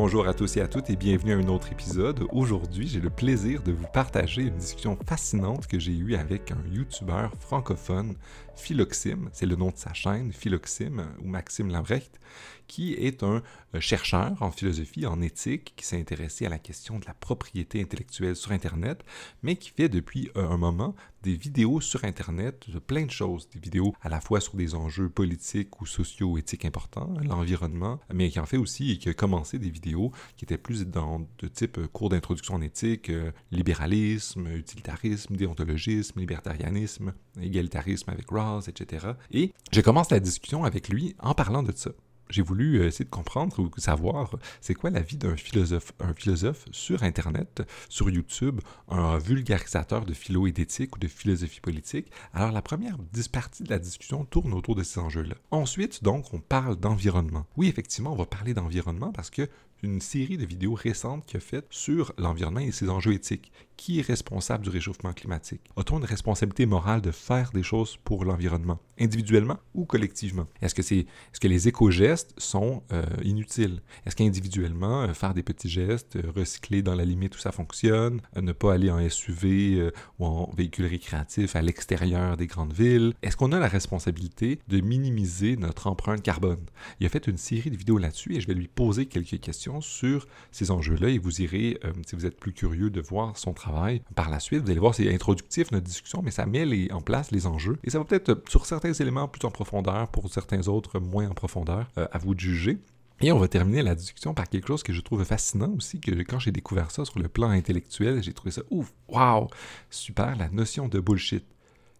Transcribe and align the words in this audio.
Bonjour 0.00 0.28
à 0.28 0.32
tous 0.32 0.56
et 0.56 0.60
à 0.60 0.68
toutes 0.68 0.90
et 0.90 0.96
bienvenue 0.96 1.32
à 1.32 1.38
un 1.38 1.48
autre 1.48 1.72
épisode. 1.72 2.24
Aujourd'hui, 2.30 2.86
j'ai 2.86 3.00
le 3.00 3.10
plaisir 3.10 3.64
de 3.64 3.72
vous 3.72 3.88
partager 3.92 4.42
une 4.42 4.56
discussion 4.56 4.96
fascinante 5.04 5.66
que 5.66 5.80
j'ai 5.80 5.90
eue 5.90 6.14
avec 6.14 6.52
un 6.52 6.62
YouTuber 6.72 7.26
francophone, 7.40 8.14
Philoxime, 8.54 9.28
c'est 9.32 9.44
le 9.44 9.56
nom 9.56 9.70
de 9.70 9.76
sa 9.76 9.92
chaîne, 9.94 10.32
Philoxime 10.32 11.04
ou 11.20 11.26
Maxime 11.26 11.68
Lambrecht, 11.72 12.20
qui 12.68 12.94
est 12.94 13.24
un 13.24 13.42
euh, 13.74 13.80
chercheur 13.80 14.36
en 14.40 14.52
philosophie, 14.52 15.04
en 15.04 15.20
éthique, 15.20 15.74
qui 15.76 15.84
s'est 15.84 15.98
intéressé 15.98 16.46
à 16.46 16.48
la 16.48 16.58
question 16.58 17.00
de 17.00 17.06
la 17.06 17.14
propriété 17.14 17.80
intellectuelle 17.80 18.36
sur 18.36 18.52
Internet, 18.52 19.04
mais 19.42 19.56
qui 19.56 19.70
fait 19.70 19.88
depuis 19.88 20.30
euh, 20.36 20.48
un 20.48 20.58
moment 20.58 20.94
des 21.22 21.34
vidéos 21.34 21.80
sur 21.80 22.04
Internet 22.04 22.70
de 22.70 22.78
plein 22.78 23.04
de 23.04 23.10
choses, 23.10 23.48
des 23.48 23.58
vidéos 23.58 23.94
à 24.02 24.08
la 24.08 24.20
fois 24.20 24.40
sur 24.40 24.56
des 24.56 24.74
enjeux 24.74 25.08
politiques 25.08 25.80
ou 25.80 25.86
socio-éthiques 25.86 26.64
importants, 26.64 27.12
l'environnement, 27.22 28.00
mais 28.12 28.30
qui 28.30 28.40
en 28.40 28.46
fait 28.46 28.56
aussi 28.56 28.92
et 28.92 28.98
qui 28.98 29.08
a 29.08 29.14
commencé 29.14 29.58
des 29.58 29.70
vidéos 29.70 30.12
qui 30.36 30.44
étaient 30.44 30.58
plus 30.58 30.86
dans 30.86 31.26
de 31.38 31.48
type 31.48 31.78
euh, 31.78 31.86
cours 31.88 32.08
d'introduction 32.08 32.54
en 32.54 32.60
éthique, 32.60 33.10
libéralisme, 33.50 34.48
utilitarisme, 34.48 35.36
déontologisme, 35.36 36.20
libertarianisme, 36.20 37.12
égalitarisme 37.40 38.10
avec 38.10 38.30
Rawls, 38.30 38.68
etc. 38.68 39.12
Et 39.30 39.52
je 39.72 39.80
commence 39.80 40.10
la 40.10 40.20
discussion 40.20 40.64
avec 40.64 40.88
lui 40.88 41.14
en 41.18 41.34
parlant 41.34 41.62
de 41.62 41.72
ça 41.74 41.90
j'ai 42.30 42.42
voulu 42.42 42.80
euh, 42.80 42.86
essayer 42.86 43.04
de 43.04 43.10
comprendre 43.10 43.58
ou 43.58 43.70
savoir 43.78 44.30
c'est 44.60 44.74
quoi 44.74 44.90
la 44.90 45.00
vie 45.00 45.16
d'un 45.16 45.36
philosophe, 45.36 45.92
un 46.00 46.14
philosophe 46.14 46.66
sur 46.70 47.02
Internet, 47.02 47.62
sur 47.88 48.10
YouTube, 48.10 48.60
un 48.88 49.18
vulgarisateur 49.18 50.04
de 50.04 50.14
philo 50.14 50.46
et 50.46 50.52
d'éthique 50.52 50.96
ou 50.96 50.98
de 50.98 51.08
philosophie 51.08 51.60
politique? 51.60 52.10
Alors 52.32 52.52
la 52.52 52.62
première 52.62 52.96
partie 53.32 53.62
de 53.62 53.70
la 53.70 53.78
discussion 53.78 54.24
tourne 54.24 54.52
autour 54.54 54.74
de 54.74 54.82
ces 54.82 55.00
enjeux-là. 55.00 55.34
Ensuite, 55.50 56.02
donc, 56.02 56.32
on 56.32 56.40
parle 56.40 56.76
d'environnement. 56.76 57.46
Oui, 57.56 57.68
effectivement, 57.68 58.12
on 58.12 58.16
va 58.16 58.26
parler 58.26 58.54
d'environnement 58.54 59.12
parce 59.12 59.30
que 59.30 59.48
une 59.82 60.00
série 60.00 60.36
de 60.36 60.44
vidéos 60.44 60.74
récentes 60.74 61.24
qu'il 61.26 61.36
a 61.36 61.40
faites 61.40 61.66
sur 61.70 62.12
l'environnement 62.18 62.60
et 62.60 62.72
ses 62.72 62.88
enjeux 62.88 63.12
éthiques. 63.12 63.52
Qui 63.78 64.00
est 64.00 64.02
responsable 64.02 64.64
du 64.64 64.70
réchauffement 64.70 65.12
climatique? 65.12 65.60
A-t-on 65.76 65.98
une 65.98 66.04
responsabilité 66.04 66.66
morale 66.66 67.00
de 67.00 67.12
faire 67.12 67.52
des 67.52 67.62
choses 67.62 67.96
pour 68.02 68.24
l'environnement, 68.24 68.80
individuellement 69.00 69.56
ou 69.72 69.84
collectivement? 69.84 70.48
Est-ce 70.60 70.74
que, 70.74 71.46
les 71.46 71.68
éco-gestes 71.68 72.34
sont 72.38 72.82
euh, 72.92 73.04
inutiles? 73.22 73.80
Est-ce 74.04 74.16
qu'individuellement, 74.16 75.02
euh, 75.02 75.14
faire 75.14 75.32
des 75.32 75.44
petits 75.44 75.68
gestes, 75.68 76.16
euh, 76.16 76.32
recycler 76.34 76.82
dans 76.82 76.96
la 76.96 77.04
limite 77.04 77.36
où 77.36 77.38
ça 77.38 77.52
fonctionne, 77.52 78.20
ne 78.34 78.50
pas 78.50 78.74
aller 78.74 78.90
en 78.90 79.08
SUV 79.08 79.92
ou 80.18 80.26
en 80.26 80.50
véhicule 80.56 80.86
récréatif 80.86 81.54
à 81.54 81.62
l'extérieur 81.62 82.36
des 82.36 82.48
grandes 82.48 82.72
villes? 82.72 83.14
Est-ce 83.22 83.36
qu'on 83.36 83.52
a 83.52 83.60
la 83.60 83.68
responsabilité 83.68 84.58
de 84.66 84.80
minimiser 84.80 85.56
notre 85.56 85.86
empreinte 85.86 86.22
carbone? 86.22 86.66
Il 86.98 87.06
a 87.06 87.08
fait 87.08 87.28
une 87.28 87.38
série 87.38 87.70
de 87.70 87.76
vidéos 87.76 87.98
là-dessus 87.98 88.34
et 88.34 88.40
je 88.40 88.48
vais 88.48 88.54
lui 88.54 88.68
poser 88.68 89.06
quelques 89.06 89.38
questions 89.38 89.80
sur 89.80 90.26
ces 90.50 90.72
enjeux-là 90.72 91.10
et 91.10 91.18
vous 91.18 91.42
irez, 91.42 91.78
si 92.08 92.16
vous 92.16 92.26
êtes 92.26 92.40
plus 92.40 92.52
curieux 92.52 92.90
de 92.90 93.00
voir 93.00 93.38
son 93.38 93.52
travail 93.52 93.67
par 94.14 94.30
la 94.30 94.40
suite, 94.40 94.62
vous 94.62 94.70
allez 94.70 94.80
voir, 94.80 94.94
c'est 94.94 95.12
introductif 95.12 95.70
notre 95.72 95.86
discussion, 95.86 96.22
mais 96.22 96.30
ça 96.30 96.46
met 96.46 96.92
en 96.92 97.00
place 97.00 97.30
les 97.30 97.46
enjeux. 97.46 97.78
Et 97.84 97.90
ça 97.90 97.98
va 97.98 98.04
peut-être 98.04 98.30
euh, 98.30 98.44
sur 98.48 98.66
certains 98.66 98.92
éléments 98.92 99.28
plus 99.28 99.44
en 99.46 99.50
profondeur, 99.50 100.08
pour 100.08 100.30
certains 100.30 100.68
autres 100.68 100.98
moins 101.00 101.28
en 101.28 101.34
profondeur, 101.34 101.86
euh, 101.98 102.06
à 102.12 102.18
vous 102.18 102.34
de 102.34 102.40
juger. 102.40 102.78
Et 103.20 103.32
on 103.32 103.38
va 103.38 103.48
terminer 103.48 103.82
la 103.82 103.96
discussion 103.96 104.32
par 104.32 104.48
quelque 104.48 104.68
chose 104.68 104.82
que 104.82 104.92
je 104.92 105.00
trouve 105.00 105.24
fascinant 105.24 105.72
aussi, 105.76 106.00
que 106.00 106.12
quand 106.22 106.38
j'ai 106.38 106.52
découvert 106.52 106.90
ça 106.90 107.04
sur 107.04 107.18
le 107.18 107.28
plan 107.28 107.50
intellectuel, 107.50 108.22
j'ai 108.22 108.32
trouvé 108.32 108.52
ça 108.52 108.62
ouf, 108.70 108.92
waouh, 109.08 109.48
super, 109.90 110.36
la 110.36 110.48
notion 110.50 110.86
de 110.86 111.00
bullshit 111.00 111.44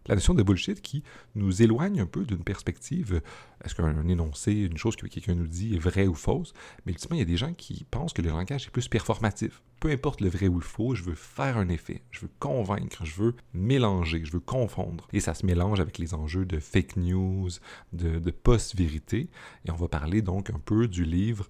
la 0.09 0.15
notion 0.15 0.33
de 0.33 0.41
bullshit 0.43 0.81
qui 0.81 1.03
nous 1.35 1.61
éloigne 1.61 2.01
un 2.01 2.05
peu 2.07 2.25
d'une 2.25 2.43
perspective, 2.43 3.21
est-ce 3.63 3.75
qu'un 3.75 4.07
énoncé, 4.07 4.53
une 4.53 4.77
chose 4.77 4.95
que 4.95 5.05
quelqu'un 5.05 5.35
nous 5.35 5.47
dit 5.47 5.75
est 5.75 5.79
vraie 5.79 6.07
ou 6.07 6.15
fausse, 6.15 6.53
mais 6.85 6.93
ultimement, 6.93 7.15
il 7.15 7.19
y 7.19 7.21
a 7.21 7.25
des 7.25 7.37
gens 7.37 7.53
qui 7.53 7.85
pensent 7.89 8.13
que 8.13 8.23
le 8.23 8.29
langage 8.29 8.65
est 8.65 8.71
plus 8.71 8.87
performatif. 8.87 9.61
Peu 9.79 9.91
importe 9.91 10.19
le 10.19 10.29
vrai 10.29 10.47
ou 10.47 10.55
le 10.55 10.65
faux, 10.65 10.95
je 10.95 11.03
veux 11.03 11.15
faire 11.15 11.57
un 11.57 11.69
effet, 11.69 12.01
je 12.11 12.21
veux 12.21 12.31
convaincre, 12.39 13.05
je 13.05 13.21
veux 13.21 13.35
mélanger, 13.53 14.25
je 14.25 14.31
veux 14.31 14.39
confondre. 14.39 15.07
Et 15.13 15.19
ça 15.19 15.35
se 15.35 15.45
mélange 15.45 15.79
avec 15.79 15.99
les 15.99 16.13
enjeux 16.15 16.45
de 16.45 16.59
fake 16.59 16.97
news, 16.97 17.49
de, 17.93 18.31
post-vérité. 18.31 19.29
Et 19.65 19.71
on 19.71 19.75
va 19.75 19.87
parler 19.87 20.21
donc 20.21 20.49
un 20.49 20.59
peu 20.59 20.87
du 20.87 21.05
livre 21.05 21.47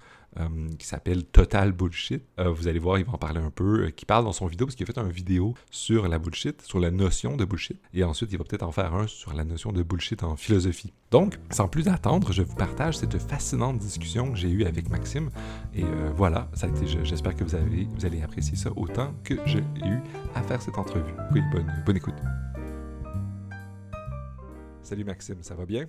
qui 0.78 0.88
s'appelle 0.88 1.26
Total 1.26 1.72
Bullshit. 1.72 2.24
Euh, 2.40 2.50
vous 2.50 2.68
allez 2.68 2.80
voir, 2.80 2.98
il 3.00 3.06
va 3.06 3.14
en 3.14 3.18
parler 3.18 3.42
un 3.42 3.50
peu, 3.50 3.86
euh, 3.86 3.90
qui 3.90 4.06
parle 4.06 4.24
dans 4.24 4.32
son 4.32 4.48
vidéo, 4.48 4.68
parce 4.68 4.76
qu'il 4.76 4.90
a 4.90 4.94
fait 4.94 5.00
une 5.00 5.12
vidéo 5.12 5.56
sur 5.72 6.08
la 6.08 6.20
bullshit, 6.20 6.62
sur 6.62 6.80
la 6.80 6.92
notion 6.92 7.36
de 7.36 7.46
bullshit, 7.46 7.80
et 7.94 8.04
ensuite 8.04 8.32
il 8.32 8.38
va 8.38 8.44
peut-être 8.44 8.64
en 8.64 8.72
faire 8.72 8.94
un 8.94 9.08
sur 9.08 9.34
la 9.34 9.44
notion 9.44 9.72
de 9.72 9.84
bullshit 9.84 10.24
en 10.24 10.36
philosophie. 10.36 10.94
Donc, 11.12 11.40
sans 11.50 11.68
plus 11.68 11.88
attendre, 11.88 12.32
je 12.32 12.44
vous 12.44 12.56
partage 12.56 12.98
cette 12.98 13.18
fascinante 13.18 13.80
discussion 13.80 14.32
que 14.32 14.38
j'ai 14.38 14.50
eue 14.50 14.66
avec 14.66 14.90
Maxime, 14.90 15.30
et 15.74 15.84
voilà, 16.16 16.50
j'espère 17.04 17.36
que 17.36 17.44
vous, 17.44 17.56
avez, 17.56 17.86
vous 17.86 18.06
allez 18.06 18.22
apprécier 18.22 18.56
ça 18.56 18.72
autant 18.76 19.14
que 19.24 19.36
j'ai 19.46 19.60
eu 19.60 20.00
à 20.36 20.44
faire 20.44 20.62
cette 20.62 20.78
entrevue. 20.78 21.14
Oui, 21.34 21.42
bonne 21.86 21.98
écoute. 21.98 22.16
Salut 24.84 25.04
Maxime, 25.04 25.42
ça 25.42 25.56
va 25.56 25.66
bien? 25.66 25.86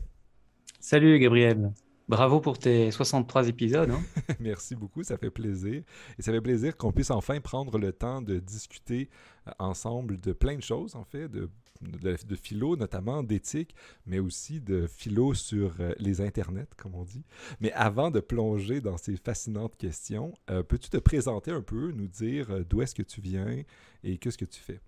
Salut 0.78 1.18
Gabriel. 1.18 1.72
Bravo 2.10 2.40
pour 2.40 2.58
tes 2.58 2.90
63 2.90 3.46
épisodes. 3.46 3.88
Hein. 3.88 4.02
Merci 4.40 4.74
beaucoup, 4.74 5.04
ça 5.04 5.16
fait 5.16 5.30
plaisir. 5.30 5.84
Et 6.18 6.22
ça 6.22 6.32
fait 6.32 6.40
plaisir 6.40 6.76
qu'on 6.76 6.90
puisse 6.90 7.12
enfin 7.12 7.40
prendre 7.40 7.78
le 7.78 7.92
temps 7.92 8.20
de 8.20 8.40
discuter 8.40 9.08
euh, 9.46 9.52
ensemble 9.60 10.18
de 10.18 10.32
plein 10.32 10.56
de 10.56 10.60
choses, 10.60 10.96
en 10.96 11.04
fait, 11.04 11.28
de, 11.28 11.48
de, 11.80 12.34
philo, 12.34 12.74
notamment 12.74 13.22
d'éthique, 13.22 13.76
mais 14.06 14.18
aussi 14.18 14.60
de 14.60 14.88
philo 14.88 15.34
sur 15.34 15.76
euh, 15.78 15.92
les 16.00 16.20
internets, 16.20 16.66
comme 16.76 16.96
on 16.96 17.04
dit. 17.04 17.22
Mais 17.60 17.70
avant 17.74 18.10
de 18.10 18.18
plonger 18.18 18.80
dans 18.80 18.96
ces 18.96 19.16
fascinantes 19.16 19.76
questions, 19.76 20.34
euh, 20.50 20.64
peux-tu 20.64 20.90
te 20.90 20.98
présenter 20.98 21.52
un 21.52 21.62
peu, 21.62 21.92
nous 21.92 22.08
dire 22.08 22.64
d'où 22.68 22.82
est-ce 22.82 22.96
que 22.96 23.04
tu 23.04 23.20
viens 23.20 23.62
et 24.02 24.18
qu'est-ce 24.18 24.36
que 24.36 24.44
tu 24.44 24.58
fais? 24.58 24.80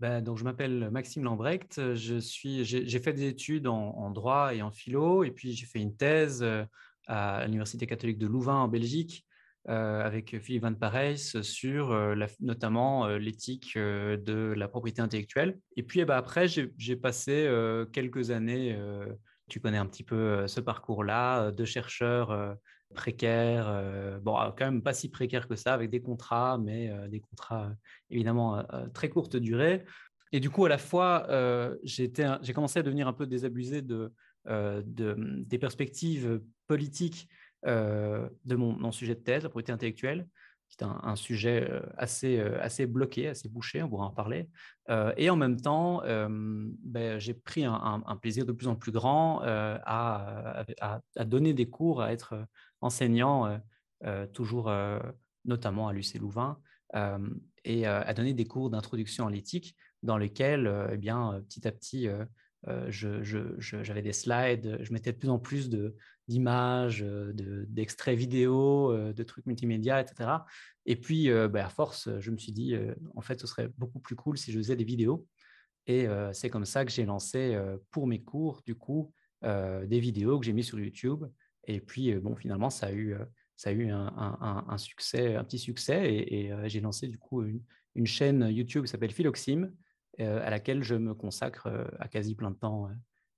Ben, 0.00 0.22
donc, 0.22 0.38
je 0.38 0.44
m'appelle 0.44 0.90
Maxime 0.92 1.24
Lambrecht. 1.24 1.94
Je 1.94 2.18
suis, 2.18 2.64
j'ai, 2.64 3.00
fait 3.00 3.12
des 3.12 3.26
études 3.26 3.66
en, 3.66 4.10
droit 4.10 4.54
et 4.54 4.62
en 4.62 4.70
philo, 4.70 5.24
et 5.24 5.32
puis 5.32 5.52
j'ai 5.52 5.66
fait 5.66 5.80
une 5.80 5.96
thèse 5.96 6.42
euh, 6.42 6.64
à 7.08 7.44
l'Université 7.46 7.86
catholique 7.86 8.18
de 8.18 8.26
Louvain 8.28 8.54
en 8.54 8.68
Belgique 8.68 9.26
euh, 9.68 10.02
avec 10.04 10.38
Philippe 10.38 10.62
Van 10.62 10.74
Parijs 10.74 11.42
sur 11.42 11.90
euh, 11.90 12.14
notamment 12.38 13.08
l'éthique 13.08 13.76
de 13.76 14.54
la 14.56 14.68
propriété 14.68 15.02
intellectuelle. 15.02 15.58
Et 15.76 15.82
puis 15.82 15.98
eh 16.00 16.04
ben, 16.04 16.16
après, 16.16 16.46
j'ai, 16.46 16.96
passé 16.96 17.50
quelques 17.92 18.30
années, 18.30 18.78
tu 19.48 19.58
connais 19.58 19.78
un 19.78 19.86
petit 19.86 20.04
peu 20.04 20.46
ce 20.46 20.60
parcours-là, 20.60 21.50
de 21.50 21.64
chercheur 21.64 22.56
précaire, 22.94 23.68
euh, 23.68 24.18
bon, 24.18 24.34
quand 24.56 24.64
même 24.64 24.82
pas 24.82 24.92
si 24.92 25.08
précaire 25.08 25.48
que 25.48 25.56
ça, 25.56 25.74
avec 25.74 25.90
des 25.90 26.00
contrats, 26.00 26.58
mais 26.58 26.90
euh, 26.90 27.08
des 27.08 27.20
contrats 27.20 27.66
euh, 27.66 27.74
évidemment 28.10 28.64
très 28.94 29.08
courte 29.08 29.36
durée. 29.36 29.84
Et 30.32 30.40
du 30.40 30.50
coup, 30.50 30.64
à 30.66 30.68
la 30.68 30.78
fois, 30.78 31.26
j'ai 31.84 32.12
commencé 32.54 32.78
à 32.78 32.82
devenir 32.82 33.08
un 33.08 33.14
peu 33.14 33.26
désabusé 33.26 33.80
de, 33.80 34.12
de 34.46 35.16
des 35.46 35.58
perspectives 35.58 36.42
politiques 36.66 37.28
de 37.64 38.54
mon, 38.54 38.92
sujet 38.92 39.14
de 39.14 39.20
thèse, 39.20 39.42
la 39.42 39.48
propriété 39.48 39.72
intellectuelle, 39.72 40.28
qui 40.68 40.76
est 40.78 40.86
un, 40.86 41.16
sujet 41.16 41.66
assez, 41.96 42.40
assez 42.40 42.86
bloqué, 42.86 43.28
assez 43.28 43.48
bouché, 43.48 43.82
on 43.82 43.88
pourra 43.88 44.04
en 44.04 44.10
reparler. 44.10 44.50
et 45.16 45.30
en 45.30 45.36
même 45.36 45.58
temps, 45.58 46.02
ben, 46.04 47.18
j'ai 47.18 47.32
pris 47.32 47.64
un, 47.64 48.18
plaisir 48.20 48.44
de 48.44 48.52
plus 48.52 48.68
en 48.68 48.76
plus 48.76 48.92
grand 48.92 49.40
à, 49.42 50.64
donner 51.24 51.54
des 51.54 51.70
cours, 51.70 52.02
à 52.02 52.12
être 52.12 52.34
enseignant, 52.80 53.60
toujours 54.32 54.70
notamment 55.44 55.88
à 55.88 55.92
l'UC 55.92 56.18
Louvain, 56.18 56.60
et 57.64 57.86
à 57.86 58.14
donner 58.14 58.34
des 58.34 58.46
cours 58.46 58.70
d'introduction 58.70 59.26
à 59.26 59.30
l'éthique 59.30 59.76
dans 60.02 60.16
lesquels, 60.16 60.88
eh 60.92 60.96
bien, 60.96 61.42
petit 61.48 61.66
à 61.66 61.72
petit, 61.72 62.08
j'avais 62.88 64.02
des 64.02 64.12
slides, 64.12 64.78
je 64.80 64.92
mettais 64.92 65.12
de 65.12 65.18
plus 65.18 65.30
en 65.30 65.38
plus 65.38 65.70
d'images, 66.28 67.04
d'extraits 67.04 68.18
vidéo, 68.18 69.12
de 69.12 69.22
trucs 69.22 69.46
multimédia, 69.46 70.00
etc. 70.00 70.30
Et 70.86 70.96
puis, 70.96 71.30
bah, 71.50 71.66
à 71.66 71.68
force, 71.68 72.08
je 72.20 72.30
me 72.30 72.36
suis 72.36 72.52
dit, 72.52 72.74
en 73.14 73.20
fait, 73.20 73.40
ce 73.40 73.46
serait 73.46 73.68
beaucoup 73.76 74.00
plus 74.00 74.16
cool 74.16 74.38
si 74.38 74.52
je 74.52 74.58
faisais 74.58 74.76
des 74.76 74.84
vidéos. 74.84 75.26
Et 75.86 76.06
c'est 76.32 76.50
comme 76.50 76.64
ça 76.64 76.84
que 76.84 76.90
j'ai 76.90 77.04
lancé 77.04 77.58
pour 77.90 78.06
mes 78.06 78.22
cours, 78.22 78.62
du 78.66 78.74
coup, 78.74 79.12
des 79.42 80.00
vidéos 80.00 80.38
que 80.38 80.46
j'ai 80.46 80.52
mis 80.52 80.64
sur 80.64 80.78
YouTube. 80.78 81.24
Et 81.68 81.80
puis, 81.80 82.12
bon, 82.14 82.34
finalement, 82.34 82.70
ça 82.70 82.86
a 82.86 82.92
eu, 82.92 83.14
ça 83.56 83.70
a 83.70 83.72
eu 83.72 83.90
un, 83.90 84.78
succès, 84.78 85.36
un 85.36 85.44
petit 85.44 85.58
succès. 85.58 86.12
Et, 86.12 86.52
j'ai 86.64 86.80
lancé, 86.80 87.06
du 87.06 87.18
coup, 87.18 87.44
une, 87.94 88.06
chaîne 88.06 88.48
YouTube 88.50 88.84
qui 88.84 88.90
s'appelle 88.90 89.12
Philoxime 89.12 89.72
euh, 90.20 90.44
à 90.44 90.50
laquelle 90.50 90.82
je 90.82 90.96
me 90.96 91.14
consacre 91.14 91.68
euh, 91.68 91.84
à 92.00 92.08
quasi 92.08 92.34
plein 92.34 92.50
de 92.50 92.56
temps 92.56 92.90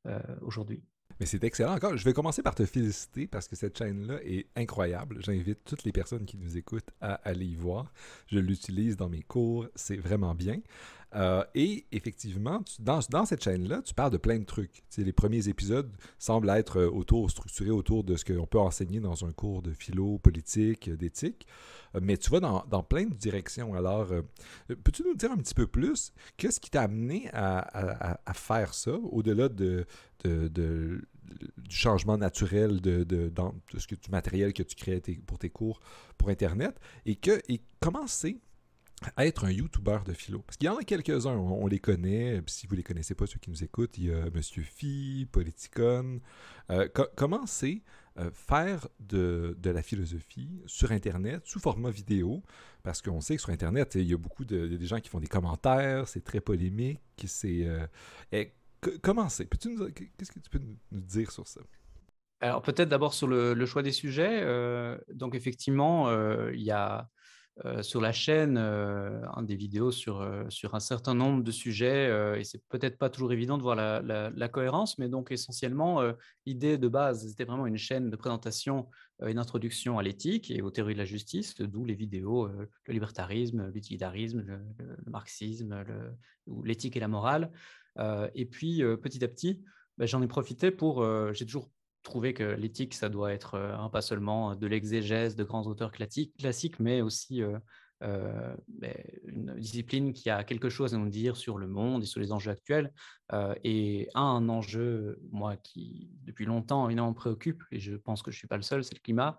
euh, 0.07 0.19
aujourd'hui. 0.41 0.83
Mais 1.19 1.27
c'est 1.27 1.45
excellent. 1.45 1.75
Encore, 1.75 1.95
je 1.95 2.05
vais 2.07 2.15
commencer 2.15 2.43
par 2.43 2.55
te 2.55 2.65
féliciter 2.65 3.27
parce 3.27 3.49
que 3.49 3.55
cette 3.55 3.77
chaîne-là 3.77 4.19
est 4.25 4.47
incroyable. 4.57 5.19
J'invite 5.23 5.63
toutes 5.65 5.85
les 5.85 5.93
personnes 5.93 6.25
qui 6.25 6.39
nous 6.39 6.57
écoutent 6.57 6.89
à 7.03 7.15
aller 7.17 7.45
y 7.45 7.55
voir. 7.55 7.93
Je 8.29 8.39
l'utilise 8.39 8.97
dans 8.97 9.11
mes 9.11 9.21
cours, 9.21 9.67
c'est 9.75 9.99
vraiment 9.99 10.35
bien. 10.35 10.61
Euh, 11.15 11.45
et 11.55 11.87
effectivement, 11.91 12.63
dans, 12.79 13.01
cette 13.27 13.43
chaîne-là, 13.43 13.83
tu 13.83 13.95
parles 13.95 14.13
de 14.13 14.17
plein 14.17 14.39
de 14.39 14.45
trucs. 14.45 14.83
les 14.97 15.13
premiers 15.13 15.49
épisodes 15.49 15.91
semblent 16.19 16.49
être 16.51 16.79
euh, 16.79 16.91
autour, 16.91 17.31
structurés 17.31 17.71
autour 17.71 18.05
de 18.05 18.17
ce 18.17 18.25
qu'on 18.25 18.47
peut 18.47 18.61
enseigner 18.61 19.01
dans 19.01 19.25
un 19.25 19.33
cours 19.33 19.63
de 19.63 19.73
philo, 19.73 20.19
politique, 20.19 20.89
d'éthique. 20.89 21.47
Euh, 21.97 22.01
mais 22.03 22.17
tu 22.17 22.31
vas 22.31 22.41
dans, 22.41 22.83
plein 22.83 23.07
de 23.07 23.15
directions. 23.15 23.75
Alors, 23.75 24.09
peux-tu 24.69 25.03
nous 25.03 25.15
dire 25.15 25.33
un 25.33 25.37
petit 25.37 25.55
peu 25.55 25.67
plus 25.67 26.13
qu'est-ce 26.37 26.61
qui 26.61 26.71
t'a 26.71 26.83
amené 26.83 27.29
à, 27.33 28.15
faire 28.35 28.75
ça, 28.75 28.93
au-delà 28.93 29.49
de, 29.49 29.87
de, 30.25 30.49
de, 30.49 31.05
du 31.59 31.77
changement 31.77 32.17
naturel 32.17 32.81
de, 32.81 33.05
de, 33.05 33.33
ce 33.77 33.87
du 33.95 34.11
matériel 34.11 34.53
que 34.53 34.63
tu 34.63 34.77
crées 34.77 35.03
pour 35.27 35.39
tes 35.39 35.51
cours 35.51 35.81
pour 36.17 36.29
Internet, 36.29 36.79
et 37.07 37.19
comment 37.81 38.07
c'est 38.07 38.39
être 39.19 39.45
un 39.45 39.51
YouTuber 39.51 39.99
de 40.05 40.13
philo. 40.13 40.41
Parce 40.41 40.57
qu'il 40.57 40.67
y 40.67 40.69
en 40.69 40.77
a 40.77 40.83
quelques-uns, 40.83 41.37
on, 41.37 41.67
les 41.67 41.79
connaît. 41.79 42.43
Si 42.47 42.67
vous 42.67 42.75
ne 42.75 42.79
les 42.79 42.83
connaissez 42.83 43.15
pas, 43.15 43.27
ceux 43.27 43.39
qui 43.39 43.51
nous 43.51 43.65
écoutent, 43.65 43.97
il 43.99 44.07
y 44.07 44.13
a 44.13 44.31
Monsieur 44.31 44.63
Phi, 44.63 45.27
Politicon. 45.31 46.21
Euh, 46.71 46.89
comment 47.17 47.47
c'est 47.47 47.83
euh, 48.19 48.31
faire 48.33 48.89
de, 49.01 49.57
de, 49.59 49.71
la 49.71 49.83
philosophie 49.83 50.63
sur 50.67 50.93
Internet 50.93 51.43
sous 51.47 51.61
format 51.61 51.91
vidéo? 51.91 52.43
Parce 52.83 53.03
qu'on 53.03 53.21
sait 53.21 53.37
que 53.37 53.43
sur 53.43 53.51
Internet, 53.51 53.95
il 53.95 54.09
y 54.09 54.15
a 54.15 54.19
beaucoup 54.19 54.45
de, 54.45 54.79
gens 54.85 55.01
qui 55.01 55.09
font 55.09 55.21
des 55.21 55.27
commentaires, 55.27 56.07
c'est 56.07 56.25
très 56.25 56.41
polémique. 56.41 57.01
C'est, 57.25 57.67
euh, 57.67 58.45
comment 59.03 59.29
c'est? 59.29 59.47
Qu'est-ce 59.47 60.33
que 60.33 60.41
tu 60.41 60.51
peux 60.51 60.61
nous 60.91 61.01
dire 61.01 61.31
sur 61.31 61.47
ça? 61.47 61.61
Alors 62.43 62.63
peut-être 62.63 62.89
d'abord 62.89 63.13
sur 63.13 63.27
le, 63.27 63.53
le, 63.53 63.67
choix 63.67 63.83
des 63.83 63.93
sujets. 63.93 64.47
donc 65.13 65.35
effectivement, 65.35 66.11
il 66.51 66.63
y 66.63 66.71
a 66.71 67.11
euh, 67.67 67.83
sur 67.83 68.01
la 68.01 68.11
chaîne 68.11 68.57
euh, 68.59 69.21
des 69.43 69.55
vidéos 69.55 69.93
sur, 69.93 70.23
euh, 70.23 70.45
sur 70.49 70.75
un 70.75 70.81
certain 70.81 71.13
nombre 71.13 71.45
de 71.45 71.51
sujets 71.51 72.09
et 72.39 72.45
c'est 72.45 72.63
peut-être 72.69 72.97
pas 72.97 73.11
toujours 73.11 73.33
évident 73.33 73.59
de 73.59 73.63
voir 73.63 73.77
la, 73.77 74.01
la, 74.03 74.49
cohérence, 74.49 74.99
mais 74.99 75.09
donc 75.09 75.31
essentiellement 75.31 76.01
l'idée 76.47 76.79
de 76.79 76.89
base 76.89 77.29
c'était 77.29 77.45
vraiment 77.45 77.67
une 77.67 77.77
chaîne 77.77 78.11
de 78.11 78.17
présentation, 78.17 78.89
une 79.25 79.39
introduction 79.39 79.99
à 79.99 80.03
l'éthique 80.03 80.51
et 80.51 80.63
aux 80.63 80.71
théories 80.71 80.95
de 80.95 80.99
la 80.99 81.05
justice, 81.05 81.55
d'où 81.61 81.85
les 81.85 81.95
vidéos, 81.95 82.49
le 82.49 82.93
libertarisme, 82.93 83.71
l'utilitarisme, 83.73 84.41
le, 84.41 84.61
marxisme, 85.07 85.85
l'éthique 86.65 86.97
et 86.97 87.01
la 87.01 87.09
morale. 87.09 87.53
et 88.35 88.47
puis 88.47 88.83
petit 89.03 89.23
à 89.23 89.29
petit, 89.29 89.63
bah, 89.99 90.07
j'en 90.07 90.23
ai 90.23 90.29
profité 90.29 90.71
pour, 90.71 91.05
j'ai 91.35 91.47
toujours 91.47 91.71
trouver 92.03 92.35
que 92.35 92.45
l'éthique, 92.45 92.95
ça 92.95 93.09
doit 93.09 93.33
être 93.33 93.55
euh, 93.55 93.89
pas 93.89 94.03
seulement 94.03 94.55
de 94.55 94.67
l'exégèse 94.67 95.37
de 95.37 95.45
grands 95.45 95.67
auteurs 95.67 95.93
classiques, 95.93 96.79
mais 96.79 97.03
aussi 97.03 97.43
euh, 97.43 97.59
euh, 98.03 98.57
ben, 98.69 98.95
une 99.25 99.55
discipline 99.59 100.13
qui 100.13 100.31
a 100.31 100.43
quelque 100.45 100.71
chose 100.71 100.95
à 100.95 100.99
nous 100.99 101.11
dire 101.11 101.37
sur 101.37 101.59
le 101.59 101.67
monde 101.67 102.03
et 102.03 102.07
sur 102.07 102.21
les 102.21 102.33
enjeux 102.33 102.51
actuels. 102.51 102.93
et 103.63 104.09
un 104.15 104.49
enjeu, 104.49 105.21
moi, 105.31 105.57
qui 105.57 106.11
depuis 106.25 106.47
longtemps 106.47 106.89
me 106.89 107.13
préoccupe, 107.13 107.63
et 107.71 107.79
je 107.79 107.95
pense 107.97 108.23
que 108.23 108.31
je 108.31 108.37
ne 108.37 108.39
suis 108.39 108.49
pas 108.49 108.57
le 108.57 108.63
seul, 108.63 108.83
c'est 108.85 108.95
le 108.95 109.01
climat. 109.01 109.39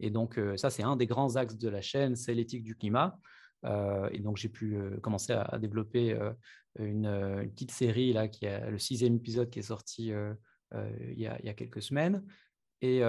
Et 0.00 0.10
donc, 0.10 0.40
ça, 0.56 0.70
c'est 0.70 0.84
un 0.84 0.96
des 0.96 1.06
grands 1.06 1.36
axes 1.36 1.58
de 1.58 1.68
la 1.68 1.82
chaîne, 1.82 2.16
c'est 2.16 2.32
l'éthique 2.34 2.64
du 2.64 2.76
climat. 2.76 3.18
et 3.64 4.20
donc, 4.20 4.38
j'ai 4.38 4.48
pu 4.48 4.78
commencer 5.02 5.34
à, 5.34 5.58
développer 5.58 6.18
une, 6.78 7.06
une, 7.06 7.50
petite 7.50 7.72
série, 7.72 8.14
là, 8.14 8.28
qui 8.28 8.46
a 8.46 8.70
le 8.70 8.78
sixième 8.78 9.16
épisode 9.16 9.50
qui 9.50 9.58
est 9.58 9.62
sorti 9.62 10.12
euh, 10.74 10.90
il 11.12 11.18
y, 11.18 11.26
a, 11.26 11.54
quelques 11.54 11.82
semaines. 11.82 12.24
Et, 12.80 13.00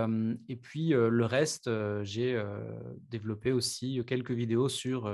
et, 0.47 0.55
puis 0.55 0.89
le 0.89 1.25
reste, 1.25 1.69
j'ai 2.03 2.43
développé 3.09 3.51
aussi 3.51 4.01
quelques 4.07 4.31
vidéos 4.31 4.67
sur 4.67 5.13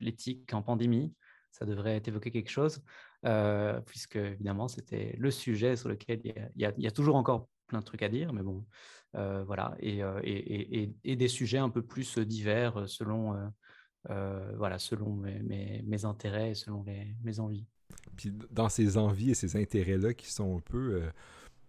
l'éthique 0.00 0.54
en 0.54 0.62
pandémie. 0.62 1.12
Ça 1.50 1.66
devrait 1.66 2.00
évoquer 2.06 2.30
quelque 2.30 2.48
chose, 2.48 2.82
puisque 3.84 4.16
évidemment, 4.16 4.68
c'était 4.68 5.14
le 5.18 5.30
sujet 5.30 5.76
sur 5.76 5.90
lequel 5.90 6.22
il 6.24 6.32
y, 6.56 6.64
a, 6.64 6.72
il 6.74 6.82
y, 6.82 6.86
a, 6.86 6.90
toujours 6.90 7.16
encore 7.16 7.50
plein 7.66 7.80
de 7.80 7.84
trucs 7.84 8.02
à 8.02 8.08
dire, 8.08 8.32
mais 8.32 8.42
bon, 8.42 8.64
voilà. 9.12 9.76
Et, 9.80 10.00
et, 10.22 10.94
et, 11.04 11.16
des 11.16 11.28
sujets 11.28 11.58
un 11.58 11.68
peu 11.68 11.82
plus 11.82 12.16
divers 12.18 12.88
selon, 12.88 13.52
voilà, 14.08 14.78
selon 14.78 15.16
mes, 15.16 15.82
mes, 15.82 16.04
intérêts 16.06 16.52
et 16.52 16.54
selon 16.54 16.82
mes 17.22 17.40
envies. 17.40 17.66
Puis 18.16 18.32
dans 18.50 18.68
ces 18.68 18.96
envies 18.96 19.30
et 19.30 19.34
ces 19.34 19.56
intérêts-là 19.56 20.14
qui 20.14 20.30
sont 20.30 20.56
un 20.56 20.60
peu 20.60 21.02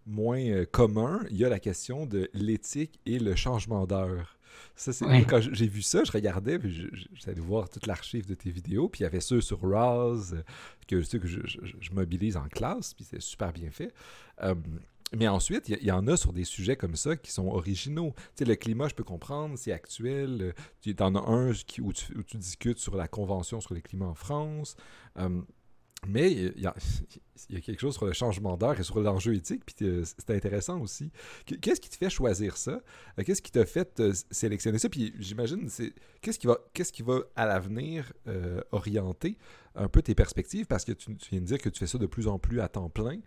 moins 0.06 0.40
euh, 0.40 0.66
commun, 0.66 1.20
il 1.30 1.36
y 1.36 1.44
a 1.44 1.48
la 1.48 1.60
question 1.60 2.06
de 2.06 2.28
l'éthique 2.34 3.00
et 3.06 3.18
le 3.18 3.34
changement 3.34 3.86
d'heure. 3.86 4.38
Ça, 4.76 4.92
c'est 4.92 5.04
quand 5.24 5.40
j'ai 5.40 5.68
vu 5.68 5.82
ça, 5.82 6.04
je 6.04 6.12
regardais, 6.12 6.58
puis 6.58 6.88
j'allais 7.14 7.40
voir 7.40 7.68
toute 7.68 7.86
l'archive 7.86 8.26
de 8.26 8.34
tes 8.34 8.50
vidéos, 8.50 8.88
puis 8.88 9.00
il 9.00 9.02
y 9.04 9.06
avait 9.06 9.20
ceux 9.20 9.40
sur 9.40 9.60
Roz, 9.60 10.36
que, 10.88 11.02
ceux 11.02 11.18
que 11.18 11.26
je, 11.26 11.92
mobilise 11.92 12.36
en 12.36 12.48
classe, 12.48 12.94
puis 12.94 13.04
c'est 13.08 13.20
super 13.20 13.52
bien 13.52 13.70
fait. 13.70 13.92
Euh, 14.42 14.54
mais 15.16 15.28
ensuite, 15.28 15.68
il 15.68 15.84
y, 15.84 15.92
en 15.92 16.06
a 16.08 16.16
sur 16.16 16.32
des 16.32 16.44
sujets 16.44 16.76
comme 16.76 16.96
ça 16.96 17.16
qui 17.16 17.30
sont 17.30 17.46
originaux. 17.46 18.14
Tu 18.16 18.22
sais, 18.38 18.44
le 18.44 18.56
climat, 18.56 18.88
je 18.88 18.94
peux 18.94 19.04
comprendre, 19.04 19.56
c'est 19.56 19.70
actuel. 19.70 20.54
Tu 20.80 20.94
en 20.98 21.14
as 21.14 21.30
un 21.30 21.52
qui, 21.52 21.80
où, 21.80 21.92
tu, 21.92 22.36
discutes 22.36 22.78
sur 22.78 22.96
la 22.96 23.06
Convention 23.06 23.60
sur 23.60 23.74
le 23.74 23.80
climat 23.80 24.06
en 24.06 24.14
France. 24.14 24.76
Euh, 25.18 25.40
mais 26.06 26.32
il 26.32 26.60
y, 26.60 26.66
a, 26.66 27.60
quelque 27.60 27.80
chose 27.80 27.94
sur 27.94 28.06
le 28.06 28.12
changement 28.12 28.56
d'heure 28.56 28.78
et 28.78 28.82
sur 28.82 29.00
l'enjeu 29.00 29.34
éthique, 29.34 29.62
puis 29.64 29.86
euh, 29.86 30.04
c'est 30.04 30.30
intéressant 30.30 30.80
aussi. 30.80 31.10
Qu'est-ce 31.60 31.80
qui 31.80 31.90
te 31.90 31.96
fait 31.96 32.10
choisir 32.10 32.56
ça? 32.56 32.80
Euh, 33.18 33.22
qu'est-ce 33.24 33.42
qui 33.42 33.50
t'a 33.50 33.66
fait 33.66 34.00
euh, 34.00 34.12
sélectionner 34.30 34.78
ça? 34.78 34.88
Puis 34.88 35.14
j'imagine, 35.18 35.68
c'est 35.68 35.92
qu'est-ce 36.20 36.38
qui 36.38 36.46
va, 36.46 36.58
qu'est-ce 36.72 36.92
qui 36.92 37.02
va 37.02 37.20
à 37.36 37.46
l'avenir 37.46 38.12
orienter? 38.72 39.36
Un 39.74 39.88
peu 39.88 40.02
tes 40.02 40.14
perspectives? 40.14 40.66
Parce 40.66 40.84
que 40.84 40.92
tu, 40.92 41.16
viens 41.30 41.40
de 41.40 41.46
dire 41.46 41.58
que 41.58 41.68
tu 41.68 41.80
fais 41.80 41.86
ça 41.86 41.98
de 41.98 42.06
plus 42.06 42.28
en 42.28 42.38
plus 42.38 42.60
à 42.60 42.68
temps 42.68 42.88
plein. 42.88 43.20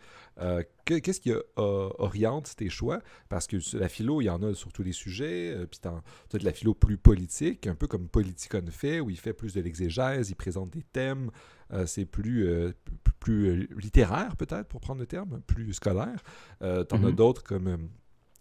qu'est-ce 0.86 1.20
qui 1.20 1.32
oriente 1.56 2.56
tes 2.56 2.70
choix? 2.70 3.02
Parce 3.30 3.48
que 3.48 3.58
la 3.78 3.90
philo, 3.90 4.22
il 4.22 4.26
y 4.26 4.30
en 4.30 4.42
a 4.44 4.54
sur 4.54 4.72
tous 4.72 4.84
les 4.84 4.92
sujets, 4.92 5.56
puis 5.70 5.80
tu 5.82 5.88
as 5.88 6.40
de 6.40 6.46
la 6.46 6.54
philo 6.54 6.74
plus 6.74 6.98
politique, 6.98 7.68
un 7.68 7.76
peu 7.76 7.88
comme 7.88 8.08
Politicon 8.08 8.66
fait, 8.70 9.00
où 9.00 9.10
il 9.10 9.18
fait 9.18 9.34
plus 9.34 9.54
de 9.54 9.62
l'exégèse, 9.62 10.30
il 10.30 10.36
présente 10.36 10.72
des 10.72 10.84
thèmes. 10.84 11.32
Euh, 11.74 11.86
c'est 11.86 12.06
plus, 12.06 12.48
euh, 12.48 12.74
plus 13.20 13.48
euh, 13.48 13.68
littéraire, 13.78 14.36
peut-être, 14.38 14.68
pour 14.68 14.80
prendre 14.80 15.02
le 15.02 15.08
terme, 15.08 15.42
plus 15.48 15.74
scolaire. 15.74 16.24
T'en 16.60 17.04
as 17.04 17.10
mhm. 17.10 17.12
d'autres 17.12 17.44
comme 17.44 17.90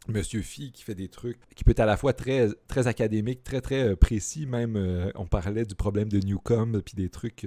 Monsieur 0.09 0.43
Phi 0.43 0.73
qui 0.73 0.83
fait 0.83 0.95
des 0.95 1.09
trucs 1.09 1.39
qui 1.55 1.65
peut 1.65 1.73
être 1.73 1.81
à 1.81 1.87
la 1.87 1.97
fois 1.97 2.13
très, 2.13 2.49
très 2.69 2.87
académique, 2.87 3.45
très 3.45 3.61
très 3.61 3.97
précis. 3.97 4.47
Même 4.47 4.77
on 5.15 5.27
parlait 5.27 5.65
du 5.65 5.75
problème 5.75 6.09
de 6.09 6.19
Newcomb, 6.19 6.81
puis 6.81 6.95
des 6.95 7.09
trucs, 7.09 7.45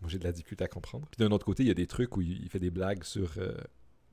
moi 0.00 0.08
j'ai 0.08 0.18
de 0.18 0.24
la 0.24 0.32
difficulté 0.32 0.64
à 0.64 0.68
comprendre. 0.68 1.06
Puis 1.10 1.24
d'un 1.24 1.32
autre 1.32 1.46
côté, 1.46 1.62
il 1.62 1.66
y 1.66 1.72
a 1.72 1.74
des 1.74 1.86
trucs 1.86 2.16
où 2.16 2.20
il, 2.20 2.48
fait 2.48 2.60
des 2.60 2.70
blagues 2.70 3.04
sur. 3.04 3.32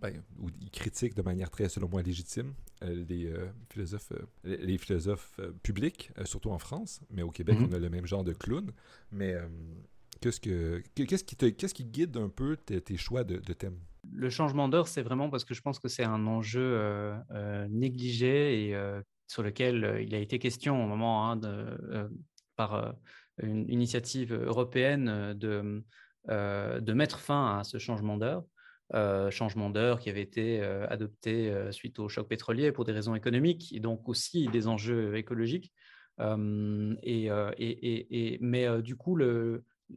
Ben, 0.01 0.19
où 0.39 0.49
il 0.59 0.71
critique 0.71 1.13
de 1.13 1.21
manière 1.21 1.51
très, 1.51 1.69
selon 1.69 1.87
moi, 1.87 2.01
légitime 2.01 2.53
les 2.81 3.31
philosophes, 3.69 4.13
les 4.43 4.77
philosophes 4.77 5.39
publics, 5.61 6.11
surtout 6.25 6.49
en 6.49 6.59
France. 6.59 7.01
Mais 7.11 7.21
au 7.21 7.31
Québec, 7.31 7.59
mhm. 7.59 7.67
on 7.69 7.73
a 7.73 7.79
le 7.79 7.89
même 7.89 8.07
genre 8.07 8.23
de 8.23 8.33
clown. 8.33 8.71
Mais 9.11 9.37
Qu'est-ce, 10.21 10.39
que, 10.39 10.83
qu'est-ce, 10.93 11.23
qui, 11.23 11.35
te, 11.35 11.47
qu'est-ce 11.47 11.73
qui 11.73 11.83
guide 11.83 12.15
un 12.15 12.29
peu 12.29 12.55
tes, 12.55 12.95
choix 12.95 13.23
de, 13.23 13.39
thèmes? 13.53 13.79
Le 14.13 14.29
changement 14.29 14.67
d'heure, 14.67 14.87
c'est 14.87 15.01
vraiment 15.01 15.29
parce 15.29 15.45
que 15.45 15.53
je 15.53 15.61
pense 15.61 15.79
que 15.79 15.87
c'est 15.87 16.03
un 16.03 16.27
enjeu 16.27 16.61
euh, 16.61 17.15
euh, 17.31 17.67
négligé 17.69 18.67
et 18.67 18.75
euh, 18.75 19.01
sur 19.27 19.43
lequel 19.43 19.99
il 20.01 20.13
a 20.13 20.17
été 20.17 20.39
question 20.39 20.83
au 20.83 20.87
moment 20.87 21.31
hein, 21.31 21.39
par 22.57 22.95
une 23.41 23.69
initiative 23.69 24.33
européenne 24.33 25.33
de, 25.33 25.83
mettre 26.93 27.19
fin 27.19 27.59
à 27.59 27.63
ce 27.63 27.77
changement 27.77 28.17
d'heure. 28.17 28.43
changement 29.31 29.69
d'heure 29.69 29.99
qui 29.99 30.09
avait 30.09 30.21
été 30.21 30.61
adopté 30.61 31.53
suite 31.71 31.97
au 31.99 32.09
choc 32.09 32.27
pétrolier 32.27 32.73
pour 32.73 32.83
des 32.83 32.91
raisons 32.91 33.15
économiques 33.15 33.71
et 33.73 33.79
donc 33.79 34.09
aussi 34.09 34.47
des 34.49 34.67
enjeux 34.67 35.15
écologiques. 35.15 35.71
et, 36.19 37.29
et, 37.57 38.37
mais 38.41 38.81
du 38.81 38.97
coup, 38.97 39.15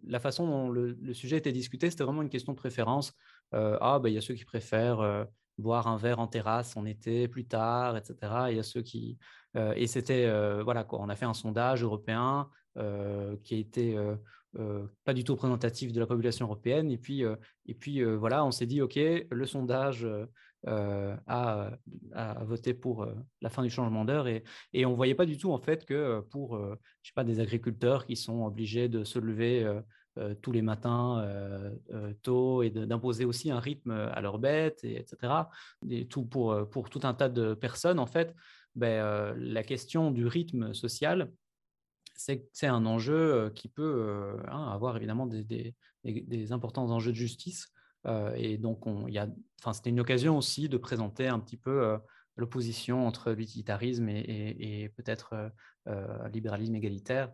la 0.07 0.21
façon 0.21 0.47
dont 0.47 0.71
le, 0.71 0.97
sujet 1.13 1.39
était 1.39 1.53
discuté, 1.53 1.91
c'était 1.91 2.05
vraiment 2.05 2.23
une 2.23 2.31
question 2.31 2.53
de 2.53 2.59
préférence. 2.59 3.13
Euh, 3.53 3.79
ah, 3.81 3.99
ben, 3.99 4.09
il 4.09 4.15
y 4.15 4.19
a 4.19 4.21
ceux 4.21 4.35
qui 4.35 4.45
préfèrent 4.45 5.01
euh, 5.01 5.25
boire 5.59 5.87
un 5.87 5.97
verre 5.97 6.19
en 6.19 6.27
terrasse 6.27 6.77
en 6.77 6.85
été 6.85 7.29
plus 7.29 7.47
tard, 7.47 7.97
etc. 7.97 8.17
Il 8.51 8.57
y 8.57 8.59
a 8.59 8.63
ceux 8.63 8.83
qui. 8.83 9.19
Euh, 9.57 9.73
et 9.77 9.87
c'était. 9.87 10.29
voilà, 10.63 10.85
quoi. 10.85 11.01
On 11.01 11.09
a 11.09 11.17
fait 11.17 11.27
un 11.27 11.35
sondage 11.35 11.83
européen 11.83 12.49
qui 12.77 13.55
a 13.55 13.59
été 13.59 13.97
pas 15.05 15.15
du 15.15 15.25
tout 15.25 15.33
représentatif 15.35 15.93
de 15.93 16.01
la 16.01 16.07
population 16.07 16.47
européenne. 16.47 16.91
Et 16.91 16.99
puis, 16.99 17.23
et 17.67 17.75
puis 17.75 18.03
voilà, 18.03 18.45
on 18.45 18.51
s'est 18.51 18.67
dit, 18.67 18.81
OK, 18.83 18.97
le 18.97 19.47
sondage 19.47 20.09
a, 20.67 21.71
voté 22.43 22.75
pour 22.75 23.07
la 23.41 23.49
fin 23.49 23.63
du 23.63 23.71
changement 23.71 24.05
d'heure. 24.05 24.27
Et, 24.27 24.43
et 24.73 24.87
on 24.87 24.91
ne 24.91 24.97
voyait 24.97 25.15
pas 25.15 25.27
du 25.27 25.39
tout, 25.39 25.53
en 25.53 25.59
fait, 25.59 25.85
que 25.85 26.21
pour, 26.31 26.59
je 26.59 27.09
sais 27.09 27.15
pas, 27.15 27.23
des 27.23 27.39
agriculteurs 27.39 28.07
qui 28.07 28.17
sont 28.17 28.45
obligés 28.45 28.89
de 28.89 29.05
se 29.05 29.21
lever 29.21 29.65
tous 30.43 30.53
les 30.53 30.63
matins 30.63 31.27
tôt 32.23 32.63
et 32.63 32.71
d'imposer 32.71 33.25
aussi 33.25 33.51
un 33.51 33.61
rythme 33.61 33.91
à 33.91 34.21
leurs 34.21 34.39
bêtes, 34.39 34.85
et, 34.85 34.99
etc. 34.99 35.33
Et 35.89 36.07
tout 36.07 36.25
pour, 36.25 36.69
pour 36.71 36.91
tout 36.91 37.01
un 37.03 37.15
tas 37.15 37.29
de 37.29 37.55
personnes, 37.55 37.99
en 37.99 38.07
fait, 38.07 38.35
ben, 38.75 39.35
la 39.37 39.63
question 39.63 40.11
du 40.11 40.27
rythme 40.27 40.75
social 40.75 41.31
c'est 42.17 42.67
un 42.67 42.87
enjeu 42.87 43.51
qui 43.55 43.69
peut 43.69 44.37
hein, 44.49 44.71
avoir 44.73 44.97
évidemment 44.97 45.27
des, 45.27 45.75
des, 46.05 46.53
importants 46.53 46.91
enjeux 46.91 47.13
de 47.13 47.17
justice. 47.17 47.73
et 48.37 48.59
donc, 48.59 48.85
c'était 49.73 49.91
une 49.91 50.01
occasion 50.01 50.39
aussi 50.39 50.69
de 50.69 50.77
présenter 50.77 51.27
un 51.27 51.41
petit 51.41 51.57
peu 51.57 51.99
l'opposition 52.37 53.07
entre 53.07 53.33
l'utilitarisme 53.33 54.09
et, 54.09 54.93
peut-être 54.97 55.51
libéralisme 56.33 56.75
égalitaire 56.75 57.33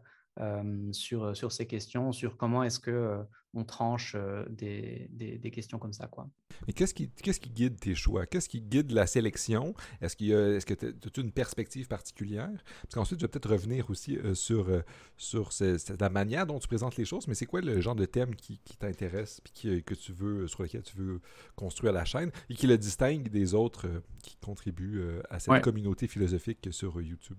sur, 0.92 1.36
sur 1.36 1.52
ces 1.52 1.66
questions, 1.66 2.12
sur 2.12 2.36
comment 2.36 2.62
est-ce 2.62 2.80
que 2.80 3.24
on 3.52 3.64
tranche 3.64 4.16
des, 4.48 5.08
des, 5.10 5.50
questions 5.50 5.78
comme 5.78 5.92
ça. 5.92 6.06
Quoi. 6.06 6.28
Mais 6.66 6.72
qu'est-ce 6.72 6.94
qui, 6.94 7.10
qu'est-ce 7.10 7.40
qui 7.40 7.50
guide 7.50 7.80
tes 7.80 7.96
choix? 7.96 8.24
Qu'est-ce 8.26 8.48
qui 8.48 8.60
guide 8.60 8.92
la 8.92 9.08
sélection? 9.08 9.74
Est-ce, 10.00 10.14
qu'il 10.14 10.28
y 10.28 10.34
a, 10.34 10.50
est-ce 10.50 10.66
que 10.66 10.74
tu 10.74 10.86
as 10.86 11.22
une 11.22 11.32
perspective 11.32 11.88
particulière? 11.88 12.50
Parce 12.82 12.94
qu'ensuite, 12.94 13.18
je 13.18 13.24
vais 13.24 13.28
peut-être 13.28 13.50
revenir 13.50 13.90
aussi 13.90 14.18
sur, 14.34 14.68
sur 15.16 15.50
la 15.98 16.10
manière 16.10 16.46
dont 16.46 16.60
tu 16.60 16.68
présentes 16.68 16.96
les 16.96 17.04
choses, 17.04 17.26
mais 17.26 17.34
c'est 17.34 17.46
quoi 17.46 17.60
le 17.60 17.80
genre 17.80 17.96
de 17.96 18.04
thème 18.04 18.36
qui, 18.36 18.60
qui 18.64 18.76
t'intéresse 18.76 19.40
puis 19.40 19.82
que 19.82 19.94
tu 19.94 20.12
veux, 20.12 20.46
sur 20.46 20.62
lequel 20.62 20.82
tu 20.82 20.96
veux 20.96 21.20
construire 21.56 21.92
la 21.92 22.04
chaîne 22.04 22.30
et 22.48 22.54
qui 22.54 22.68
le 22.68 22.78
distingue 22.78 23.28
des 23.30 23.54
autres 23.54 23.88
qui 24.22 24.36
contribuent 24.36 25.02
à 25.28 25.40
cette 25.40 25.62
communauté 25.62 26.06
philosophique 26.06 26.68
sur 26.70 27.00
YouTube? 27.02 27.38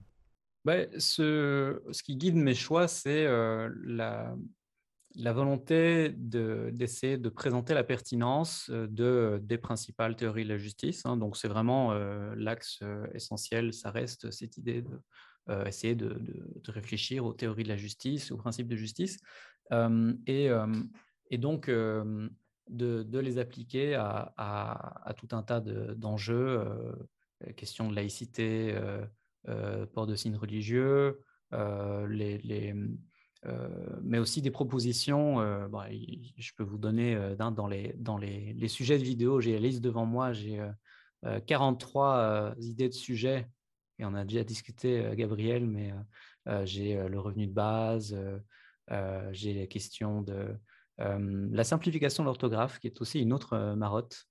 Ben, 0.64 0.88
ce, 1.00 2.02
qui 2.04 2.16
guide 2.18 2.36
mes 2.36 2.54
choix, 2.54 2.88
c'est 2.88 3.26
la, 3.26 4.36
la, 5.16 5.34
volonté 5.34 6.10
d'essayer 6.10 7.18
de, 7.18 7.30
présenter 7.30 7.74
la 7.74 7.84
pertinence 7.84 8.70
de, 8.70 9.40
des 9.44 9.58
principales 9.58 10.16
théories 10.16 10.44
de 10.44 10.50
la 10.50 10.58
justice. 10.58 11.06
Hein. 11.06 11.18
Donc, 11.18 11.36
c'est 11.36 11.48
vraiment 11.48 11.94
l'axe 12.36 12.80
essentiel, 13.14 13.74
ça 13.74 13.90
reste 13.90 14.32
cette 14.32 14.58
idée 14.58 14.84
de 14.84 15.00
essayer 15.66 15.96
de, 15.96 16.16
réfléchir 16.68 17.26
aux 17.26 17.34
théories 17.34 17.64
de 17.64 17.70
la 17.70 17.78
justice, 17.78 18.32
aux 18.32 18.38
principes 18.38 18.68
de 18.68 18.76
justice, 18.76 19.18
et, 20.28 20.50
donc 21.38 21.70
de, 21.70 23.20
les 23.20 23.38
appliquer 23.38 23.96
à, 23.96 25.14
tout 25.18 25.36
un 25.36 25.44
tas 25.44 25.60
d'enjeux, 25.60 26.64
questions 27.56 27.90
de 27.90 27.96
laïcité 27.96 28.74
euh, 28.76 29.04
port 29.46 30.08
de 30.08 30.16
signes 30.16 30.36
religieux, 30.36 31.20
euh, 31.54 32.08
euh, 33.48 34.00
mais 34.04 34.20
aussi 34.20 34.42
des 34.42 34.52
propositions. 34.52 35.38
Je 36.38 36.52
peux 36.56 36.64
vous 36.64 36.78
donner 36.78 37.36
dans, 37.38 37.68
les, 37.68 37.94
dans 37.98 38.18
les, 38.18 38.54
les, 38.54 38.68
sujets 38.68 38.98
de 38.98 39.04
vidéo, 39.04 39.42
j'ai 39.42 39.54
la 39.54 39.60
liste 39.60 39.82
devant 39.82 40.06
moi, 40.06 40.32
j'ai 40.34 40.62
43 41.48 42.56
idées 42.60 42.90
de 42.90 42.94
sujets, 42.94 43.48
et 44.00 44.06
on 44.06 44.14
a 44.14 44.26
déjà 44.26 44.44
discuté, 44.44 45.12
Gabriel, 45.16 45.68
mais 45.68 45.94
j'ai 46.66 46.96
le 47.08 47.20
revenu 47.20 47.48
de 47.48 47.54
base, 47.54 48.16
j'ai 49.32 49.54
la 49.54 49.68
question 49.68 50.22
de 50.22 50.56
la 50.98 51.64
simplification 51.64 52.24
de 52.24 52.28
l'orthographe, 52.28 52.80
qui 52.80 52.88
est 52.88 53.02
aussi 53.02 53.22
une 53.22 53.34
autre 53.34 53.74
marotte, 53.76 54.28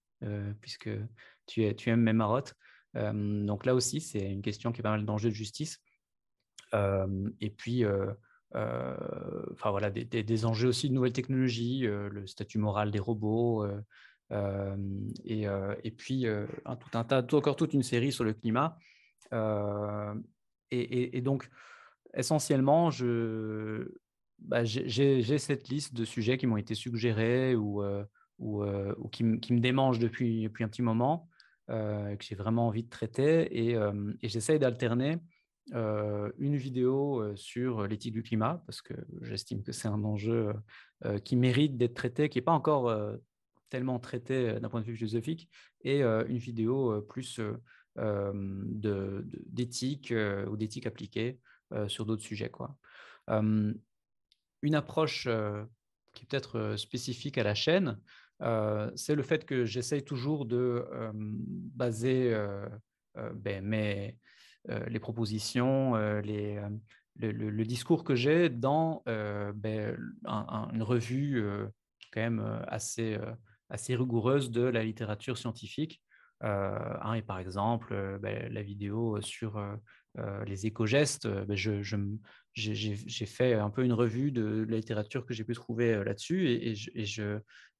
puisque 0.60 0.90
tu, 1.46 1.74
tu 1.74 1.90
aimes 1.90 2.02
mes 2.02 2.12
marottes 2.12 2.54
donc 2.94 3.66
là 3.66 3.74
aussi, 3.74 4.00
c'est 4.00 4.30
une 4.30 4.42
question 4.42 4.72
qui 4.72 4.80
est 4.80 4.82
pas 4.82 4.90
mal 4.90 5.04
d'enjeux 5.04 5.30
de 5.30 5.34
justice. 5.34 5.80
et 6.72 7.50
puis, 7.50 7.84
enfin 8.54 9.70
voilà, 9.70 9.90
des, 9.90 10.44
enjeux 10.44 10.68
aussi 10.68 10.88
de 10.88 10.94
nouvelles 10.94 11.12
technologies, 11.12 11.80
le 11.82 12.26
statut 12.26 12.58
moral 12.58 12.90
des 12.90 12.98
robots, 12.98 13.66
et, 14.30 15.94
puis 15.96 16.26
tout 16.80 16.98
un 16.98 17.04
tas, 17.04 17.24
encore 17.32 17.56
toute 17.56 17.74
une 17.74 17.82
série 17.82 18.12
sur 18.12 18.24
le 18.24 18.32
climat. 18.34 18.76
Et, 20.70 21.20
donc, 21.20 21.48
essentiellement, 22.14 22.90
bah, 24.38 24.64
j'ai 24.64 25.38
cette 25.38 25.68
liste 25.68 25.94
de 25.94 26.04
sujets 26.04 26.38
qui 26.38 26.46
m'ont 26.46 26.56
été 26.56 26.74
suggérés 26.74 27.54
ou, 27.54 27.82
qui, 29.10 29.24
me 29.24 29.60
démangent 29.60 29.98
depuis 29.98 30.46
un 30.60 30.68
petit 30.68 30.82
moment. 30.82 31.28
Euh, 31.70 32.16
que 32.16 32.24
j'ai 32.24 32.34
vraiment 32.34 32.66
envie 32.66 32.82
de 32.82 32.88
traiter. 32.88 33.68
Et, 33.68 33.76
euh, 33.76 34.12
j'essaye 34.22 34.58
d'alterner 34.58 35.18
euh, 35.72 36.32
une 36.38 36.56
vidéo 36.56 37.36
sur 37.36 37.86
l'éthique 37.86 38.14
du 38.14 38.24
climat, 38.24 38.62
parce 38.66 38.82
que 38.82 38.94
j'estime 39.22 39.62
que 39.62 39.70
c'est 39.70 39.88
un 39.88 40.02
enjeu 40.02 40.52
qui 41.24 41.36
mérite 41.36 41.76
d'être 41.76 41.94
traité, 41.94 42.28
qui 42.28 42.38
n'est 42.38 42.42
pas 42.42 42.52
encore 42.52 42.92
tellement 43.68 44.00
traité 44.00 44.58
d'un 44.58 44.68
point 44.68 44.80
de 44.80 44.86
vue 44.86 44.96
philosophique, 44.96 45.48
et 45.84 46.02
une 46.02 46.38
vidéo 46.38 47.02
plus 47.02 47.40
d'éthique 49.46 50.12
ou 50.48 50.56
d'éthique 50.56 50.86
appliquée 50.86 51.38
sur 51.86 52.04
d'autres 52.04 52.22
sujets. 52.22 52.50
Quoi. 52.50 52.76
une 53.28 54.74
approche 54.74 55.28
qui 56.14 56.24
est 56.24 56.26
peut-être 56.26 56.74
spécifique 56.76 57.38
à 57.38 57.44
la 57.44 57.54
chaîne, 57.54 58.00
c'est 58.96 59.14
le 59.14 59.22
fait 59.22 59.44
que 59.44 59.64
j'essaye 59.64 60.02
toujours 60.02 60.46
de 60.46 60.86
euh, 60.92 61.10
baser 61.14 62.32
euh, 62.32 62.66
ben, 63.34 63.64
mes, 63.64 64.16
les 64.88 65.00
propositions, 65.00 65.94
les, 66.20 66.60
le, 67.16 67.64
discours 67.64 68.04
que 68.04 68.14
j'ai 68.14 68.48
dans 68.50 69.02
ben, 69.06 69.96
une 70.72 70.82
revue 70.82 71.42
quand 72.12 72.20
même 72.20 72.62
assez, 72.68 73.18
assez 73.70 73.96
rigoureuse 73.96 74.50
de 74.50 74.62
la 74.62 74.84
littérature 74.84 75.38
scientifique. 75.38 76.02
Hein, 76.42 77.14
et 77.14 77.22
par 77.22 77.38
exemple, 77.38 78.18
ben, 78.22 78.52
la 78.52 78.62
vidéo 78.62 79.20
sur 79.20 79.60
les 80.46 80.66
éco-gestes, 80.66 81.28
ben, 81.28 81.56
je, 81.56 81.82
j'ai 82.54 83.26
fait 83.26 83.54
un 83.54 83.70
peu 83.70 83.84
une 83.84 83.92
revue 83.92 84.32
de 84.32 84.66
la 84.68 84.76
littérature 84.76 85.26
que 85.26 85.34
j'ai 85.34 85.44
pu 85.44 85.54
trouver 85.54 86.02
là-dessus 86.04 86.48
et, 86.48 86.74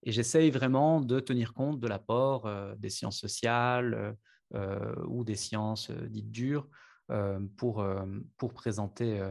et 0.03 0.13
j'essaye 0.13 0.51
vraiment 0.51 1.01
de 1.01 1.21
tenir 1.21 1.55
compte 1.55 1.81
de 1.81 1.89
l'apport 1.89 2.49
des 2.77 2.91
sciences 2.91 3.19
sociales 3.19 4.17
ou 5.07 5.25
des 5.25 5.37
sciences 5.37 5.91
dites 5.91 6.31
dures 6.31 6.69
pour, 7.57 7.85
pour, 8.37 8.53
présenter, 8.53 9.23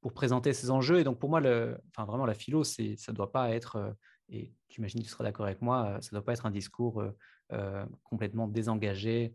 pour 0.00 0.12
présenter 0.12 0.52
ces 0.52 0.70
enjeux. 0.70 1.00
Et 1.00 1.04
donc 1.04 1.18
pour 1.18 1.30
moi, 1.30 1.40
enfin, 1.40 2.04
vraiment 2.06 2.26
la 2.26 2.34
philo, 2.34 2.64
ça 2.64 2.82
ne 2.82 3.12
doit 3.12 3.32
pas 3.32 3.50
être, 3.50 3.96
et 4.28 4.52
j'imagine 4.68 5.00
que 5.00 5.04
tu 5.04 5.10
seras 5.10 5.24
d'accord 5.24 5.46
avec 5.46 5.62
moi, 5.62 5.98
ça 6.00 6.10
ne 6.12 6.18
doit 6.18 6.24
pas 6.24 6.34
être 6.34 6.46
un 6.46 6.50
discours 6.50 7.02
complètement 8.02 8.48
désengagé 8.48 9.34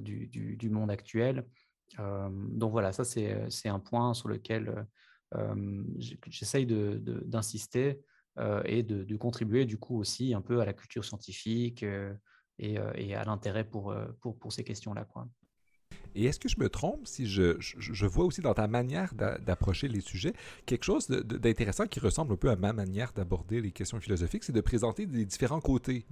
du, 0.00 0.28
du, 0.28 0.70
monde 0.70 0.90
actuel 0.90 1.44
donc 1.98 2.72
voilà, 2.72 2.92
ça 2.92 3.04
c'est 3.04 3.68
un 3.68 3.78
point 3.78 4.14
sur 4.14 4.28
lequel 4.28 4.86
j'essaye 5.98 6.66
d'insister 6.66 8.00
et 8.64 8.82
de, 8.82 9.16
contribuer 9.16 9.64
du 9.64 9.78
coup 9.78 9.98
aussi 9.98 10.34
un 10.34 10.40
peu 10.40 10.60
à 10.60 10.64
la 10.64 10.72
culture 10.72 11.04
scientifique 11.04 11.84
et, 12.58 12.78
à 12.78 13.24
l'intérêt 13.24 13.64
pour, 13.64 13.94
ces 14.50 14.64
questions-là. 14.64 15.06
Et 16.16 16.24
est-ce 16.24 16.40
que 16.40 16.48
je 16.48 16.58
me 16.58 16.68
trompe 16.68 17.06
si 17.06 17.26
je, 17.26 18.06
vois 18.06 18.24
aussi 18.24 18.40
dans 18.40 18.54
ta 18.54 18.66
manière 18.66 19.14
d'approcher 19.14 19.86
les 19.86 20.00
sujets 20.00 20.32
quelque 20.64 20.84
chose 20.84 21.08
d'intéressant 21.08 21.86
qui 21.86 22.00
ressemble 22.00 22.32
un 22.32 22.36
peu 22.36 22.50
à 22.50 22.56
ma 22.56 22.72
manière 22.72 23.12
d'aborder 23.12 23.60
les 23.60 23.70
questions 23.70 24.00
philosophiques, 24.00 24.44
c'est 24.44 24.52
de 24.52 24.60
présenter 24.60 25.06
des 25.06 25.24
différents 25.26 25.60
côtés. 25.60 26.06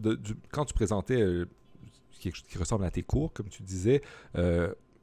Quand 0.52 0.66
tu 0.66 0.75
présentais 0.75 1.25
quelque 2.20 2.37
chose 2.37 2.46
qui 2.46 2.58
ressemble 2.58 2.84
à 2.84 2.90
tes 2.90 3.02
cours, 3.02 3.32
comme 3.32 3.49
tu 3.49 3.62
disais, 3.62 4.02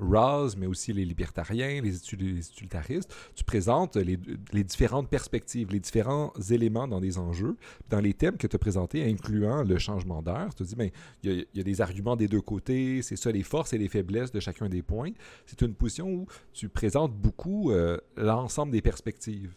Rawls, 0.01 0.51
mais 0.57 0.65
aussi 0.65 0.91
les 0.93 1.05
libertariens, 1.05 1.81
les, 1.81 1.95
utilitaristes. 1.95 3.13
Tu 3.35 3.43
présentes 3.43 3.95
les, 3.95 4.17
différentes 4.63 5.09
perspectives, 5.09 5.71
les 5.71 5.79
différents 5.79 6.33
éléments 6.49 6.87
dans 6.87 6.99
des 6.99 7.17
enjeux, 7.17 7.55
dans 7.89 7.99
les 7.99 8.13
thèmes 8.13 8.37
que 8.37 8.47
tu 8.47 8.55
as 8.55 8.59
présentés, 8.59 9.09
incluant 9.09 9.63
le 9.63 9.77
changement 9.77 10.21
d'heure. 10.21 10.53
Tu 10.55 10.63
dis, 10.63 10.75
ben, 10.75 10.89
il 11.23 11.45
y, 11.53 11.59
a 11.59 11.63
des 11.63 11.81
arguments 11.81 12.15
des 12.15 12.27
deux 12.27 12.41
côtés, 12.41 13.01
c'est 13.01 13.15
ça 13.15 13.31
les 13.31 13.43
forces 13.43 13.73
et 13.73 13.77
les 13.77 13.87
faiblesses 13.87 14.31
de 14.31 14.39
chacun 14.39 14.67
des 14.67 14.81
points. 14.81 15.11
C'est 15.45 15.61
une 15.61 15.75
position 15.75 16.09
où 16.09 16.25
tu 16.53 16.67
présentes 16.67 17.13
beaucoup 17.13 17.71
euh, 17.71 17.97
l'ensemble 18.17 18.71
des 18.71 18.81
perspectives. 18.81 19.53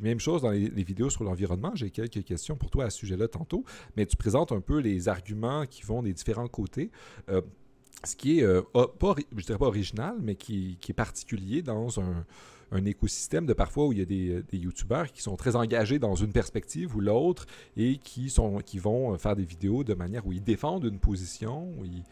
Même 0.00 0.18
chose 0.18 0.42
dans 0.42 0.50
les, 0.50 0.68
vidéos 0.68 1.10
sur 1.10 1.24
l'environnement, 1.24 1.72
j'ai 1.74 1.90
quelques 1.90 2.24
questions 2.24 2.56
pour 2.56 2.70
toi 2.70 2.84
à 2.86 2.90
ce 2.90 2.98
sujet-là 2.98 3.28
tantôt, 3.28 3.64
mais 3.96 4.04
tu 4.04 4.16
présentes 4.16 4.52
un 4.52 4.60
peu 4.60 4.78
les 4.78 5.08
arguments 5.08 5.64
qui 5.64 5.82
vont 5.82 6.02
des 6.02 6.12
différents 6.12 6.48
côtés. 6.48 6.90
Euh, 7.28 7.40
ce 8.04 8.16
qui 8.16 8.40
est, 8.40 8.42
euh, 8.42 8.62
pas, 8.98 9.14
je 9.36 9.44
dirais 9.44 9.58
pas 9.58 9.66
original, 9.66 10.16
mais 10.20 10.34
qui, 10.34 10.78
est 10.88 10.92
particulier 10.92 11.62
dans 11.62 12.00
un, 12.00 12.24
écosystème 12.84 13.46
de 13.46 13.52
parfois 13.52 13.86
où 13.86 13.92
il 13.92 13.98
y 13.98 14.02
a 14.02 14.04
des, 14.04 14.30
euh, 14.30 14.44
des 14.50 14.58
youtubeurs 14.58 15.10
qui 15.12 15.22
sont 15.22 15.36
très 15.36 15.56
engagés 15.56 15.98
dans 15.98 16.14
une 16.14 16.32
perspective 16.32 16.94
ou 16.94 17.00
l'autre 17.00 17.46
et 17.76 17.96
qui, 17.98 18.28
sont, 18.28 18.58
qui 18.58 18.78
vont 18.78 19.14
euh, 19.14 19.18
faire 19.18 19.34
des 19.34 19.44
vidéos 19.44 19.82
de 19.82 19.94
manière 19.94 20.26
où 20.26 20.32
ils 20.32 20.42
défendent 20.42 20.84
une 20.84 20.98
position, 20.98 21.72
où 21.78 21.84
ils, 21.84 22.04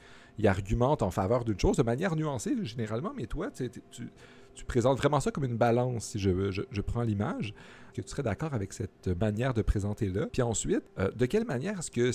argumentent 0.47 1.03
en 1.03 1.13
faveur 1.13 1.45
d'une 1.45 1.61
chose 1.61 1.77
de 1.77 1.85
manière 1.85 2.17
nuancée 2.17 2.57
généralement, 2.65 3.13
mais 3.17 3.27
toi, 3.27 3.53
tu, 3.53 3.71
tu, 3.93 4.65
présentes 4.67 4.99
vraiment 4.99 5.21
ça 5.21 5.31
comme 5.31 5.45
une 5.45 5.57
balance, 5.57 6.07
si 6.07 6.19
je, 6.19 6.51
je, 6.51 6.81
prends 6.81 7.03
l'image, 7.03 7.55
que 7.93 8.01
tu 8.01 8.09
serais 8.09 8.25
d'accord 8.25 8.53
avec 8.53 8.73
cette 8.73 9.07
manière 9.21 9.55
de 9.55 9.63
présenter-là. 9.63 10.27
Puis 10.33 10.43
ensuite, 10.43 10.83
de 10.99 11.27
quelle 11.27 11.45
manière 11.45 11.79
est-ce 11.79 11.91
que 11.93 12.11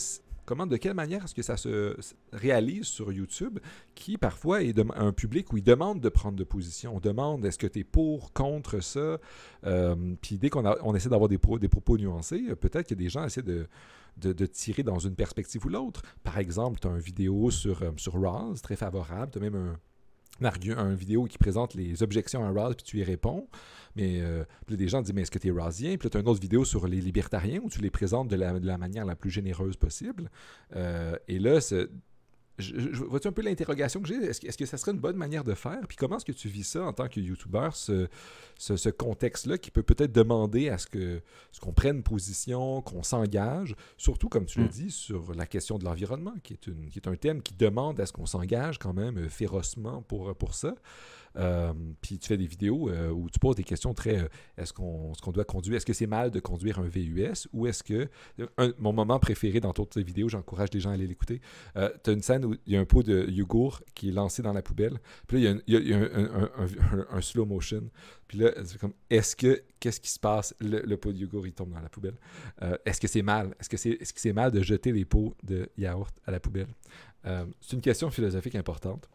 comment, 0.49 0.65
de 0.65 0.77
quelle 0.77 0.95
manière 0.95 1.23
est-ce 1.23 1.35
que 1.35 1.43
ça 1.43 1.57
se 1.57 1.95
réalise 2.33 2.87
sur 2.87 3.11
YouTube, 3.11 3.59
qui 3.93 4.17
parfois 4.17 4.63
est 4.63 4.75
un 4.95 5.13
public 5.13 5.53
où 5.53 5.57
il 5.57 5.63
demande 5.63 6.01
de 6.01 6.09
prendre 6.09 6.35
de 6.35 6.43
position. 6.43 6.95
On 6.95 6.99
demande 6.99 7.45
est-ce 7.45 7.59
que 7.59 7.67
tu 7.67 7.79
es 7.79 7.83
pour, 7.83 8.33
contre 8.33 8.79
ça. 8.79 9.19
Euh, 9.67 10.15
puis 10.19 10.39
dès 10.39 10.49
qu'on 10.49 10.65
on 10.81 10.95
essaie 10.95 11.09
d'avoir 11.09 11.29
des, 11.29 11.37
propos 11.37 11.99
nuancés, 11.99 12.55
peut-être 12.55 12.87
que 12.89 12.95
des 12.95 13.09
gens 13.09 13.23
essaient 13.23 13.43
de, 13.43 13.67
tirer 14.47 14.81
dans 14.81 14.97
une 14.97 15.13
perspective 15.13 15.63
ou 15.67 15.69
l'autre. 15.69 16.01
Par 16.23 16.39
exemple, 16.39 16.79
tu 16.79 16.87
as 16.87 16.89
une 16.89 16.97
vidéo 16.97 17.51
sur, 17.51 17.83
sur 17.97 18.13
Ross, 18.13 18.59
très 18.63 18.75
favorable. 18.75 19.31
Tu 19.31 19.37
as 19.37 19.41
même 19.41 19.55
un 19.55 19.77
un, 20.41 20.93
vidéo 20.93 21.25
qui 21.25 21.37
présente 21.37 21.73
les 21.73 22.01
objections 22.03 22.43
à 22.43 22.49
Ross, 22.49 22.75
puis 22.75 22.85
tu 22.85 22.97
y 22.99 23.03
réponds. 23.03 23.47
Mais 23.95 24.21
euh, 24.21 24.45
des 24.69 24.87
gens 24.87 25.01
disent 25.01 25.13
Mais 25.13 25.21
est-ce 25.21 25.31
que 25.31 25.39
tu 25.39 25.47
es 25.47 25.51
Rossien 25.51 25.97
Puis 25.97 26.09
tu 26.09 26.17
as 26.17 26.21
une 26.21 26.27
autre 26.27 26.41
vidéo 26.41 26.63
sur 26.63 26.87
les 26.87 27.01
libertariens 27.01 27.59
où 27.63 27.69
tu 27.69 27.81
les 27.81 27.89
présentes 27.89 28.29
de 28.29 28.35
la, 28.35 28.77
manière 28.77 29.05
la 29.05 29.15
plus 29.15 29.29
généreuse 29.29 29.75
possible. 29.75 30.29
Euh, 30.75 31.15
et 31.27 31.39
là, 31.39 31.59
vois-tu 33.07 33.27
un 33.27 33.31
peu 33.31 33.41
l'interrogation 33.41 34.01
que 34.01 34.07
j'ai? 34.07 34.15
Est-ce, 34.15 34.57
que 34.57 34.65
ça 34.65 34.77
serait 34.77 34.91
une 34.91 34.99
bonne 34.99 35.15
manière 35.15 35.43
de 35.43 35.53
faire? 35.53 35.79
Puis 35.87 35.97
comment 35.97 36.17
est-ce 36.17 36.25
que 36.25 36.31
tu 36.31 36.47
vis 36.47 36.63
ça 36.63 36.83
en 36.83 36.93
tant 36.93 37.07
que 37.07 37.19
YouTuber, 37.19 37.69
ce, 37.73 38.07
ce, 38.57 38.89
contexte-là 38.89 39.57
qui 39.57 39.71
peut 39.71 39.83
peut-être 39.83 40.11
demander 40.11 40.69
à 40.69 40.77
ce, 40.77 40.87
que, 40.87 41.21
ce 41.51 41.59
qu'on 41.59 41.73
prenne 41.73 42.03
position, 42.03 42.81
qu'on 42.81 43.03
s'engage, 43.03 43.75
surtout, 43.97 44.29
comme 44.29 44.45
tu 44.45 44.59
l'as 44.59 44.65
mm. 44.65 44.69
dit, 44.69 44.91
sur 44.91 45.33
la 45.33 45.45
question 45.45 45.77
de 45.77 45.85
l'environnement, 45.85 46.33
qui 46.43 46.53
est, 46.53 46.67
une, 46.67 46.89
qui 46.89 46.99
est 46.99 47.07
un 47.07 47.15
thème 47.15 47.41
qui 47.41 47.53
demande 47.53 47.99
à 47.99 48.05
ce 48.05 48.13
qu'on 48.13 48.25
s'engage 48.25 48.77
quand 48.79 48.93
même 48.93 49.17
euh, 49.17 49.29
férocement 49.29 50.01
pour, 50.01 50.35
pour 50.35 50.53
ça. 50.53 50.75
Euh, 51.35 51.73
puis 52.01 52.17
tu 52.17 52.27
fais 52.27 52.37
des 52.37 52.47
vidéos 52.47 52.89
euh, 52.89 53.09
où 53.09 53.29
tu 53.29 53.39
poses 53.39 53.55
des 53.55 53.63
questions 53.63 53.93
très 53.93 54.19
euh, 54.19 54.27
est-ce 54.57 54.73
qu'on 54.73 55.13
doit 55.31 55.45
conduire 55.45 55.77
Est-ce 55.77 55.85
que 55.85 55.93
c'est 55.93 56.07
mal 56.07 56.31
de 56.31 56.39
conduire 56.39 56.79
un 56.79 56.87
VUS 56.87 57.47
Ou 57.53 57.67
est-ce 57.67 57.83
que. 57.83 58.09
mon 58.77 58.93
moment 58.93 59.19
préféré 59.19 59.59
dans 59.59 59.73
toutes 59.73 59.93
ces 59.93 60.03
vidéos, 60.03 60.29
j'encourage 60.29 60.69
les 60.73 60.79
gens 60.79 60.91
à 60.91 60.93
aller 60.93 61.07
l'écouter. 61.07 61.41
tu 61.75 62.09
as 62.09 62.13
une 62.13 62.21
scène 62.21 62.45
où 62.45 62.55
il 62.65 62.73
y 62.73 62.77
a 62.77 62.79
un 62.79 62.85
pot 62.85 63.03
de 63.03 63.29
yogourt 63.29 63.81
qui 63.93 64.09
est 64.09 64.11
lancé 64.11 64.41
dans 64.41 64.53
la 64.53 64.61
poubelle. 64.61 64.99
Puis 65.27 65.41
là, 65.41 65.55
il 65.67 65.73
y 65.73 65.93
a, 65.93 65.99
un, 67.11 67.21
slow 67.21 67.45
motion. 67.45 67.89
Puis 68.27 68.39
là, 68.39 68.51
c'est 68.65 68.77
comme 68.77 68.93
est-ce 69.09 69.35
que. 69.35 69.63
Qu'est-ce 69.79 70.01
qui 70.01 70.09
se 70.09 70.19
passe? 70.19 70.53
Le, 70.59 70.95
pot 70.97 71.13
de 71.13 71.17
yogourt, 71.17 71.47
il 71.47 71.53
tombe 71.53 71.71
dans 71.71 71.79
la 71.79 71.89
poubelle. 71.89 72.15
est-ce 72.85 72.99
que 72.99 73.07
c'est 73.07 73.21
mal? 73.21 73.55
Est-ce 73.59 73.69
que 73.69 73.77
c'est 73.77 73.91
est 73.91 74.03
-ce 74.03 74.13
c'est 74.15 74.33
mal 74.33 74.51
de 74.51 74.61
jeter 74.61 74.91
les 74.91 75.05
pots 75.05 75.35
de 75.43 75.69
yaourt 75.77 76.13
à 76.25 76.31
la 76.31 76.39
poubelle? 76.39 76.73
C'est 77.23 77.73
une 77.73 77.81
question 77.81 78.09
philosophique 78.11 78.55
importante. 78.55 79.09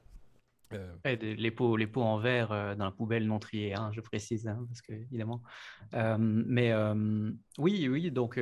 Euh, 0.73 1.16
les, 1.21 1.50
pots, 1.50 1.76
les 1.76 1.87
pots 1.87 2.02
en 2.02 2.18
verre 2.18 2.52
euh, 2.52 2.75
dans 2.75 2.85
la 2.87 2.90
poubelle 2.90 3.26
non 3.26 3.38
triée, 3.38 3.75
hein, 3.75 3.90
je 3.92 4.00
précise, 4.00 4.47
hein, 4.49 4.64
parce 4.68 4.83
que 4.83 4.92
évidemment. 4.92 5.42
Euh, 5.94 6.16
mais 6.18 6.73
oui, 7.59 7.88
oui, 7.88 8.11
donc 8.11 8.40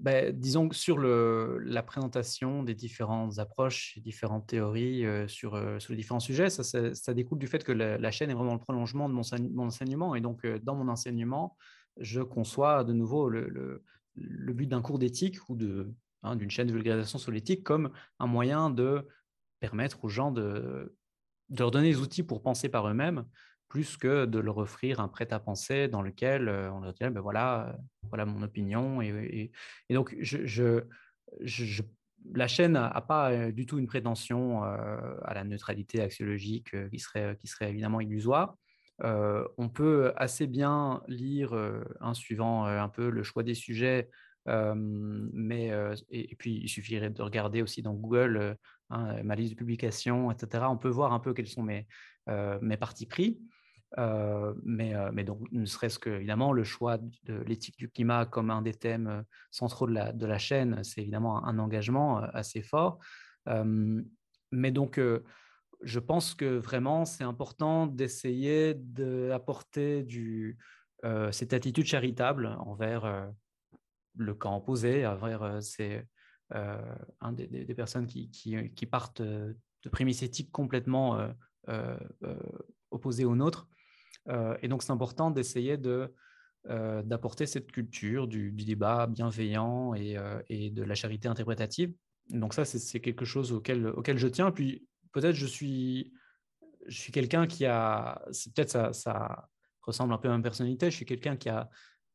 ben, 0.00 0.32
disons 0.32 0.68
que 0.68 0.74
sur 0.74 0.98
le, 0.98 1.58
la 1.60 1.84
présentation 1.84 2.64
des 2.64 2.74
différentes 2.74 3.38
approches, 3.38 3.96
différentes 3.98 4.48
théories 4.48 5.04
sur, 5.28 5.52
sur 5.80 5.92
les 5.92 5.96
différents 5.96 6.20
sujets, 6.20 6.50
ça, 6.50 7.14
découle 7.14 7.38
du 7.38 7.46
fait 7.46 7.62
que 7.62 7.70
la, 7.70 8.10
chaîne 8.10 8.30
est 8.30 8.34
vraiment 8.34 8.54
le 8.54 8.60
prolongement 8.60 9.08
de 9.08 9.14
mon, 9.14 9.22
mon 9.52 9.66
enseignement. 9.66 10.16
Et 10.16 10.20
donc, 10.20 10.44
dans 10.64 10.74
mon 10.74 10.88
enseignement, 10.88 11.56
je 11.98 12.22
conçois 12.22 12.82
de 12.82 12.92
nouveau 12.92 13.28
le, 13.28 13.82
le, 14.16 14.52
but 14.52 14.66
d'un 14.66 14.82
cours 14.82 14.98
d'éthique 14.98 15.48
ou 15.48 15.54
de, 15.54 15.92
hein, 16.24 16.34
d'une 16.34 16.50
chaîne 16.50 16.66
de 16.66 16.72
vulgarisation 16.72 17.18
sur 17.18 17.30
l'éthique 17.30 17.62
comme 17.62 17.90
un 18.18 18.26
moyen 18.26 18.70
de 18.70 19.06
permettre 19.64 20.04
aux 20.04 20.10
gens 20.10 20.30
de, 20.30 20.94
leur 21.58 21.70
donner 21.70 21.88
des 21.90 21.98
outils 21.98 22.22
pour 22.22 22.42
penser 22.42 22.68
par 22.68 22.86
eux-mêmes, 22.86 23.24
plus 23.68 23.96
que 23.96 24.26
de 24.26 24.38
leur 24.38 24.58
offrir 24.58 25.00
un 25.00 25.08
prêt-à-penser 25.08 25.88
dans 25.88 26.02
lequel 26.02 26.48
euh, 26.48 26.70
on 26.70 26.80
leur 26.80 26.92
dit 26.92 27.00
ben 27.00 27.20
voilà, 27.20 27.68
euh, 27.68 27.72
voilà 28.10 28.26
mon 28.26 28.42
opinion. 28.42 29.00
Et, 29.00 29.50
donc, 29.88 30.14
je, 30.20 30.82
la 32.34 32.46
chaîne 32.46 32.72
n'a 32.72 33.00
pas 33.00 33.32
euh, 33.32 33.52
du 33.52 33.64
tout 33.64 33.78
une 33.78 33.86
prétention 33.86 34.62
à 34.62 35.32
la 35.32 35.44
neutralité 35.44 36.02
axiologique 36.02 36.76
qui, 36.90 36.98
serait, 36.98 37.38
qui 37.40 37.46
serait 37.46 37.70
évidemment 37.70 38.00
illusoire. 38.00 38.54
on 39.02 39.68
peut 39.72 40.12
assez 40.16 40.46
bien 40.46 41.02
lire, 41.08 41.54
en 42.00 42.12
suivant 42.12 42.66
un 42.66 42.88
peu 42.90 43.08
le 43.08 43.22
choix 43.22 43.42
des 43.42 43.54
sujets, 43.54 44.10
mais, 44.46 45.72
et, 46.10 46.36
puis, 46.36 46.60
il 46.62 46.68
suffirait 46.68 47.08
de 47.08 47.22
regarder 47.22 47.62
aussi 47.62 47.80
dans 47.80 47.94
Google 47.94 48.58
hein, 48.90 49.22
ma 49.22 49.34
liste 49.34 49.52
de 49.52 49.58
publications, 49.58 50.30
etc. 50.30 50.64
On 50.68 50.76
peut 50.76 50.88
voir 50.88 51.12
un 51.12 51.20
peu 51.20 51.34
quels 51.34 51.48
sont 51.48 51.62
mes, 51.62 51.86
mes 52.26 52.76
partis 52.76 53.06
pris. 53.06 53.40
mais, 53.96 54.94
mais, 55.12 55.24
donc, 55.24 55.40
ne 55.52 55.64
serait-ce 55.64 55.98
que, 55.98 56.10
évidemment, 56.10 56.52
le 56.52 56.64
choix 56.64 56.98
de 56.98 57.34
l'éthique 57.46 57.78
du 57.78 57.88
climat 57.88 58.26
comme 58.26 58.50
un 58.50 58.62
des 58.62 58.74
thèmes 58.74 59.24
centraux 59.50 59.86
de 59.86 59.92
la, 59.92 60.12
de 60.12 60.26
la 60.26 60.38
chaîne, 60.38 60.82
c'est 60.84 61.02
évidemment 61.02 61.44
un, 61.44 61.58
engagement 61.58 62.18
assez 62.18 62.62
fort. 62.62 62.98
mais 64.52 64.70
donc, 64.70 65.00
je 65.82 65.98
pense 65.98 66.34
que 66.34 66.56
vraiment, 66.56 67.04
c'est 67.04 67.24
important 67.24 67.86
d'essayer 67.86 68.74
d'apporter 68.74 70.02
du, 70.02 70.58
cette 71.30 71.52
attitude 71.52 71.86
charitable 71.86 72.56
envers 72.60 73.30
le 74.16 74.34
camp 74.34 74.56
opposé, 74.56 75.06
envers 75.06 75.62
c'est 75.62 76.06
un 76.54 77.32
des, 77.32 77.74
personnes 77.74 78.06
qui, 78.06 78.30
qui, 78.30 78.86
partent 78.86 79.22
de 79.22 79.88
prémices 79.90 80.22
éthiques 80.22 80.52
complètement 80.52 81.18
opposées 82.90 83.24
aux 83.24 83.34
nôtres. 83.34 83.68
et 84.62 84.68
donc, 84.68 84.82
c'est 84.82 84.92
important 84.92 85.30
d'essayer 85.30 85.76
de, 85.76 86.14
d'apporter 86.68 87.46
cette 87.46 87.72
culture 87.72 88.28
du, 88.28 88.52
débat 88.52 89.06
bienveillant 89.06 89.94
et, 89.94 90.70
de 90.70 90.82
la 90.82 90.94
charité 90.94 91.28
interprétative. 91.28 91.92
Donc 92.30 92.54
ça, 92.54 92.64
c'est 92.64 93.00
quelque 93.00 93.24
chose 93.24 93.52
auquel, 93.52 93.88
auquel 93.88 94.18
je 94.18 94.28
tiens. 94.28 94.50
puis 94.50 94.86
peut-être 95.12 95.34
je 95.34 95.46
suis, 95.46 96.12
je 96.86 97.00
suis 97.00 97.12
quelqu'un 97.12 97.46
qui 97.46 97.66
a, 97.66 98.22
peut-être 98.54 98.70
ça, 98.70 98.92
ça 98.92 99.48
ressemble 99.82 100.12
un 100.12 100.18
peu 100.18 100.28
à 100.28 100.36
ma 100.36 100.42
personnalité, 100.42 100.90
je 100.90 100.96
suis 100.96 101.06
quelqu'un 101.06 101.36
qui 101.36 101.48
a 101.48 101.68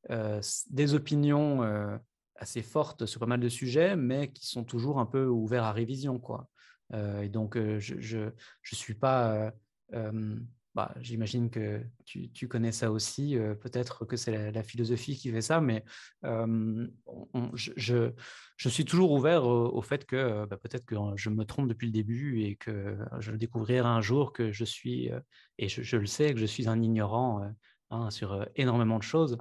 euh, 0.10 0.42
des 0.70 0.94
opinions 0.94 1.64
euh, 1.64 1.98
assez 2.40 2.62
fortes 2.62 3.06
sur 3.06 3.20
pas 3.20 3.26
mal 3.26 3.40
de 3.40 3.50
sujets, 3.50 3.96
mais 3.96 4.32
qui 4.32 4.48
sont 4.48 4.64
toujours 4.64 5.00
un 5.00 5.06
peu 5.06 5.28
ouverts 5.28 5.64
à 5.64 5.72
révision. 5.72 6.20
Quoi. 6.20 6.50
Euh, 6.94 7.22
et 7.22 7.30
donc, 7.30 7.56
je 7.58 7.96
ne 7.96 8.02
je, 8.02 8.30
je 8.62 8.76
suis 8.76 8.96
pas 8.96 9.54
bah, 10.76 10.94
j'imagine 11.02 11.50
que 11.50 11.84
tu, 12.06 12.48
connais 12.48 12.72
ça 12.72 12.92
aussi. 12.92 13.36
Peut-être 13.60 14.06
que 14.06 14.16
c'est 14.16 14.52
la, 14.52 14.64
philosophie 14.64 15.18
qui 15.18 15.32
fait 15.32 15.42
ça, 15.42 15.62
mais 15.62 15.84
je, 16.24 18.14
suis 18.58 18.86
toujours 18.86 19.12
ouvert 19.12 19.46
au, 19.46 19.82
fait 19.82 20.06
que 20.06 20.46
bah, 20.46 20.58
peut-être 20.58 20.86
que 20.86 20.96
je 21.16 21.30
me 21.30 21.44
trompe 21.44 21.68
depuis 21.68 21.88
le 21.88 21.92
début 21.92 22.44
et 22.44 22.56
que 22.56 22.98
je 23.20 23.32
découvrirai 23.32 23.88
un 23.88 24.02
jour 24.02 24.32
que 24.32 24.52
je 24.52 24.64
suis, 24.64 25.10
et 25.58 25.68
je, 25.68 25.98
le 25.98 26.06
sais, 26.06 26.34
que 26.34 26.40
je 26.40 26.46
suis 26.46 26.70
un 26.70 26.82
ignorant 26.82 27.52
hein, 27.90 28.10
sur 28.12 28.48
énormément 28.56 29.00
de 29.00 29.04
choses, 29.04 29.38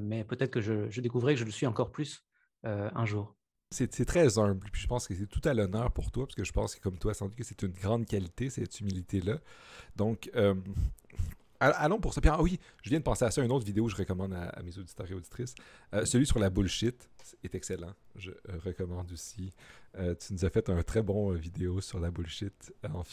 mais 0.00 0.24
peut-être 0.24 0.50
que 0.50 0.60
je, 0.60 0.88
je, 0.88 1.00
découvrirai 1.00 1.34
que 1.34 1.40
je 1.40 1.44
le 1.44 1.50
suis 1.50 1.66
encore 1.66 1.90
plus 1.90 2.24
un 2.64 3.06
jour. 3.06 3.34
C'est 3.72 4.04
très 4.04 4.36
humble. 4.36 4.68
Puis 4.72 4.82
je 4.82 4.88
pense 4.88 5.06
que 5.06 5.14
c'est 5.14 5.28
tout 5.28 5.48
à 5.48 5.54
l'honneur 5.54 5.92
pour 5.92 6.10
toi, 6.10 6.26
parce 6.26 6.34
que 6.34 6.42
je 6.42 6.52
pense 6.52 6.74
que 6.74 6.80
comme 6.80 6.98
toi, 6.98 7.14
sans 7.14 7.26
doute 7.26 7.36
que 7.36 7.44
c'est 7.44 7.62
une 7.62 7.70
grande 7.70 8.04
qualité, 8.04 8.50
cette 8.50 8.80
humilité-là. 8.80 9.38
Donc, 9.94 10.28
euh, 10.34 10.56
allons 11.60 12.00
pour 12.00 12.12
ça. 12.12 12.20
Puis, 12.20 12.30
ah 12.30 12.42
oui, 12.42 12.58
je 12.82 12.90
viens 12.90 12.98
de 12.98 13.04
penser 13.04 13.24
à 13.24 13.30
ça, 13.30 13.44
une 13.44 13.52
autre 13.52 13.64
vidéo 13.64 13.84
que 13.84 13.92
je 13.92 13.96
recommande 13.96 14.32
à, 14.32 14.60
mes 14.64 14.76
auditeurs 14.76 15.08
et 15.08 15.14
auditrices. 15.14 15.54
Euh, 15.94 16.04
celui 16.04 16.26
sur 16.26 16.40
la 16.40 16.50
bullshit 16.50 17.08
est 17.44 17.54
excellent. 17.54 17.94
Je 18.16 18.32
euh, 18.32 18.58
recommande 18.64 19.12
aussi. 19.12 19.52
tu 19.94 20.32
nous 20.32 20.44
as 20.44 20.50
fait 20.50 20.68
un 20.68 20.82
très 20.82 21.02
bon 21.02 21.30
vidéo 21.34 21.80
sur 21.80 22.00
la 22.00 22.10
bullshit. 22.10 22.74
En, 22.92 23.04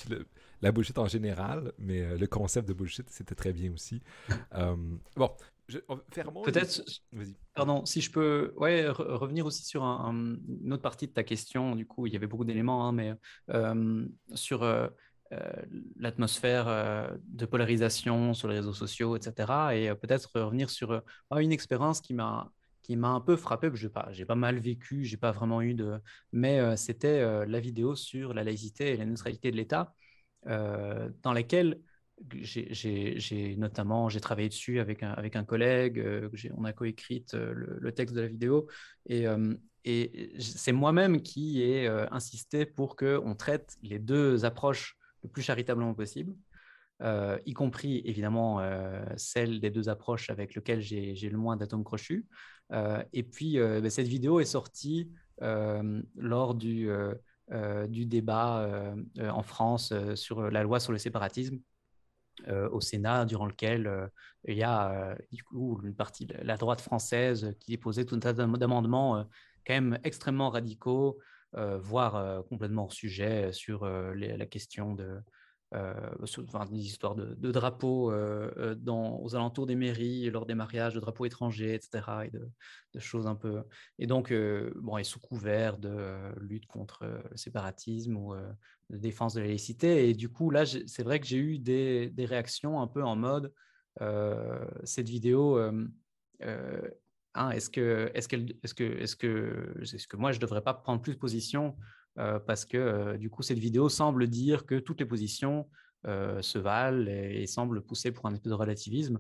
la 0.64 0.72
bullshit 0.72 0.98
en 0.98 1.08
général, 1.08 1.72
mais 1.78 2.18
le 2.18 2.26
concept 2.26 2.68
de 2.68 2.74
bullshit, 2.74 3.08
c'était 3.12 3.36
très 3.36 3.54
bien 3.54 3.72
aussi. 3.74 4.02
bon, 5.16 5.30
Peut-être, 6.46 6.82
pardon, 7.54 7.86
si 7.86 8.00
je 8.00 8.10
peux 8.10 8.54
ouais, 8.56 8.88
revenir 8.88 9.46
aussi 9.46 9.66
sur 9.66 9.84
une 9.84 10.72
autre 10.72 10.82
partie 10.82 11.08
de 11.08 11.12
ta 11.12 11.24
question. 11.24 11.76
Du 11.76 11.86
coup, 11.86 12.08
il 12.08 12.14
y 12.14 12.16
avait 12.16 12.28
beaucoup 12.28 12.46
d'éléments, 12.46 12.88
hein, 12.88 12.94
mais 12.94 13.14
sur 14.34 14.64
euh, 14.64 14.88
euh, 15.34 15.40
l'atmosphère 15.98 16.68
euh, 16.70 17.10
de 17.28 17.46
polarisation 17.46 18.34
sur 18.34 18.48
les 18.48 18.56
réseaux 18.56 18.74
sociaux, 18.74 19.18
etc. 19.18 19.76
Et 19.76 19.94
peut-être 19.96 20.30
revenir 20.40 20.70
sur 20.70 21.02
une 21.32 21.52
expérience 21.52 22.02
qui 22.02 22.14
m'a 22.14 22.50
qui 22.82 22.96
m'a 22.96 23.10
un 23.10 23.20
peu 23.20 23.36
frappé. 23.36 23.70
J'ai 23.74 23.90
pas, 23.90 24.08
j'ai 24.12 24.24
pas 24.24 24.36
mal 24.36 24.60
vécu, 24.60 25.04
j'ai 25.04 25.18
pas 25.18 25.34
vraiment 25.34 25.62
eu 25.62 25.74
de, 25.74 26.00
mais 26.32 26.78
c'était 26.78 27.46
la 27.46 27.60
vidéo 27.60 27.96
sur 27.98 28.34
la 28.34 28.46
laïcité 28.46 28.94
et 28.94 28.98
la 28.98 29.06
neutralité 29.06 29.52
de 29.52 29.58
l'État, 29.58 29.94
dans 30.46 31.34
laquelle 31.34 31.82
j'ai 32.32 33.56
notamment 33.58 34.10
j'ai 34.10 34.20
travaillé 34.20 34.50
dessus 34.50 34.80
avec 34.80 35.04
un, 35.04 35.12
avec 35.12 35.36
un 35.36 35.44
collègue, 35.44 36.00
euh, 36.00 36.30
on 36.56 36.66
a 36.66 36.74
coécrit 36.74 37.26
euh, 37.34 37.54
le, 37.54 37.92
texte 37.92 38.16
de 38.16 38.22
la 38.22 38.28
vidéo 38.28 38.68
et, 39.06 39.28
euh, 39.28 39.54
c'est 40.38 40.74
moi-même 40.74 41.22
qui 41.22 41.62
ai 41.62 41.88
insisté 42.12 42.66
pour 42.66 42.98
qu'on 42.98 43.36
traite 43.36 43.78
les 43.82 44.00
deux 44.00 44.44
approches 44.44 44.98
le 45.24 45.30
plus 45.30 45.42
charitablement 45.42 45.94
possible, 45.94 46.36
y 47.46 47.54
compris 47.54 48.02
évidemment 48.04 48.60
celle 49.16 49.62
des 49.62 49.70
deux 49.70 49.88
approches 49.88 50.30
avec 50.30 50.56
lesquelles 50.56 50.82
j'ai 50.82 51.30
le 51.30 51.38
moins 51.38 51.56
d'atomes 51.56 51.86
crochus. 51.86 52.26
et 53.14 53.24
puis 53.24 53.60
ben, 53.60 53.90
cette 53.90 54.10
vidéo 54.10 54.42
est 54.42 54.46
sortie 54.46 55.10
lors 55.40 56.54
du, 56.54 56.90
du 57.88 58.06
débat 58.06 58.94
en 59.22 59.44
France 59.44 59.94
sur 60.16 60.52
la 60.52 60.64
loi 60.64 60.82
sur 60.82 60.92
le 60.92 60.98
séparatisme. 60.98 61.60
Au 62.48 62.82
Sénat, 62.82 63.26
durant 63.26 63.46
lequel 63.46 64.10
il 64.46 64.58
y 64.58 64.64
a 64.64 65.18
du 65.32 65.44
coup 65.44 65.80
une 65.84 65.96
partie 65.96 66.28
la 66.42 66.58
droite 66.58 66.82
française 66.82 67.56
qui 67.60 67.72
déposait 67.72 68.06
tout 68.06 68.16
un 68.16 68.20
tas 68.20 68.34
d'amendements 68.34 69.26
quand 69.66 69.74
même 69.74 70.00
extrêmement 70.04 70.50
radicaux, 70.50 71.20
voire 71.54 72.44
complètement 72.46 72.84
hors 72.84 72.94
sujet 72.94 73.52
sur 73.54 73.86
la 73.86 74.46
question 74.46 74.94
de, 74.94 75.04
euh, 75.04 75.22
enfin, 75.74 76.66
des 76.66 76.86
histoires 76.86 77.16
de, 77.16 77.52
drapeaux 77.52 78.12
euh, 78.12 78.52
euh, 78.58 78.76
dans, 78.76 79.20
aux 79.20 79.36
alentours 79.36 79.66
des 79.66 79.76
mairies, 79.76 80.30
lors 80.30 80.46
des 80.46 80.56
mariages, 80.56 80.94
de 80.94 81.00
drapeaux 81.00 81.26
étrangers, 81.26 81.74
etc. 81.74 82.26
Et 82.26 82.30
de, 82.30 82.50
choses 83.00 83.28
un 83.28 83.36
peu. 83.36 83.62
Et 84.00 84.08
donc, 84.08 84.34
bon, 84.76 84.98
et 84.98 85.04
sous 85.04 85.20
couvert 85.20 85.78
de 85.78 86.34
lutte 86.40 86.66
contre 86.66 87.06
le 87.06 87.38
séparatisme 87.38 88.18
ou 88.18 88.34
de 88.90 88.98
défense 88.98 89.36
de 89.36 89.42
la 89.42 89.46
laïcité. 89.46 90.10
Et 90.10 90.16
du 90.16 90.30
coup, 90.30 90.50
là, 90.50 90.66
c'est 90.66 91.04
vrai 91.04 91.20
que 91.20 91.28
j'ai 91.28 91.38
eu 91.38 91.60
des, 91.60 92.10
des, 92.10 92.26
réactions 92.26 92.82
un 92.82 92.88
peu 92.88 93.04
en 93.04 93.16
mode 93.16 93.54
cette 94.84 95.08
vidéo. 95.08 95.60
Hein, 97.38 97.52
est-ce 97.52 97.70
que, 97.70 98.10
est-ce, 98.16 98.28
est-ce, 98.64 98.74
que, 98.74 98.84
est-ce, 98.84 99.16
que, 99.16 99.76
est-ce 99.84 100.08
que 100.08 100.18
moi, 100.18 100.32
je 100.32 100.40
devrais 100.40 100.64
pas 100.64 100.74
prendre 100.74 101.04
plus 101.04 101.16
position 101.16 101.76
euh, 101.76 102.07
parce 102.18 102.66
que 102.66 102.78
euh, 102.78 103.18
du 103.18 103.30
coup, 103.30 103.44
cette 103.44 103.60
vidéo 103.60 103.90
semble 103.90 104.28
dire 104.28 104.66
que 104.66 104.76
toutes 104.76 105.00
les 105.00 105.06
positions 105.06 105.70
euh, 106.06 106.42
se 106.42 106.58
valent 106.58 107.08
et, 107.08 107.46
semble 107.48 107.82
pousser 107.82 108.12
pour 108.12 108.26
un 108.26 108.34
espèce 108.34 108.50
de 108.50 108.56
relativisme. 108.56 109.20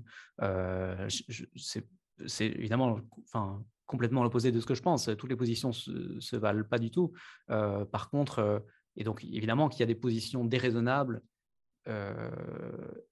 c'est 2.25 2.47
évidemment 2.47 2.99
enfin, 3.23 3.63
complètement 3.85 4.23
l'opposé 4.23 4.51
de 4.51 4.59
ce 4.59 4.65
que 4.65 4.75
je 4.75 4.81
pense. 4.81 5.09
Toutes 5.17 5.29
les 5.29 5.35
positions 5.35 5.71
se, 5.71 6.19
se 6.19 6.35
valent 6.35 6.63
pas 6.63 6.79
du 6.79 6.91
tout. 6.91 7.13
par 7.47 8.09
contre, 8.09 8.63
et 8.95 9.03
donc 9.03 9.23
évidemment 9.23 9.69
qu'il 9.69 9.81
y 9.81 9.83
a 9.83 9.87
des 9.87 9.95
positions 9.95 10.43
déraisonnables 10.43 11.21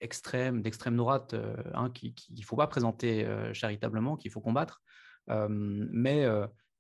extrêmes, 0.02 0.62
d'extrême 0.62 0.98
droite, 0.98 1.36
hein, 1.74 1.90
qu'il 1.92 2.14
ne 2.32 2.44
faut 2.44 2.58
pas 2.58 2.68
présenter 2.68 3.26
charitablement, 3.54 4.18
qu'il 4.18 4.32
faut 4.32 4.42
combattre. 4.42 4.82
mais 5.28 6.28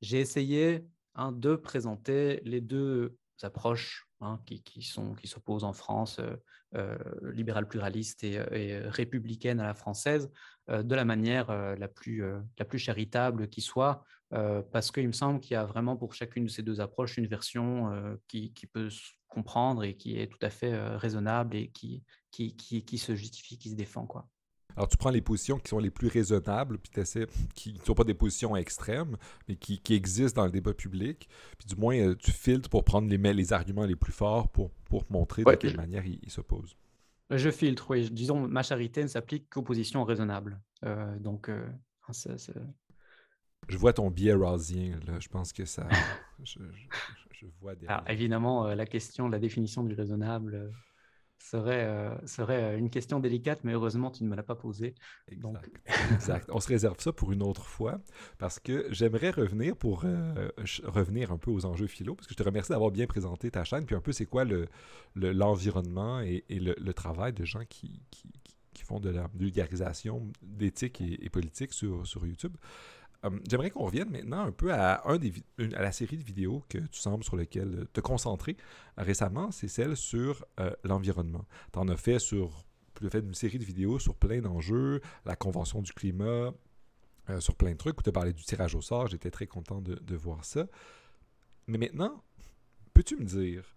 j'ai 0.01 0.19
essayé 0.19 0.85
Hein, 1.17 1.31
de 1.31 1.55
présenter 1.55 2.41
les 2.43 2.59
deux 2.59 3.17
approches 3.41 4.05
hein, 4.19 4.41
qui, 4.45 4.61
qui, 4.63 4.81
sont, 4.81 5.13
qui 5.15 5.27
s'opposent 5.27 5.63
en 5.63 5.71
France, 5.71 6.19
euh, 6.19 6.35
euh, 6.75 6.97
libérale 7.31 7.69
pluraliste 7.69 8.25
et, 8.25 8.37
euh, 8.37 8.89
républicaine 8.89 9.61
à 9.61 9.63
la 9.63 9.73
française, 9.73 10.29
de 10.67 10.95
la 10.95 11.05
manière 11.05 11.51
la, 11.77 11.87
plus, 11.87 12.23
la 12.57 12.65
plus 12.65 12.79
charitable 12.79 13.49
qui 13.49 13.61
soit, 13.61 14.03
parce 14.31 14.89
qu'il 14.91 15.05
me 15.05 15.13
semble 15.13 15.39
qu'il 15.39 15.51
y 15.51 15.57
a 15.57 15.63
vraiment 15.63 15.95
pour 15.95 16.15
chacune 16.15 16.45
de 16.45 16.49
ces 16.49 16.63
deux 16.63 16.81
approches 16.81 17.17
une 17.17 17.27
version 17.27 18.17
qui, 18.27 18.51
qui, 18.51 18.65
peut 18.65 18.89
se 18.89 19.11
comprendre 19.27 19.83
et 19.83 19.95
qui 19.95 20.19
est 20.19 20.25
tout 20.25 20.39
à 20.41 20.49
fait 20.49 20.75
raisonnable 20.95 21.55
et 21.55 21.67
qui, 21.67 22.03
qui, 22.31 22.55
qui, 22.55 22.97
se 22.97 23.13
justifie, 23.13 23.59
qui 23.59 23.69
se 23.69 23.75
défend. 23.75 24.07
Quoi. 24.07 24.27
Alors, 24.75 24.89
tu 24.89 24.97
prends 24.97 25.09
les 25.09 25.21
positions 25.21 25.57
qui 25.57 25.69
sont 25.69 25.79
les 25.79 25.89
plus 25.89 26.07
raisonnables, 26.07 26.77
puis 26.77 26.91
tu 26.91 27.27
qui 27.53 27.73
ne 27.73 27.79
sont 27.79 27.95
pas 27.95 28.03
des 28.03 28.13
positions 28.13 28.55
extrêmes, 28.55 29.15
mais 29.47 29.55
qui, 29.55 29.81
existent 29.91 30.41
dans 30.41 30.45
le 30.45 30.51
débat 30.51 30.73
public. 30.73 31.29
Puis 31.57 31.67
du 31.67 31.75
moins, 31.75 31.97
euh, 31.97 32.15
tu 32.15 32.31
filtres 32.31 32.69
pour 32.69 32.83
prendre 32.83 33.07
les, 33.09 33.17
les 33.17 33.53
arguments 33.53 33.85
les 33.85 33.95
plus 33.95 34.11
forts 34.11 34.49
pour, 34.49 34.71
pour 34.89 35.05
montrer 35.09 35.43
de 35.43 35.51
quelle 35.55 35.77
manière 35.77 36.05
ils 36.05 36.29
s'opposent. 36.29 36.75
Je 37.29 37.49
filtre, 37.49 37.89
oui. 37.89 38.09
Disons, 38.11 38.47
ma 38.47 38.63
charité 38.63 39.01
ne 39.01 39.07
s'applique 39.07 39.49
qu'aux 39.49 39.63
positions 39.63 40.03
raisonnables. 40.03 40.59
Euh, 40.83 41.17
donc, 41.19 41.49
euh, 41.49 41.65
Je 43.67 43.77
vois 43.77 43.93
ton 43.93 44.11
biais 44.11 44.33
rawsien, 44.33 44.99
là. 45.07 45.19
Je 45.19 45.29
pense 45.29 45.53
que 45.53 45.65
ça. 45.65 45.87
je, 46.43 46.59
vois 47.61 47.75
des... 47.75 47.87
Alors, 47.87 48.03
évidemment, 48.09 48.67
la 48.67 48.85
question, 48.85 49.29
la 49.29 49.39
définition 49.39 49.83
du 49.83 49.95
raisonnable 49.95 50.71
serait, 51.39 51.85
euh, 51.85 52.27
serait 52.27 52.63
euh, 52.63 52.77
une 52.77 52.89
question 52.89 53.19
délicate, 53.19 53.63
mais 53.63 53.73
heureusement, 53.73 54.11
tu 54.11 54.23
ne 54.23 54.29
me 54.29 54.35
l'as 54.35 54.43
pas 54.43 54.55
posée. 54.55 54.95
Exact. 56.13 56.49
On 56.51 56.59
se 56.59 56.67
réserve 56.67 56.99
ça 56.99 57.13
pour 57.13 57.31
une 57.31 57.43
autre 57.43 57.65
fois, 57.65 57.99
parce 58.37 58.59
que 58.59 58.87
j'aimerais 58.91 59.31
revenir 59.31 59.75
pour 59.75 60.03
euh, 60.05 60.49
revenir 60.83 61.31
un 61.31 61.37
peu 61.37 61.51
aux 61.51 61.65
enjeux 61.65 61.87
philo, 61.87 62.15
parce 62.15 62.27
que 62.27 62.33
je 62.33 62.37
te 62.37 62.43
remercie 62.43 62.71
d'avoir 62.71 62.91
bien 62.91 63.07
présenté 63.07 63.51
ta 63.51 63.63
chaîne, 63.63 63.85
puis 63.85 63.95
un 63.95 64.01
peu 64.01 64.11
c'est 64.11 64.25
quoi 64.25 64.45
l'environnement 65.15 66.19
le, 66.19 66.41
et, 66.49 66.59
le, 66.59 66.93
travail 66.93 67.33
de 67.33 67.45
gens 67.45 67.65
qui, 67.67 68.01
qui, 68.09 68.31
qui 68.73 68.83
font 68.83 68.99
de 68.99 69.09
la 69.09 69.29
vulgarisation 69.35 70.31
d'éthique 70.41 71.01
et, 71.01 71.25
et, 71.25 71.29
politique 71.29 71.73
sur, 71.73 72.07
sur 72.07 72.25
YouTube. 72.25 72.55
Hum, 73.25 73.41
j'aimerais 73.49 73.71
qu'on 73.71 73.85
revienne 73.85 74.11
maintenant 74.11 74.41
un 74.41 74.51
peu 74.51 74.71
à, 74.71 75.01
un 75.09 75.17
des, 75.17 75.33
à 75.57 75.81
la 75.81 75.91
série 75.91 76.17
de 76.17 76.23
vidéos 76.23 76.63
que 76.69 76.77
tu 76.77 76.99
sembles 76.99 77.23
sur 77.23 77.35
lesquelles 77.35 77.87
te 77.91 77.99
concentrer 77.99 78.55
récemment, 78.97 79.49
c'est 79.49 79.67
celle 79.67 79.97
sur 79.97 80.45
euh, 80.59 80.69
l'environnement. 80.83 81.45
Tu 81.73 81.79
en 81.79 81.87
as 81.87 81.97
fait 81.97 82.19
sur 82.19 82.65
tu 82.99 83.05
as 83.07 83.09
fait 83.09 83.19
une 83.19 83.33
série 83.33 83.57
de 83.57 83.65
vidéos 83.65 83.99
sur 83.99 84.15
plein 84.15 84.39
d'enjeux, 84.39 85.01
la 85.25 85.35
Convention 85.35 85.81
du 85.81 85.91
climat, 85.91 86.53
euh, 87.29 87.39
sur 87.41 87.55
plein 87.55 87.71
de 87.71 87.77
trucs, 87.77 87.99
où 87.99 88.03
tu 88.03 88.09
as 88.09 88.13
parlé 88.13 88.31
du 88.31 88.43
tirage 88.43 88.73
au 88.75 88.81
sort, 88.81 89.07
j'étais 89.07 89.31
très 89.31 89.47
content 89.47 89.81
de 89.81 90.15
voir 90.15 90.45
ça. 90.45 90.67
Mais 91.67 91.77
maintenant, 91.77 92.23
peux-tu 92.93 93.17
me 93.17 93.25
dire, 93.25 93.74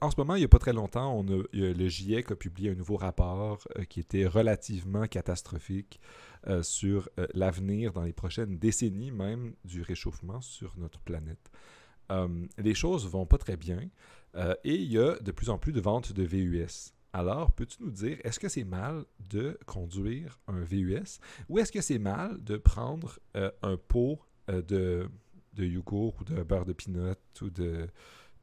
en 0.00 0.10
ce 0.10 0.16
moment, 0.18 0.36
il 0.36 0.40
n'y 0.40 0.44
a 0.44 0.48
pas 0.48 0.58
très 0.58 0.72
longtemps, 0.72 1.12
on 1.12 1.26
a, 1.26 1.42
le 1.52 1.88
GIEC 1.88 2.30
a 2.30 2.36
publié 2.36 2.70
un 2.70 2.74
nouveau 2.74 2.96
rapport 2.96 3.66
euh, 3.76 3.84
qui 3.84 4.00
était 4.00 4.26
relativement 4.26 5.06
catastrophique 5.06 6.00
euh, 6.46 6.62
sur 6.62 7.08
euh, 7.18 7.26
l'avenir 7.34 7.92
dans 7.92 8.04
les 8.04 8.12
prochaines 8.12 8.58
décennies 8.58 9.10
même 9.10 9.54
du 9.64 9.82
réchauffement 9.82 10.40
sur 10.40 10.76
notre 10.78 11.00
planète. 11.00 11.50
les 12.58 12.74
choses 12.74 13.08
vont 13.08 13.26
pas 13.26 13.38
très 13.38 13.56
bien 13.56 13.80
et 14.64 14.74
il 14.74 14.92
y 14.92 14.98
a 14.98 15.18
de 15.18 15.32
plus 15.32 15.50
en 15.50 15.58
plus 15.58 15.72
de 15.72 15.80
ventes 15.80 16.12
de 16.12 16.22
VUS. 16.22 16.92
Alors, 17.12 17.50
peux-tu 17.52 17.82
nous 17.82 17.90
dire, 17.90 18.18
est-ce 18.22 18.38
que 18.38 18.48
c'est 18.50 18.64
mal 18.64 19.06
de 19.30 19.58
conduire 19.64 20.38
un 20.46 20.60
VUS 20.60 21.18
ou 21.48 21.58
est-ce 21.58 21.72
que 21.72 21.80
c'est 21.80 21.98
mal 21.98 22.44
de 22.44 22.58
prendre 22.58 23.18
un 23.34 23.76
pot 23.76 24.20
de, 24.46 25.08
de 25.54 25.64
ou 25.64 26.24
de 26.24 26.42
beurre 26.42 26.66
de 26.66 26.74
pinot 26.74 27.14
ou 27.40 27.50
de, 27.50 27.88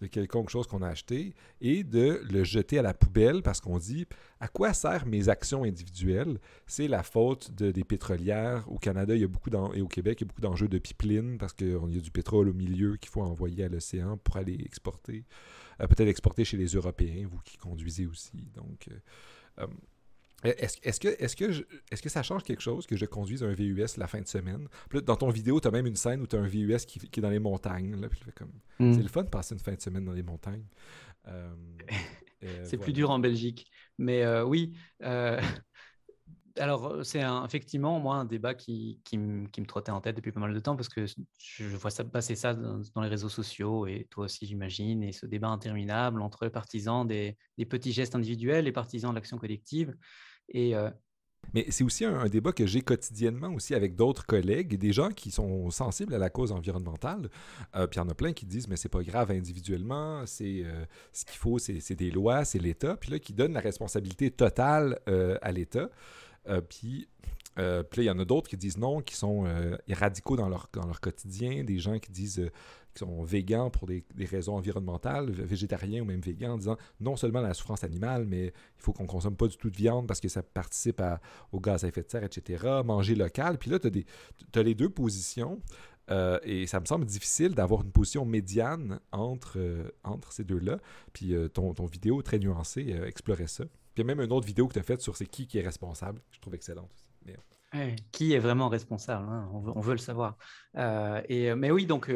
de 0.03 0.07
quelconque 0.07 0.49
chose 0.49 0.67
qu'on 0.67 0.81
a 0.81 0.87
acheté 0.87 1.33
et 1.61 1.83
de 1.83 2.21
le 2.31 2.43
jeter 2.43 2.77
à 2.77 2.81
la 2.81 2.93
poubelle 2.93 3.41
parce 3.41 3.59
qu'on 3.59 3.79
dit 3.79 4.05
à 4.39 4.47
quoi 4.47 4.73
servent 4.73 5.07
mes 5.07 5.29
actions 5.29 5.63
individuelles? 5.63 6.39
C'est 6.67 6.87
la 6.87 7.03
faute 7.03 7.51
de, 7.55 7.71
des 7.71 7.83
pétrolières. 7.83 8.71
Au 8.71 8.77
Canada 8.77 9.15
il 9.15 9.21
y 9.21 9.23
a 9.23 9.27
beaucoup 9.27 9.49
et 9.73 9.81
au 9.81 9.87
Québec, 9.87 10.21
il 10.21 10.25
y 10.25 10.27
a 10.27 10.29
beaucoup 10.29 10.41
d'enjeux 10.41 10.67
de 10.67 10.77
pipeline 10.77 11.37
parce 11.37 11.53
qu'il 11.53 11.69
y 11.69 11.97
a 11.97 12.01
du 12.01 12.11
pétrole 12.11 12.49
au 12.49 12.53
milieu 12.53 12.97
qu'il 12.97 13.09
faut 13.09 13.21
envoyer 13.21 13.63
à 13.63 13.69
l'océan 13.69 14.17
pour 14.17 14.37
aller 14.37 14.57
exporter. 14.65 15.25
Euh, 15.81 15.87
peut-être 15.87 16.09
exporter 16.09 16.45
chez 16.45 16.57
les 16.57 16.67
Européens, 16.67 17.27
vous 17.29 17.39
qui 17.39 17.57
conduisez 17.57 18.05
aussi. 18.05 18.51
Donc, 18.55 18.89
euh, 19.59 19.67
euh, 20.45 20.53
est-ce 20.58 20.99
que, 20.99 21.08
est 21.08 21.36
que, 21.36 21.65
est 21.91 22.01
que 22.01 22.10
ça 22.10 22.23
change 22.23 22.43
quelque 22.43 22.62
chose 22.62 22.86
que 22.86 22.95
je 22.95 23.06
conduise 23.06 23.43
un 23.43 23.53
VUS 23.53 23.97
la 23.97 24.08
fin 24.08 24.21
de 24.21 24.27
semaine? 24.27 24.67
dans 25.06 25.15
ton 25.15 25.29
vidéo, 25.29 25.60
tu 25.60 25.67
as 25.67 25.71
même 25.71 25.88
une 25.88 25.95
scène 25.95 26.21
où 26.21 26.27
tu 26.27 26.36
as 26.36 26.39
un 26.39 26.47
VUS 26.47 26.86
qui, 26.86 26.99
est 26.99 27.21
dans 27.21 27.29
les 27.29 27.39
montagnes. 27.39 27.95
Hmm. 28.79 28.93
C'est 28.93 29.01
le 29.01 29.08
fun 29.08 29.23
de 29.23 29.29
passer 29.29 29.53
une 29.56 29.60
fin 29.60 29.73
de 29.73 29.82
semaine 29.82 30.06
dans 30.06 30.13
les 30.13 30.23
montagnes. 30.23 30.65
Euh, 31.27 31.53
euh, 32.43 32.62
c'est 32.65 32.77
plus 32.77 32.93
dur 32.93 33.10
en 33.10 33.19
Belgique. 33.19 33.69
Mais 33.97 34.23
euh, 34.23 34.43
oui, 34.43 34.73
alors 36.58 37.03
c'est 37.03 37.23
effectivement, 37.45 37.99
moi, 37.99 38.15
un 38.17 38.25
débat 38.25 38.53
qui, 38.53 39.01
qui, 39.03 39.17
me 39.17 39.65
trottait 39.65 39.91
en 39.91 40.01
tête 40.01 40.15
depuis 40.15 40.32
pas 40.32 40.39
mal 40.39 40.53
de 40.53 40.60
temps 40.60 40.75
parce 40.75 40.89
que 40.89 41.06
je 41.38 41.75
vois 41.75 41.91
ça, 41.91 42.03
passer 42.03 42.36
ça 42.36 42.53
dans, 42.53 43.01
les 43.01 43.08
réseaux 43.08 43.29
sociaux 43.29 43.88
et 43.88 44.08
toi 44.10 44.25
aussi, 44.25 44.45
j'imagine, 44.45 45.03
et 45.03 45.12
ce 45.12 45.25
débat 45.25 45.49
interminable 45.49 46.21
entre 46.21 46.47
partisans 46.49 47.08
des, 47.08 47.38
des 47.58 47.65
petits 47.65 47.91
gestes 47.91 48.15
individuels 48.15 48.67
et 48.67 48.71
partisans 48.71 49.12
de 49.12 49.15
l'action 49.15 49.38
collective. 49.38 49.95
Euh, 50.56 50.89
mais 51.53 51.65
c'est 51.69 51.84
aussi 51.84 52.06
un, 52.06 52.25
débat 52.27 52.51
que 52.51 52.65
j'ai 52.65 52.82
quotidiennement 52.82 53.49
aussi 53.53 53.75
avec 53.75 53.95
d'autres 53.95 54.25
collègues 54.25 54.77
des 54.77 54.93
gens 54.93 55.10
qui 55.10 55.29
sont 55.29 55.69
sensibles 55.69 56.13
à 56.13 56.17
la 56.17 56.29
cause 56.29 56.51
environnementale. 56.51 57.29
Euh, 57.75 57.86
puis 57.88 57.99
il 57.99 58.03
y 58.03 58.06
en 58.06 58.10
a 58.10 58.15
plein 58.15 58.34
qui 58.34 58.45
disent 58.45 58.67
mais 58.67 58.77
c'est 58.77 58.89
pas 58.89 59.03
grave 59.03 59.32
individuellement, 59.32 60.25
c'est 60.25 60.63
euh, 60.63 60.86
ce 61.12 61.25
qu'il 61.25 61.38
faut, 61.38 61.60
c'est 61.60 61.95
des 61.95 62.12
lois, 62.12 62.45
c'est 62.45 62.60
l'État. 62.60 62.95
Puis 62.97 63.12
là 63.12 63.19
qui 63.19 63.34
donnent 63.34 63.53
la 63.53 63.60
responsabilité 63.60 64.32
totale 64.32 64.99
à 65.41 65.51
l'État. 65.51 65.89
Puis 66.69 67.08
euh, 67.60 67.84
puis 67.84 68.01
il 68.01 68.06
y 68.06 68.10
en 68.10 68.17
a 68.17 68.25
d'autres 68.25 68.49
qui 68.49 68.58
disent 68.58 68.79
non, 68.79 69.01
qui 69.01 69.15
sont 69.15 69.45
radicaux 69.89 70.36
dans 70.36 70.49
leur, 70.49 70.69
dans 70.73 70.88
leur 70.88 70.99
quotidien, 70.99 71.63
des 71.63 71.77
gens 71.77 71.99
qui 71.99 72.12
disent 72.12 72.49
qui 72.93 72.99
sont 72.99 73.23
végans 73.23 73.69
pour 73.69 73.88
des, 73.88 74.03
raisons 74.19 74.56
environnementales, 74.56 75.32
végétariens 75.32 76.01
ou 76.01 76.06
même 76.06 76.21
végans, 76.21 76.53
en 76.53 76.58
disant 76.58 76.77
non 76.99 77.15
seulement 77.15 77.41
la 77.41 77.53
souffrance 77.53 77.84
animale, 77.84 78.25
mais 78.25 78.47
il 78.47 78.51
faut 78.77 78.93
qu'on 78.93 79.08
consomme 79.08 79.36
pas 79.36 79.47
du 79.47 79.58
tout 79.58 79.69
de 79.69 79.75
viande 79.75 80.08
parce 80.08 80.19
que 80.19 80.29
ça 80.29 80.43
participe 80.43 81.01
au 81.51 81.60
gaz 81.60 81.84
à 81.84 81.88
effet 81.88 82.03
de 82.03 82.10
serre, 82.10 82.23
etc. 82.23 82.82
Manger 82.86 83.15
local. 83.15 83.58
Puis 83.58 83.69
là, 83.69 83.79
tu 83.79 83.89
as, 84.56 84.63
les 84.63 84.75
deux 84.75 84.89
positions. 84.89 85.62
Euh, 86.12 86.38
et 86.43 86.67
ça 86.67 86.82
me 86.82 86.86
semble 86.86 87.06
difficile 87.06 87.56
d'avoir 87.56 87.84
une 87.84 87.91
position 87.91 88.25
médiane 88.25 88.99
entre, 89.13 89.58
euh, 89.58 89.89
entre 90.03 90.34
ces 90.34 90.43
deux-là. 90.43 90.77
Puis 91.13 91.34
euh, 91.34 91.47
ton, 91.47 91.73
ton, 91.73 91.86
vidéo 91.86 92.21
très 92.21 92.39
nuancée 92.39 92.93
explorait 93.06 93.47
ça. 93.47 93.63
Il 93.95 93.99
y 93.99 94.01
a 94.01 94.06
même 94.06 94.21
une 94.21 94.32
autre 94.32 94.47
vidéo 94.47 94.67
que 94.67 94.73
tu 94.73 94.79
as 94.79 94.84
faite 94.84 95.01
sur 95.01 95.15
c'est 95.15 95.25
qui 95.25 95.47
qui 95.47 95.60
est 95.60 95.63
responsable, 95.63 96.21
je 96.32 96.39
trouve 96.39 96.56
excellente 96.56 96.91
aussi. 96.93 97.36
qui 98.12 98.34
est 98.34 98.39
vraiment 98.39 98.69
responsable 98.69 99.27
hein, 99.29 99.49
on, 99.53 99.82
veut, 99.82 99.93
le 99.93 99.97
savoir. 99.97 100.38
et, 101.29 101.53
mais 101.56 101.71
oui, 101.71 101.86
donc 101.86 102.12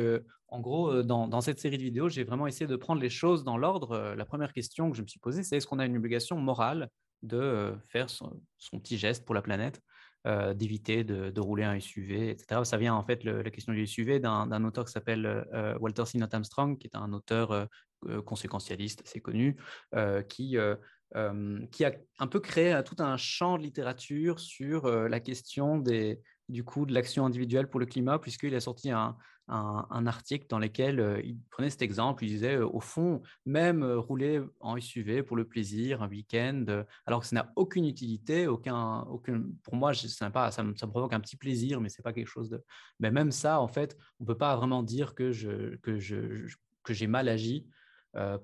en 0.50 0.60
gros, 0.62 1.04
dans, 1.04 1.42
cette 1.42 1.60
série 1.60 1.78
de 1.78 1.84
vidéos, 1.84 2.10
j'ai 2.10 2.24
vraiment 2.24 2.48
essayé 2.48 2.68
de 2.68 2.76
prendre 2.76 3.02
les 3.02 3.10
choses 3.10 3.44
dans 3.44 3.58
l'ordre. 3.58 4.14
La 4.16 4.26
première 4.26 4.54
question 4.54 4.90
que 4.90 4.98
je 4.98 5.02
me 5.02 5.08
suis 5.08 5.20
posée, 5.20 5.44
c'est 5.44 5.58
est-ce 5.58 5.68
qu'on 5.68 5.80
a 5.80 5.86
une 5.86 5.98
obligation 5.98 6.38
morale 6.38 6.90
de 7.24 7.76
faire 7.90 8.10
son, 8.10 8.40
petit 8.72 8.98
geste 8.98 9.26
pour 9.26 9.36
la 9.36 9.42
planète 9.42 9.82
euh, 10.26 10.54
d'éviter 10.54 11.04
de, 11.04 11.40
rouler 11.40 11.64
un 11.64 11.80
SUV, 11.80 12.30
etc. 12.30 12.62
Ça 12.64 12.78
vient 12.78 12.94
en 12.94 13.04
fait, 13.04 13.24
la 13.24 13.50
question 13.50 13.74
du 13.74 13.86
SUV, 13.88 14.20
d'un 14.20 14.64
auteur 14.64 14.86
qui 14.86 14.92
s'appelle 14.92 15.26
euh, 15.26 15.78
Walter 15.80 16.06
Sinnott 16.06 16.34
Armstrong, 16.34 16.78
qui 16.78 16.88
est 16.88 16.96
un 16.96 17.14
auteur 17.14 17.52
euh, 17.52 18.22
conséquentialiste 18.22 19.02
assez 19.06 19.20
connu, 19.20 19.58
qui, 20.28 20.58
qui 21.72 21.86
a 21.86 21.94
un 22.20 22.28
peu 22.28 22.40
créé 22.40 22.80
tout 22.86 22.98
un 23.00 23.18
champ 23.18 23.58
de 23.58 23.64
littérature 23.64 24.40
sur 24.40 24.90
la 24.90 25.20
question 25.20 25.78
des, 25.78 26.22
du 26.50 26.64
coup 26.64 26.86
de 26.86 26.94
l'action 26.94 27.26
individuelle 27.26 27.70
pour 27.70 27.80
le 27.80 27.86
climat, 27.86 28.20
puisqu'il 28.20 28.54
a 28.56 28.60
sorti 28.60 28.92
un, 28.92 29.18
un, 29.50 30.08
article 30.08 30.46
dans 30.50 30.60
lequel 30.60 31.22
il 31.24 31.38
prenait 31.50 31.70
cet 31.70 31.82
exemple. 31.82 32.24
Il 32.26 32.30
disait, 32.30 32.58
au 32.58 32.80
fond, 32.80 33.22
même 33.46 33.84
rouler 33.84 34.42
en 34.60 34.80
SUV 34.80 35.24
pour 35.24 35.38
le 35.38 35.46
plaisir, 35.46 36.02
un 36.02 36.10
week-end, 36.10 36.66
alors 37.06 37.22
que 37.22 37.28
ça 37.28 37.36
n'a 37.36 37.52
aucune 37.56 37.86
utilité, 37.86 38.48
aucun, 38.48 39.02
aucun, 39.02 39.44
pour 39.64 39.76
moi, 39.76 39.92
me, 39.92 39.96
ça 39.96 40.30
me 40.64 40.90
provoque 40.90 41.14
un 41.14 41.20
petit 41.20 41.38
plaisir, 41.38 41.80
mais 41.80 41.90
c'est 41.90 42.02
pas 42.02 42.14
quelque 42.14 42.28
chose 42.28 42.50
de. 42.50 42.64
Mais 43.00 43.12
même 43.12 43.32
ça, 43.32 43.62
en 43.62 43.68
fait, 43.68 43.98
on 44.20 44.26
peut 44.26 44.38
pas 44.38 44.56
vraiment 44.56 44.84
dire 44.84 45.16
que 45.16 45.32
je, 45.32 45.76
que 45.78 45.98
je, 45.98 46.54
que 46.84 46.94
j'ai 46.94 47.08
mal 47.08 47.30
agi 47.30 47.68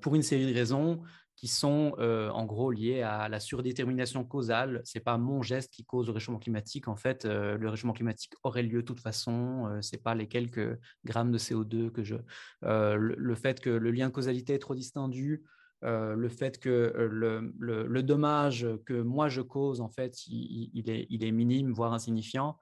pour 0.01 0.13
une 0.13 0.21
série 0.21 0.45
de 0.45 0.53
raisons 0.53 1.01
qui 1.35 1.47
sont 1.47 1.95
euh, 1.99 2.29
en 2.29 2.45
gros 2.45 2.71
liées 2.71 3.01
à 3.01 3.27
la 3.27 3.39
surdétermination 3.39 4.23
causale. 4.23 4.81
Ce 4.85 4.97
n'est 4.97 5.03
pas 5.03 5.17
mon 5.17 5.41
geste 5.41 5.73
qui 5.73 5.83
cause 5.83 6.07
le 6.07 6.13
réchauffement 6.13 6.39
climatique. 6.39 6.87
En 6.87 6.95
fait, 6.95 7.25
euh, 7.25 7.57
le 7.57 7.69
réchauffement 7.69 7.93
climatique 7.93 8.33
aurait 8.43 8.63
lieu 8.63 8.81
de 8.81 8.85
toute 8.85 8.99
façon. 8.99 9.67
Euh, 9.67 9.81
ce 9.81 9.95
n'est 9.95 10.01
pas 10.01 10.15
les 10.15 10.27
quelques 10.27 10.77
grammes 11.05 11.31
de 11.31 11.37
CO2 11.37 11.91
que 11.91 12.03
je... 12.03 12.15
Le, 12.61 13.35
fait 13.35 13.59
que 13.59 13.69
le 13.69 13.91
lien 13.91 14.07
de 14.07 14.13
causalité 14.13 14.53
est 14.53 14.59
trop 14.59 14.75
distendu, 14.75 15.43
le 15.81 16.29
fait 16.29 16.59
que 16.59 16.93
le, 17.11 17.53
le, 17.59 18.03
dommage 18.03 18.67
que 18.85 18.93
moi 18.93 19.27
je 19.27 19.41
cause, 19.41 19.81
en 19.81 19.89
fait, 19.89 20.25
il, 20.27 20.89
est, 20.89 21.07
il 21.09 21.25
est 21.25 21.31
minime, 21.31 21.73
voire 21.73 21.93
insignifiant 21.93 22.57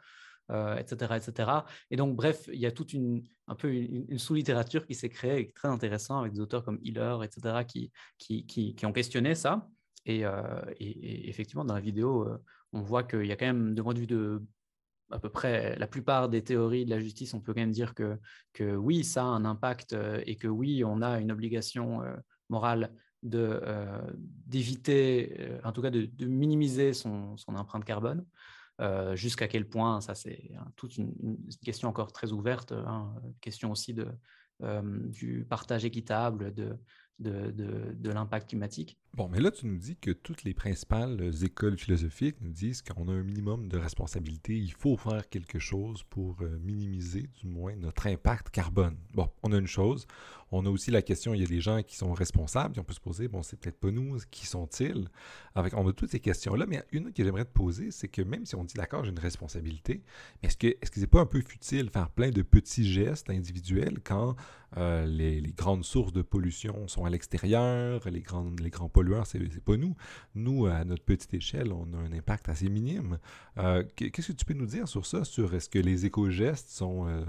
euh, 0.51 0.75
etc. 0.77 1.63
Et 1.89 1.95
donc, 1.95 2.15
bref, 2.15 2.49
il 2.51 2.59
y 2.59 2.65
a 2.65 2.71
toute 2.71 2.93
une, 2.93 3.23
un 3.47 3.55
peu 3.55 3.73
une, 3.73 4.17
sous-littérature 4.17 4.85
qui 4.85 4.95
s'est 4.95 5.09
créée, 5.09 5.51
très 5.53 5.69
intéressant, 5.69 6.19
avec 6.19 6.33
des 6.33 6.41
auteurs 6.41 6.65
comme 6.65 6.79
Hiller, 6.83 7.17
etc., 7.23 7.63
qui, 7.65 7.91
qui, 8.17 8.45
qui, 8.45 8.85
ont 8.85 8.91
questionné 8.91 9.33
ça. 9.33 9.69
Euh, 10.09 10.61
et, 10.77 10.89
et, 10.89 11.29
effectivement, 11.29 11.63
dans 11.63 11.73
la 11.75 11.79
vidéo, 11.79 12.27
euh, 12.27 12.37
on 12.73 12.81
voit 12.81 13.03
qu'il 13.03 13.25
y 13.25 13.31
a 13.31 13.37
quand 13.37 13.45
même, 13.45 13.75
de 13.75 13.81
point 13.81 13.93
de 13.93 13.99
vue 13.99 14.07
de 14.07 14.41
à 15.09 15.19
peu 15.19 15.29
près 15.29 15.77
la 15.77 15.87
plupart 15.87 16.29
des 16.29 16.41
théories 16.41 16.85
de 16.85 16.89
la 16.89 16.99
justice, 16.99 17.33
on 17.33 17.41
peut 17.41 17.53
quand 17.53 17.59
même 17.59 17.71
dire 17.71 17.93
que, 17.93 18.17
que 18.53 18.75
oui, 18.75 19.03
ça 19.03 19.23
a 19.23 19.25
un 19.25 19.43
impact 19.43 19.93
et 20.25 20.37
que 20.37 20.47
oui, 20.47 20.85
on 20.85 21.01
a 21.01 21.19
une 21.19 21.33
obligation 21.33 22.01
morale 22.49 22.93
d'éviter, 24.47 25.59
en 25.65 25.73
tout 25.73 25.81
cas 25.81 25.89
de, 25.89 26.05
de 26.05 26.25
minimiser 26.27 26.93
son, 26.93 27.35
son, 27.35 27.55
empreinte 27.55 27.83
carbone. 27.83 28.25
Euh, 28.81 29.15
jusqu'à 29.15 29.47
quel 29.47 29.69
point, 29.69 30.01
ça 30.01 30.15
c'est 30.15 30.51
toute 30.75 30.97
une, 30.97 31.13
question 31.63 31.87
encore 31.87 32.11
très 32.11 32.31
ouverte, 32.31 32.71
hein, 32.71 33.13
question 33.39 33.71
aussi 33.71 33.93
de, 33.93 34.07
euh, 34.63 34.81
du 35.09 35.45
partage 35.49 35.85
équitable 35.85 36.53
de, 36.53 36.77
de, 37.19 37.51
de, 37.51 38.11
l'impact 38.11 38.49
climatique. 38.49 38.97
Bon, 39.13 39.27
mais 39.27 39.39
là, 39.39 39.51
tu 39.51 39.67
nous 39.67 39.77
dis 39.77 39.95
que 39.95 40.11
toutes 40.11 40.43
les 40.43 40.53
principales 40.53 41.31
écoles 41.43 41.77
philosophiques 41.77 42.39
nous 42.41 42.51
disent 42.51 42.81
qu'on 42.81 43.07
a 43.07 43.11
un 43.11 43.23
minimum 43.23 43.67
de 43.67 43.77
responsabilité, 43.77 44.57
il 44.57 44.73
faut 44.73 44.97
faire 44.97 45.29
quelque 45.29 45.59
chose 45.59 46.03
pour 46.03 46.41
euh, 46.41 46.59
minimiser 46.59 47.29
du 47.39 47.47
moins 47.47 47.75
notre 47.75 48.07
impact 48.07 48.49
carbone. 48.49 48.97
Bon, 49.13 49.29
on 49.43 49.51
a 49.51 49.57
une 49.57 49.67
chose, 49.67 50.07
on 50.51 50.65
a 50.65 50.69
aussi 50.69 50.91
la 50.91 51.01
question, 51.01 51.33
il 51.33 51.41
y 51.41 51.43
a 51.43 51.47
des 51.47 51.61
gens 51.61 51.81
qui 51.81 51.95
sont 51.95 52.13
responsables, 52.13 52.77
et 52.77 52.79
on 52.79 52.83
peut 52.83 52.93
se 52.93 52.99
poser, 52.99 53.27
bon, 53.27 53.41
c'est 53.43 53.59
peut-être 53.59 53.79
pas 53.79 53.91
nous, 53.91 54.17
qui 54.29 54.45
sont-ils? 54.45 55.07
Avec, 55.55 55.73
on 55.75 55.87
a 55.87 55.93
toutes 55.93 56.11
ces 56.11 56.19
questions-là, 56.19 56.65
mais 56.67 56.83
une 56.91 57.11
que 57.13 57.23
j'aimerais 57.23 57.45
te 57.45 57.53
poser, 57.53 57.91
c'est 57.91 58.07
que 58.07 58.21
même 58.21 58.45
si 58.45 58.55
on 58.55 58.63
dit, 58.63 58.73
d'accord, 58.75 59.03
j'ai 59.03 59.11
une 59.11 59.19
responsabilité, 59.19 60.01
est-ce 60.43 60.57
que 60.57 60.67
est-ce 60.67 60.91
que 60.91 60.99
c'est 60.99 61.07
pas 61.07 61.21
un 61.21 61.25
peu 61.25 61.41
futile 61.41 61.89
faire 61.89 62.09
plein 62.09 62.29
de 62.29 62.41
petits 62.41 62.89
gestes 62.89 63.29
individuels 63.29 63.99
quand 64.03 64.35
euh, 64.77 65.05
les, 65.05 65.41
grandes 65.51 65.83
sources 65.83 66.13
de 66.13 66.21
pollution 66.21 66.87
sont 66.87 67.03
à 67.03 67.09
l'extérieur, 67.09 68.01
les, 68.05 68.23
les 68.61 68.69
grands 68.69 68.89
pollueurs, 68.89 69.27
c'est, 69.27 69.39
c'est 69.51 69.63
pas 69.63 69.75
nous. 69.75 69.95
Nous, 70.33 70.65
à 70.65 70.85
notre 70.85 71.03
petite 71.03 71.33
échelle, 71.33 71.73
on 71.73 71.93
a 71.93 71.97
un 71.97 72.13
impact 72.13 72.47
assez 72.47 72.69
minime. 72.69 73.19
Euh, 73.57 73.83
qu'est-ce 73.95 74.31
que 74.31 74.37
tu 74.37 74.45
peux 74.45 74.53
nous 74.53 74.65
dire 74.65 74.87
sur 74.87 75.05
ça, 75.05 75.25
sur 75.25 75.53
est-ce 75.53 75.67
que 75.67 75.79
les 75.79 76.05
éco-gestes 76.05 76.69
sont, 76.69 77.07
euh, 77.07 77.25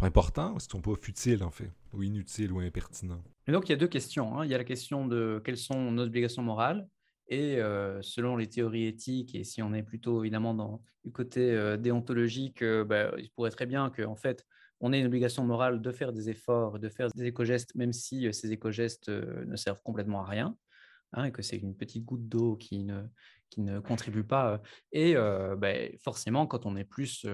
importants 0.00 0.52
ou 0.52 0.56
est-ce 0.56 0.68
sont 0.68 0.80
pas 0.80 0.94
futiles, 1.00 1.42
en 1.42 1.50
fait? 1.50 1.70
Ou 1.92 2.02
inutile 2.02 2.52
ou 2.52 2.60
impertinent. 2.60 3.22
Et 3.46 3.52
donc, 3.52 3.68
il 3.68 3.72
y 3.72 3.74
a 3.74 3.78
deux 3.78 3.88
questions. 3.88 4.38
Hein. 4.38 4.44
Il 4.44 4.50
y 4.50 4.54
a 4.54 4.58
la 4.58 4.64
question 4.64 5.06
de 5.06 5.40
quelles 5.44 5.56
sont 5.56 5.90
nos 5.90 6.04
obligations 6.04 6.42
morales 6.42 6.86
et 7.32 7.60
euh, 7.60 8.02
selon 8.02 8.36
les 8.36 8.46
théories 8.46 8.86
éthiques, 8.86 9.34
et 9.34 9.42
si 9.42 9.62
on 9.62 9.72
est 9.72 9.82
plutôt 9.82 10.22
évidemment 10.22 10.54
dans, 10.54 10.82
du 11.02 11.12
côté 11.12 11.50
euh, 11.52 11.78
déontologique, 11.78 12.60
euh, 12.60 12.84
bah, 12.84 13.10
il 13.18 13.30
pourrait 13.30 13.50
très 13.50 13.64
bien 13.64 13.90
qu'en 13.90 14.16
fait, 14.16 14.44
on 14.80 14.92
ait 14.92 15.00
une 15.00 15.06
obligation 15.06 15.42
morale 15.44 15.80
de 15.80 15.92
faire 15.92 16.12
des 16.12 16.28
efforts, 16.28 16.78
de 16.78 16.90
faire 16.90 17.08
des 17.08 17.24
éco-gestes, 17.24 17.74
même 17.74 17.94
si 17.94 18.30
ces 18.34 18.52
éco-gestes 18.52 19.08
ne 19.08 19.56
servent 19.56 19.80
complètement 19.82 20.24
à 20.24 20.28
rien, 20.28 20.56
hein, 21.12 21.24
et 21.24 21.32
que 21.32 21.40
c'est 21.40 21.56
une 21.56 21.74
petite 21.74 22.04
goutte 22.04 22.28
d'eau 22.28 22.56
qui 22.56 22.80
ne, 22.80 23.02
qui 23.48 23.62
ne 23.62 23.78
contribue 23.78 24.24
pas. 24.24 24.60
Et 24.90 25.14
bah, 25.14 25.72
forcément, 26.02 26.48
quand 26.48 26.66
on 26.66 26.74
est 26.74 26.84
plus, 26.84 27.24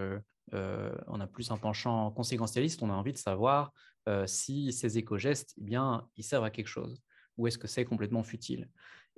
on 0.52 1.20
a 1.20 1.26
plus 1.26 1.50
un 1.50 1.56
penchant 1.56 2.10
conséquentialiste, 2.10 2.82
on 2.82 2.90
a 2.90 2.92
envie 2.92 3.14
de 3.14 3.18
savoir 3.18 3.72
euh, 4.08 4.26
si 4.26 4.72
ces 4.72 4.98
éco-gestes, 4.98 5.54
eh 5.58 5.64
bien, 5.64 6.08
ils 6.16 6.24
servent 6.24 6.44
à 6.44 6.50
quelque 6.50 6.68
chose 6.68 7.02
ou 7.36 7.46
est-ce 7.46 7.58
que 7.58 7.68
c'est 7.68 7.84
complètement 7.84 8.24
futile? 8.24 8.68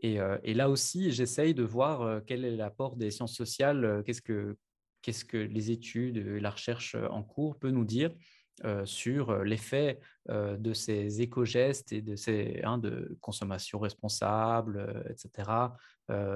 Et, 0.03 0.21
euh, 0.21 0.37
là 0.45 0.69
aussi, 0.69 1.11
j'essaye 1.11 1.55
de 1.55 1.63
voir 1.63 2.03
euh, 2.03 2.21
quel 2.27 2.45
est 2.45 2.57
l'apport 2.57 2.97
des 2.97 3.11
sciences 3.11 3.35
sociales, 3.35 4.03
qu'est-ce 4.05 4.21
que, 4.21 4.57
que 5.03 5.37
les 5.39 5.71
études 5.71 6.19
et 6.19 6.41
la 6.41 6.51
recherche 6.51 6.97
en 7.11 7.23
cours 7.23 7.59
peut 7.59 7.71
nous 7.71 7.85
dire 7.85 8.13
sur 8.85 9.43
l'effet 9.45 10.01
de 10.29 10.73
ces 10.73 11.23
éco-gestes 11.23 11.93
et 11.93 12.03
de 12.03 12.17
ces 12.17 12.61
hein, 12.63 12.79
de 12.79 13.17
consommation 13.21 13.79
responsable, 13.79 15.05
etc., 15.11 15.51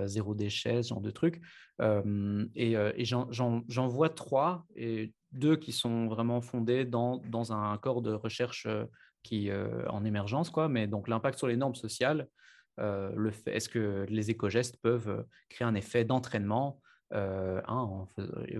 zéro 0.07 0.35
déchet, 0.35 0.83
ce 0.83 0.89
genre 0.89 1.01
de 1.01 1.11
trucs. 1.11 1.43
et, 1.81 2.73
et 2.73 3.05
j'en 3.05 3.89
vois 3.89 4.09
trois, 4.09 4.65
et 4.77 5.13
deux 5.33 5.57
qui 5.57 5.73
sont 5.73 6.07
vraiment 6.07 6.41
fondés 6.41 6.85
dans, 6.85 7.19
dans 7.29 7.53
un 7.53 7.77
corps 7.79 8.03
de 8.03 8.13
recherche 8.13 8.67
qui 9.23 9.51
en 9.89 10.05
émergence, 10.05 10.51
quoi. 10.51 10.69
Mais 10.69 10.87
donc 10.87 11.09
l'impact 11.09 11.39
sur 11.39 11.49
les 11.49 11.57
normes 11.57 11.75
sociales, 11.75 12.29
est-ce 12.79 13.69
que 13.69 14.07
les 14.09 14.31
éco-gestes 14.31 14.77
peuvent 14.81 15.27
créer 15.49 15.67
un 15.67 15.75
effet 15.75 16.05
d'entraînement 16.05 16.81
euh, 17.13 17.61
hein, 17.69 18.07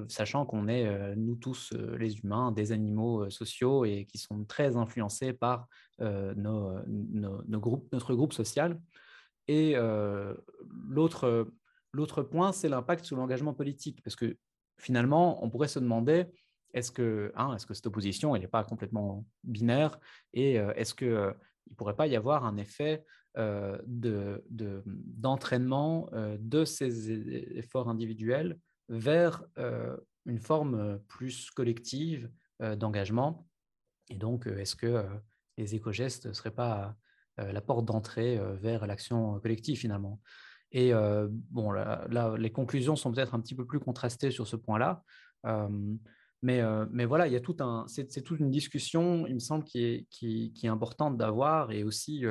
sachant 0.09 0.45
qu'on 0.45 0.69
est, 0.69 0.87
euh, 0.87 1.15
nous 1.17 1.35
tous, 1.35 1.73
euh, 1.73 1.97
les 1.97 2.19
humains, 2.19 2.53
des 2.53 2.73
animaux 2.73 3.29
sociaux 3.31 3.85
et 3.85 4.05
qui 4.05 4.19
sont 4.19 4.45
très 4.45 4.77
influencés 4.77 5.33
par 5.33 5.67
nos, 5.99 6.79
groupes, 7.49 7.89
notre 7.93 8.15
groupe 8.15 8.33
social. 8.33 8.81
Et 9.49 9.77
l'autre, 10.89 11.49
l'autre 11.93 12.23
point, 12.23 12.53
c'est 12.53 12.69
l'impact 12.69 13.05
sur 13.05 13.17
l'engagement 13.17 13.55
politique, 13.55 14.03
parce 14.03 14.17
que 14.17 14.37
finalement, 14.79 15.45
on 15.45 15.51
pourrait 15.51 15.69
se 15.69 15.79
demander, 15.79 16.27
est-ce 16.73 16.91
que, 16.91 17.31
hein, 17.37 17.55
est-ce 17.55 17.67
que 17.67 17.75
cette 17.75 17.87
opposition, 17.87 18.35
elle 18.35 18.43
n'est 18.43 18.49
pas 18.49 18.65
complètement 18.65 19.25
binaire, 19.45 19.99
et 20.33 20.55
est-ce 20.55 20.95
qu'il 20.95 21.09
ne 21.09 21.75
pourrait 21.77 21.97
pas 21.97 22.07
y 22.07 22.17
avoir 22.17 22.45
un 22.45 22.57
effet 22.57 23.05
euh, 23.05 23.24
d'entraînement 23.37 26.09
de, 26.13 26.17
euh, 26.17 26.37
de, 26.39 26.65
ces 26.65 27.11
efforts 27.59 27.89
individuels 27.89 28.57
vers 28.89 29.45
euh, 29.59 29.97
une 30.27 30.39
forme 30.39 31.01
plus 31.09 31.51
collective 31.51 32.31
d'engagement. 32.61 33.49
Et 34.09 34.17
donc, 34.17 34.47
est-ce 34.47 34.77
que 34.77 35.05
les 35.59 35.75
éco-gestes 35.75 36.27
ne 36.27 36.33
seraient 36.33 36.53
pas 36.53 36.97
la 37.37 37.61
porte 37.61 37.85
d'entrée 37.85 38.41
vers 38.55 38.87
l'action 38.87 39.39
collective 39.41 39.77
finalement? 39.77 40.21
Et 40.71 40.93
bon, 41.51 41.73
là, 41.73 42.37
les 42.39 42.53
conclusions 42.53 42.97
sont 42.97 43.13
peut-être 43.13 43.35
un 43.35 43.41
petit 43.41 43.55
peu 43.55 43.67
plus 43.67 43.81
contrastées 43.81 44.31
sur 44.31 44.47
ce 44.47 44.57
point-là. 44.57 45.03
Mais, 46.43 46.63
mais, 46.91 47.05
voilà, 47.05 47.27
il 47.27 47.35
y 47.35 47.37
a 47.37 47.41
tout 47.41 47.57
un, 47.59 47.85
c'est, 47.87 48.23
toute 48.23 48.41
une 48.41 48.51
discussion, 48.51 49.27
il 49.27 49.35
me 49.35 49.41
semble, 49.41 49.65
qui 49.65 49.85
est, 49.85 50.07
qui 50.09 50.55
est 50.63 50.69
importante 50.69 51.19
d'avoir 51.19 51.71
et 51.71 51.83
aussi 51.83 52.25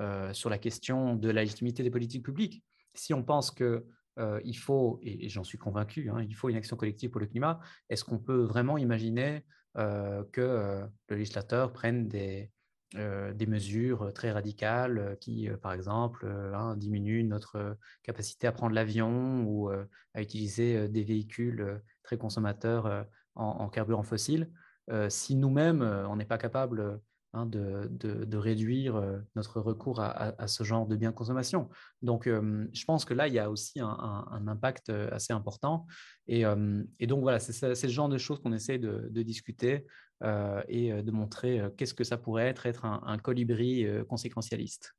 euh, 0.00 0.32
sur 0.32 0.50
la 0.50 0.58
question 0.58 1.14
de 1.14 1.30
la 1.30 1.42
légitimité 1.42 1.84
des 1.84 1.90
politiques 1.90 2.24
publiques. 2.24 2.64
Si 2.94 3.14
on 3.14 3.22
pense 3.22 3.52
qu'il 3.52 3.84
euh, 4.18 4.52
faut, 4.56 4.98
et, 5.02 5.28
j'en 5.28 5.44
suis 5.44 5.56
convaincu, 5.56 6.10
hein, 6.10 6.20
il 6.20 6.34
faut 6.34 6.48
une 6.48 6.56
action 6.56 6.76
collective 6.76 7.10
pour 7.10 7.20
le 7.20 7.28
climat, 7.28 7.60
est-ce 7.88 8.04
qu'on 8.04 8.18
peut 8.18 8.42
vraiment 8.42 8.76
imaginer 8.76 9.44
euh, 9.76 10.24
que 10.32 10.82
le 11.08 11.16
législateur 11.16 11.72
prenne 11.72 12.08
des, 12.08 12.50
des 12.92 13.46
mesures 13.46 14.12
très 14.12 14.32
radicales 14.32 15.16
qui, 15.20 15.48
par 15.62 15.72
exemple, 15.72 16.26
hein, 16.26 16.76
diminuent 16.76 17.28
notre 17.28 17.76
capacité 18.02 18.48
à 18.48 18.52
prendre 18.52 18.74
l'avion 18.74 19.44
ou 19.44 19.68
à 19.68 20.22
utiliser 20.22 20.88
des 20.88 21.04
véhicules 21.04 21.80
très 22.02 22.18
consommateurs 22.18 23.06
en, 23.36 23.68
carburant 23.68 24.02
fossile? 24.04 24.50
si 25.08 25.34
nous-mêmes, 25.34 25.82
on 25.82 26.16
n'est 26.16 26.24
pas 26.24 26.38
capable 26.38 27.00
Hein, 27.34 27.46
de, 27.46 28.36
réduire 28.36 29.02
notre 29.34 29.60
recours 29.60 30.00
à, 30.00 30.46
ce 30.46 30.62
genre 30.62 30.86
de 30.86 30.96
biens 30.96 31.10
de 31.10 31.14
consommation. 31.14 31.68
Donc, 32.02 32.26
je 32.26 32.84
pense 32.84 33.04
que 33.04 33.14
là, 33.14 33.26
il 33.26 33.34
y 33.34 33.38
a 33.38 33.50
aussi 33.50 33.80
un, 33.80 34.44
impact 34.46 34.90
assez 34.90 35.32
important. 35.32 35.86
Et, 36.28 36.44
donc, 36.44 37.22
voilà, 37.22 37.40
c'est 37.40 37.82
le 37.82 37.92
genre 37.92 38.08
de 38.08 38.18
choses 38.18 38.40
qu'on 38.40 38.52
essaie 38.52 38.78
de, 38.78 39.22
discuter 39.22 39.84
et 40.68 41.02
de 41.02 41.10
montrer 41.10 41.62
qu'est-ce 41.76 41.94
que 41.94 42.04
ça 42.04 42.18
pourrait 42.18 42.46
être, 42.46 42.66
être 42.66 42.84
un 42.84 43.18
colibri 43.18 43.86
conséquentialiste. 44.08 44.94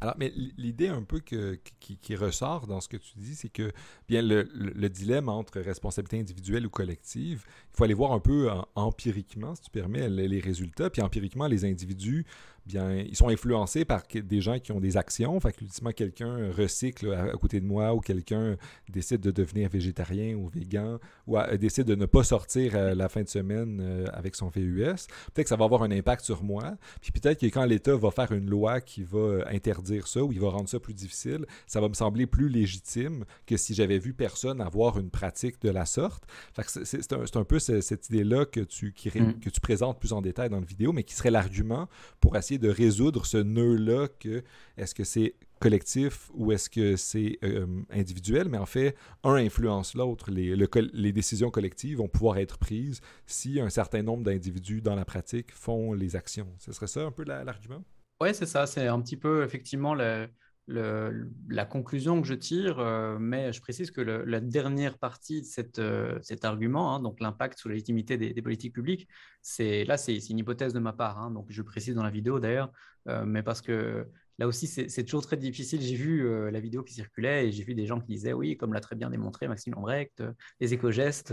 Alors, 0.00 0.14
mais 0.18 0.32
l'idée 0.56 0.88
un 0.88 1.02
peu 1.02 1.20
qui, 1.20 2.16
ressort 2.16 2.66
dans 2.66 2.80
ce 2.80 2.88
que 2.88 2.96
tu 2.96 3.18
dis, 3.18 3.34
c'est 3.34 3.48
que 3.48 3.72
bien 4.08 4.22
le, 4.22 4.88
dilemme 4.88 5.28
entre 5.28 5.60
responsabilité 5.60 6.18
individuelle 6.20 6.66
ou 6.66 6.70
collective, 6.70 7.44
il 7.46 7.76
faut 7.76 7.84
aller 7.84 7.94
voir 7.94 8.12
un 8.12 8.20
peu 8.20 8.48
empiriquement, 8.74 9.54
si 9.54 9.62
tu 9.62 9.70
permets, 9.70 10.08
les 10.08 10.40
résultats. 10.40 10.90
Puis 10.90 11.02
empiriquement, 11.02 11.46
les 11.46 11.64
individus 11.64 12.24
bien, 12.66 12.96
ils 12.96 13.16
sont 13.16 13.28
influencés 13.28 13.84
par 13.84 14.02
des 14.12 14.40
gens 14.40 14.58
qui 14.58 14.72
ont 14.72 14.80
des 14.80 14.96
actions. 14.96 15.38
Fait 15.40 15.52
que, 15.52 15.92
quelqu'un 15.92 16.50
recycle 16.52 17.12
à, 17.12 17.32
côté 17.36 17.60
de 17.60 17.66
moi 17.66 17.94
ou 17.94 18.00
quelqu'un 18.00 18.56
décide 18.88 19.20
de 19.20 19.30
devenir 19.30 19.68
végétarien 19.68 20.34
ou 20.34 20.48
végan 20.48 20.98
ou 21.26 21.36
décide 21.58 21.84
de 21.84 21.94
ne 21.94 22.06
pas 22.06 22.24
sortir 22.24 22.74
euh, 22.74 22.94
la 22.94 23.08
fin 23.08 23.22
de 23.22 23.28
semaine 23.28 23.80
euh, 23.80 24.06
avec 24.12 24.34
son 24.34 24.48
VUS. 24.48 25.06
Peut-être 25.32 25.44
que 25.44 25.48
ça 25.48 25.56
va 25.56 25.64
avoir 25.64 25.82
un 25.82 25.90
impact 25.90 26.24
sur 26.24 26.42
moi. 26.42 26.76
Puis 27.00 27.12
peut-être 27.12 27.40
que 27.40 27.46
quand 27.46 27.64
l'État 27.64 27.96
va 27.96 28.10
faire 28.10 28.32
une 28.32 28.48
loi 28.48 28.80
qui 28.80 29.02
va 29.02 29.18
euh, 29.18 29.44
interdire 29.50 30.06
ça 30.06 30.22
ou 30.22 30.32
il 30.32 30.40
va 30.40 30.50
rendre 30.50 30.68
ça 30.68 30.80
plus 30.80 30.94
difficile, 30.94 31.46
ça 31.66 31.80
va 31.80 31.88
me 31.88 31.94
sembler 31.94 32.26
plus 32.26 32.48
légitime 32.48 33.24
que 33.46 33.56
si 33.56 33.74
j'avais 33.74 33.98
vu 33.98 34.14
personne 34.14 34.60
avoir 34.60 34.98
une 34.98 35.10
pratique 35.10 35.60
de 35.62 35.70
la 35.70 35.86
sorte. 35.86 36.24
c'est 36.66 37.12
un, 37.12 37.24
un, 37.34 37.44
peu 37.44 37.58
cette 37.58 38.08
idée-là 38.08 38.46
que 38.46 38.60
tu, 38.60 38.94
mm. 39.14 39.40
que 39.40 39.50
tu 39.50 39.60
présentes 39.60 39.98
plus 39.98 40.12
en 40.12 40.22
détail 40.22 40.48
dans 40.48 40.60
la 40.60 40.66
vidéo, 40.66 40.92
mais 40.92 41.02
qui 41.02 41.14
serait 41.14 41.30
l'argument 41.30 41.88
pour 42.20 42.36
essayer 42.36 42.53
de 42.58 42.68
résoudre 42.68 43.26
ce 43.26 43.38
nœud-là 43.38 44.08
que 44.20 44.42
est-ce 44.76 44.94
que 44.94 45.04
c'est 45.04 45.34
collectif 45.60 46.30
ou 46.34 46.52
est-ce 46.52 46.68
que 46.68 46.96
c'est 46.96 47.38
euh, 47.42 47.66
individuel, 47.90 48.48
mais 48.48 48.58
en 48.58 48.66
fait, 48.66 48.96
un 49.22 49.34
influence 49.34 49.94
l'autre. 49.94 50.30
Les, 50.30 50.54
les, 50.56 51.12
décisions 51.12 51.50
collectives 51.50 51.98
vont 51.98 52.08
pouvoir 52.08 52.36
être 52.38 52.58
prises 52.58 53.00
si 53.26 53.60
un 53.60 53.70
certain 53.70 54.02
nombre 54.02 54.24
d'individus 54.24 54.82
dans 54.82 54.94
la 54.94 55.04
pratique 55.06 55.52
font 55.52 55.94
les 55.94 56.16
actions. 56.16 56.48
Ce 56.58 56.72
serait 56.72 56.86
ça 56.86 57.00
un 57.04 57.12
peu 57.12 57.24
l'argument? 57.24 57.82
Oui, 58.20 58.34
c'est 58.34 58.46
ça. 58.46 58.66
C'est 58.66 58.86
un 58.86 59.00
petit 59.00 59.16
peu 59.16 59.42
effectivement 59.42 59.94
le, 59.94 60.28
la 60.66 61.64
conclusion 61.66 62.22
que 62.22 62.26
je 62.26 62.34
tire, 62.34 62.78
euh, 62.78 63.18
mais 63.18 63.52
je 63.52 63.60
précise 63.60 63.90
que 63.90 64.00
la 64.00 64.40
dernière 64.40 64.98
partie 64.98 65.42
de 65.42 65.80
euh, 65.80 66.18
cet 66.22 66.44
argument, 66.44 66.94
hein, 66.94 67.00
donc 67.00 67.20
l'impact 67.20 67.58
sur 67.58 67.68
la 67.68 67.74
légitimité 67.74 68.16
des, 68.16 68.42
politiques 68.42 68.74
publiques, 68.74 69.08
c'est 69.42 69.84
là 69.84 69.96
c'est 69.96 70.16
une 70.16 70.38
hypothèse 70.38 70.72
de 70.72 70.78
ma 70.78 70.92
part, 70.92 71.18
hein, 71.18 71.30
donc 71.30 71.46
je 71.50 71.62
précise 71.62 71.94
dans 71.94 72.02
la 72.02 72.10
vidéo 72.10 72.40
d'ailleurs, 72.40 72.70
euh, 73.08 73.24
mais 73.26 73.42
parce 73.42 73.60
que 73.60 74.06
là 74.38 74.48
aussi 74.48 74.66
c'est 74.66 75.04
toujours 75.04 75.24
très 75.24 75.36
difficile. 75.36 75.80
J'ai 75.80 75.94
vu 75.94 76.50
la 76.50 76.58
vidéo 76.58 76.82
qui 76.82 76.94
circulait 76.94 77.46
et 77.46 77.52
j'ai 77.52 77.62
vu 77.62 77.76
des 77.76 77.86
gens 77.86 78.00
qui 78.00 78.08
disaient 78.08 78.32
oui, 78.32 78.56
comme 78.56 78.72
l'a 78.72 78.80
très 78.80 78.96
bien 78.96 79.08
démontré 79.08 79.46
Maxime 79.46 79.74
Lambrecht, 79.74 80.24
les 80.58 80.74
éco-gestes 80.74 81.32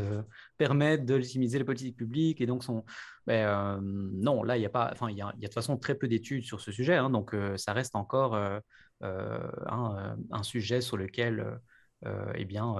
permettent 0.60 1.06
de 1.06 1.16
légitimiser 1.16 1.58
les 1.58 1.64
politiques 1.64 1.98
publiques 1.98 2.42
et 2.42 2.46
donc 2.46 2.64
sont 2.64 2.86
ben, 3.26 3.80
non 3.82 4.44
là 4.44 4.56
il 4.56 4.62
y 4.62 4.68
a 4.68 4.70
pas, 4.70 4.92
enfin 4.94 5.10
il 5.10 5.18
y, 5.18 5.22
a, 5.24 5.34
de 5.36 5.42
toute 5.42 5.54
façon 5.56 5.78
très 5.78 5.96
peu 5.96 6.08
d'études 6.08 6.44
sur 6.44 6.62
ce 6.62 6.72
sujet, 6.72 6.96
hein, 6.96 7.10
donc 7.10 7.36
ça 7.56 7.74
reste 7.74 7.96
encore 7.96 8.36
euh, 9.04 9.50
euh, 9.72 10.16
un, 10.32 10.44
sujet 10.44 10.82
sur 10.82 10.98
lequel 10.98 11.60
euh, 12.06 12.32
eh 12.36 12.46
bien, 12.46 12.76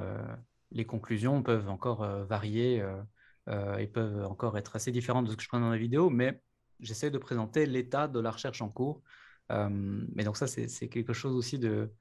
les 0.72 0.86
conclusions 0.86 1.42
peuvent 1.44 1.70
encore 1.70 2.06
varier 2.26 2.84
et 3.50 3.88
peuvent 3.88 4.26
encore 4.26 4.58
être 4.58 4.76
assez 4.76 4.92
différentes 4.92 5.26
de 5.26 5.32
ce 5.32 5.36
que 5.38 5.44
je 5.44 5.48
prends 5.48 5.60
dans 5.60 5.70
la 5.70 5.78
vidéo, 5.78 6.10
mais 6.10 6.42
j'essaie 6.80 7.12
de 7.12 7.18
présenter 7.18 7.66
l'état 7.66 8.08
de 8.08 8.20
la 8.20 8.32
recherche 8.32 8.62
en 8.62 8.70
cours. 8.70 9.02
mais 9.50 10.24
donc 10.24 10.38
ça, 10.38 10.48
c'est 10.48 10.90
quelque 10.90 11.14
chose 11.14 11.36
aussi 11.36 11.60
de, 11.60 11.92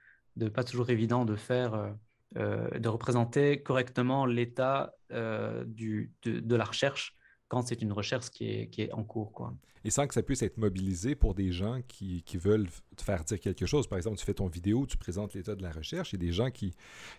pas 0.54 0.64
toujours 0.64 0.90
évident 0.90 1.24
de 1.24 1.36
faire, 1.36 1.94
de 2.34 2.88
représenter 2.88 3.62
correctement 3.62 4.26
l'état 4.26 4.94
de, 5.10 6.54
la 6.56 6.64
recherche 6.64 7.16
quand 7.50 7.66
c'est 7.66 7.82
une 7.82 7.92
recherche 7.92 8.30
qui 8.30 8.48
est, 8.48 8.68
qui 8.68 8.82
est 8.82 8.92
en 8.92 9.02
cours. 9.02 9.32
Quoi. 9.32 9.52
Et 9.84 9.90
sans 9.90 10.06
que 10.06 10.14
ça 10.14 10.22
puisse 10.22 10.42
être 10.42 10.56
mobilisé 10.56 11.16
pour 11.16 11.34
des 11.34 11.50
gens 11.50 11.80
qui, 11.88 12.22
qui, 12.22 12.38
veulent 12.38 12.68
te 12.96 13.02
faire 13.02 13.24
dire 13.24 13.40
quelque 13.40 13.66
chose. 13.66 13.88
Par 13.88 13.98
exemple, 13.98 14.18
tu 14.18 14.24
fais 14.24 14.34
ton 14.34 14.46
vidéo, 14.46 14.86
tu 14.86 14.96
présentes 14.96 15.34
l'état 15.34 15.56
de 15.56 15.62
la 15.62 15.72
recherche, 15.72 16.14
et 16.14 16.16
des 16.16 16.32
gens 16.32 16.50
qui, 16.50 16.74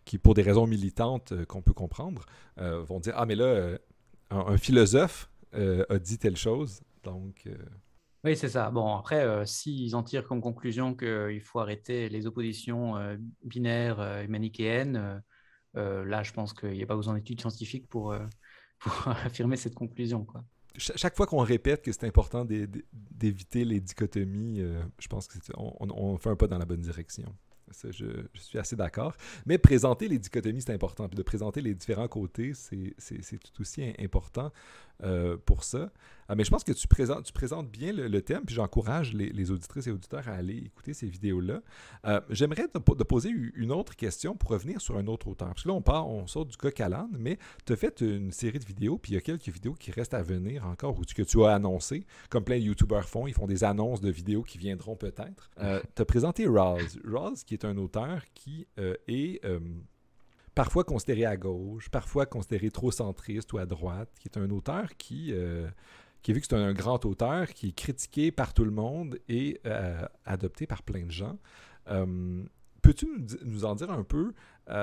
qui 0.05 0.17
pour 0.17 0.33
des 0.33 0.41
raisons 0.41 0.67
militantes 0.67 1.33
euh, 1.33 1.45
qu'on 1.45 1.61
peut 1.61 1.73
comprendre, 1.73 2.25
euh, 2.59 2.81
vont 2.81 3.01
dire 3.01 3.13
Ah, 3.17 3.25
mais 3.25 3.35
là, 3.35 3.43
euh, 3.43 3.77
un, 4.29 4.57
philosophe 4.57 5.29
a 5.53 5.99
dit 5.99 6.17
telle 6.17 6.37
chose. 6.37 6.81
Donc. 7.03 7.49
Oui, 8.23 8.37
c'est 8.37 8.47
ça. 8.47 8.71
Bon, 8.71 8.95
après, 8.95 9.45
s'ils 9.45 9.95
en 9.97 10.03
tirent 10.03 10.25
comme 10.25 10.39
conclusion 10.39 10.95
qu'il 10.95 11.41
faut 11.41 11.59
arrêter 11.59 12.07
les 12.07 12.25
oppositions 12.25 12.93
binaires 13.43 14.21
et 14.21 14.27
manichéennes, 14.29 15.21
là, 15.73 16.23
je 16.23 16.31
pense 16.31 16.53
qu'il 16.53 16.71
n'y 16.71 16.83
a 16.83 16.85
pas 16.85 16.95
besoin 16.95 17.15
d'études 17.15 17.41
scientifiques 17.41 17.89
pour 17.89 18.15
pour 18.81 19.07
affirmer 19.07 19.55
cette 19.55 19.75
conclusion. 19.75 20.25
Quoi. 20.25 20.43
chaque 20.77 21.15
fois 21.15 21.27
qu'on 21.27 21.39
répète 21.39 21.81
que 21.81 21.91
c'est 21.91 22.05
important 22.05 22.45
d'éviter 22.45 23.63
les 23.63 23.79
dichotomies, 23.79 24.61
euh, 24.61 24.81
je 24.99 25.07
pense 25.07 25.27
qu'on 25.27 25.75
on, 25.79 26.17
fait 26.17 26.29
un 26.29 26.35
pas 26.35 26.47
dans 26.47 26.57
la 26.57 26.65
bonne 26.65 26.81
direction. 26.81 27.33
je, 27.83 28.25
suis 28.35 28.59
assez 28.59 28.75
d'accord. 28.75 29.15
Mais 29.45 29.57
présenter 29.57 30.07
les 30.07 30.19
dichotomies, 30.19 30.61
c'est 30.61 30.73
important. 30.73 31.07
Puis 31.07 31.17
de 31.17 31.23
présenter 31.23 31.61
les 31.61 31.73
différents 31.73 32.07
côtés, 32.07 32.53
c'est 32.53 33.39
tout 33.39 33.61
aussi 33.61 33.83
important 33.99 34.51
euh, 35.03 35.37
pour 35.45 35.63
ça. 35.63 35.91
Ah, 36.31 36.35
mais 36.35 36.45
je 36.45 36.49
pense 36.49 36.63
que 36.63 36.71
tu 36.71 36.87
présentes, 36.87 37.69
bien 37.69 37.91
le, 37.91 38.21
thème, 38.21 38.43
puis 38.45 38.55
j'encourage 38.55 39.13
les, 39.13 39.51
auditrices 39.51 39.87
et 39.87 39.91
auditeurs 39.91 40.29
à 40.29 40.31
aller 40.31 40.59
écouter 40.59 40.93
ces 40.93 41.07
vidéos-là. 41.07 41.61
Euh, 42.05 42.21
j'aimerais 42.29 42.69
te, 42.69 42.77
poser 42.77 43.29
une 43.55 43.73
autre 43.73 43.97
question 43.97 44.37
pour 44.37 44.51
revenir 44.51 44.79
sur 44.79 44.95
un 44.95 45.07
autre 45.07 45.27
auteur. 45.27 45.49
Parce 45.49 45.63
que 45.63 45.67
là, 45.67 45.73
on 45.73 45.81
part, 45.81 46.07
on 46.07 46.27
sort 46.27 46.45
du 46.45 46.55
Calan, 46.55 47.09
mais 47.11 47.37
tu 47.65 47.73
as 47.73 47.75
fait 47.75 47.99
une 47.99 48.31
série 48.31 48.59
de 48.59 48.63
vidéos, 48.65 48.97
puis 48.97 49.11
il 49.11 49.15
y 49.15 49.17
a 49.17 49.21
quelques 49.21 49.49
vidéos 49.49 49.73
qui 49.73 49.91
restent 49.91 50.13
à 50.13 50.23
venir 50.23 50.65
encore, 50.65 50.97
ou 50.97 51.01
que 51.01 51.21
tu 51.21 51.43
as 51.43 51.53
annoncé, 51.53 52.05
comme 52.29 52.45
plein 52.45 52.59
de 52.59 52.63
YouTubers 52.63 53.09
font, 53.09 53.27
ils 53.27 53.33
font 53.33 53.47
des 53.47 53.65
annonces 53.65 53.99
de 53.99 54.09
vidéos 54.09 54.43
qui 54.43 54.57
viendront 54.57 54.95
peut-être. 54.95 55.49
Euh, 55.59 55.81
tu 55.97 56.01
as 56.01 56.05
présenté 56.05 56.47
Roz. 56.47 56.97
Roz, 57.05 57.43
qui 57.43 57.55
est 57.55 57.65
un 57.65 57.75
auteur 57.75 58.21
qui 58.33 58.67
est 58.77 59.41
parfois 60.61 60.83
considéré 60.83 61.25
à 61.25 61.37
gauche, 61.37 61.89
parfois 61.89 62.27
considéré 62.27 62.69
trop 62.69 62.91
centriste 62.91 63.51
ou 63.51 63.57
à 63.57 63.65
droite, 63.65 64.09
qui 64.19 64.27
est 64.27 64.37
un 64.37 64.47
auteur 64.51 64.95
qui, 64.95 65.33
euh, 65.33 65.67
qui 66.21 66.33
vu 66.33 66.39
que 66.39 66.45
c'est 66.47 66.55
un, 66.55 66.71
grand 66.71 67.03
auteur, 67.03 67.47
qui 67.47 67.69
est 67.69 67.71
critiqué 67.75 68.31
par 68.31 68.53
tout 68.53 68.63
le 68.63 68.69
monde 68.69 69.17
et 69.27 69.59
euh, 69.65 70.05
adopté 70.23 70.67
par 70.67 70.83
plein 70.83 71.03
de 71.03 71.09
gens. 71.09 71.39
Euh, 71.89 72.43
peux-tu 72.83 73.07
nous, 73.43 73.65
en 73.65 73.73
dire 73.73 73.89
un 73.89 74.03
peu, 74.03 74.33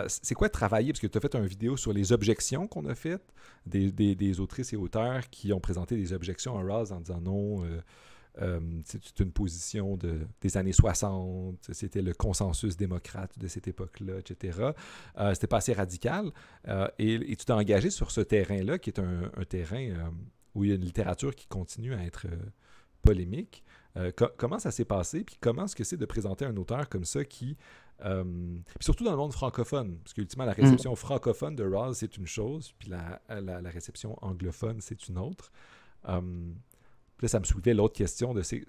c'est 0.08 0.34
quoi 0.34 0.48
travailler, 0.48 0.92
parce 0.92 1.00
que 1.00 1.06
tu 1.06 1.16
as 1.16 1.20
fait 1.20 1.36
une 1.36 1.46
vidéo 1.46 1.76
sur 1.76 1.92
les 1.92 2.10
objections 2.10 2.66
qu'on 2.66 2.84
a 2.86 2.96
faites, 2.96 3.32
des, 3.64 3.92
des, 3.92 4.40
autrices 4.40 4.72
et 4.72 4.76
auteurs 4.76 5.30
qui 5.30 5.52
ont 5.52 5.60
présenté 5.60 5.96
des 5.96 6.12
objections 6.12 6.58
à 6.58 6.62
Ross 6.62 6.90
en 6.90 6.98
disant 6.98 7.20
non, 7.20 7.62
euh, 8.40 8.60
c'est 8.84 9.20
une 9.20 9.32
position 9.32 9.96
de, 9.96 10.20
des 10.40 10.56
années 10.56 10.72
60, 10.72 11.56
c'était 11.72 12.02
le 12.02 12.14
consensus 12.14 12.76
démocrate 12.76 13.38
de 13.38 13.46
cette 13.48 13.68
époque-là, 13.68 14.18
etc. 14.18 14.70
Euh, 15.18 15.34
c'était 15.34 15.46
pas 15.46 15.58
assez 15.58 15.72
radical. 15.72 16.30
Euh, 16.68 16.88
et, 16.98 17.18
tu 17.36 17.44
t'es 17.44 17.52
engagé 17.52 17.90
sur 17.90 18.10
ce 18.10 18.20
terrain-là, 18.20 18.78
qui 18.78 18.90
est 18.90 19.00
un, 19.00 19.30
terrain 19.48 19.90
euh, 19.90 20.10
où 20.54 20.64
il 20.64 20.70
y 20.70 20.72
a 20.72 20.76
une 20.76 20.84
littérature 20.84 21.34
qui 21.34 21.46
continue 21.46 21.94
à 21.94 22.04
être 22.04 22.26
polémique. 23.02 23.64
comment 24.36 24.58
ça 24.58 24.70
s'est 24.70 24.84
passé, 24.84 25.24
puis 25.24 25.36
comment 25.40 25.64
est-ce 25.64 25.74
que 25.74 25.84
c'est 25.84 25.96
de 25.96 26.06
présenter 26.06 26.44
un 26.44 26.56
auteur 26.56 26.88
comme 26.88 27.04
ça 27.04 27.24
qui, 27.24 27.56
surtout 28.80 29.04
dans 29.04 29.10
le 29.10 29.16
monde 29.16 29.32
francophone, 29.32 29.98
parce 29.98 30.14
qu'ultimement, 30.14 30.44
la 30.44 30.52
réception 30.52 30.92
mm. 30.92 30.96
francophone 30.96 31.56
de 31.56 31.64
Rawls, 31.64 31.94
c'est 31.94 32.16
une 32.16 32.26
chose, 32.26 32.72
puis 32.78 32.90
la, 32.90 33.20
la, 33.40 33.70
réception 33.70 34.16
anglophone, 34.22 34.80
c'est 34.80 35.08
une 35.08 35.18
autre 35.18 35.50
là, 37.20 37.28
ça 37.28 37.40
me 37.40 37.44
soulevait 37.44 37.74
l'autre 37.74 37.94
question 37.94 38.34
de 38.34 38.42
c'est, 38.42 38.64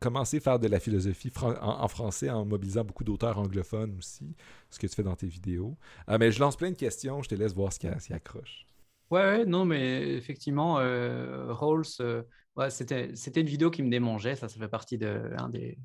commencer 0.00 0.38
à 0.38 0.40
faire 0.40 0.58
de 0.58 0.66
la 0.66 0.80
philosophie 0.80 1.30
en, 1.42 1.86
français 1.88 2.30
en 2.30 2.44
mobilisant 2.44 2.84
beaucoup 2.84 3.04
d'auteurs 3.04 3.38
anglophones 3.38 3.94
aussi, 3.98 4.34
ce 4.70 4.78
que 4.78 4.86
tu 4.86 4.94
fais 4.96 5.02
dans 5.02 5.14
tes 5.14 5.26
vidéos. 5.26 5.76
Euh, 6.08 6.16
mais 6.18 6.32
je 6.32 6.40
lance 6.40 6.56
plein 6.56 6.70
de 6.70 6.76
questions, 6.76 7.22
je 7.22 7.28
te 7.28 7.34
laisse 7.34 7.54
voir 7.54 7.72
ce 7.72 7.78
qui, 7.78 8.12
accroche. 8.12 8.66
Ouais, 9.10 9.20
ouais, 9.20 9.44
non, 9.44 9.64
mais 9.64 10.14
effectivement, 10.14 10.78
euh, 10.78 11.52
Rawls, 11.52 11.84
euh, 12.00 12.22
c'était, 12.70 13.14
c'était 13.14 13.42
une 13.42 13.46
vidéo 13.46 13.70
qui 13.70 13.82
me 13.82 13.90
démangeait, 13.90 14.36
ça, 14.36 14.48
ça 14.48 14.58
fait 14.58 14.68
partie 14.68 14.96
de 14.96 15.22
des, 15.50 15.78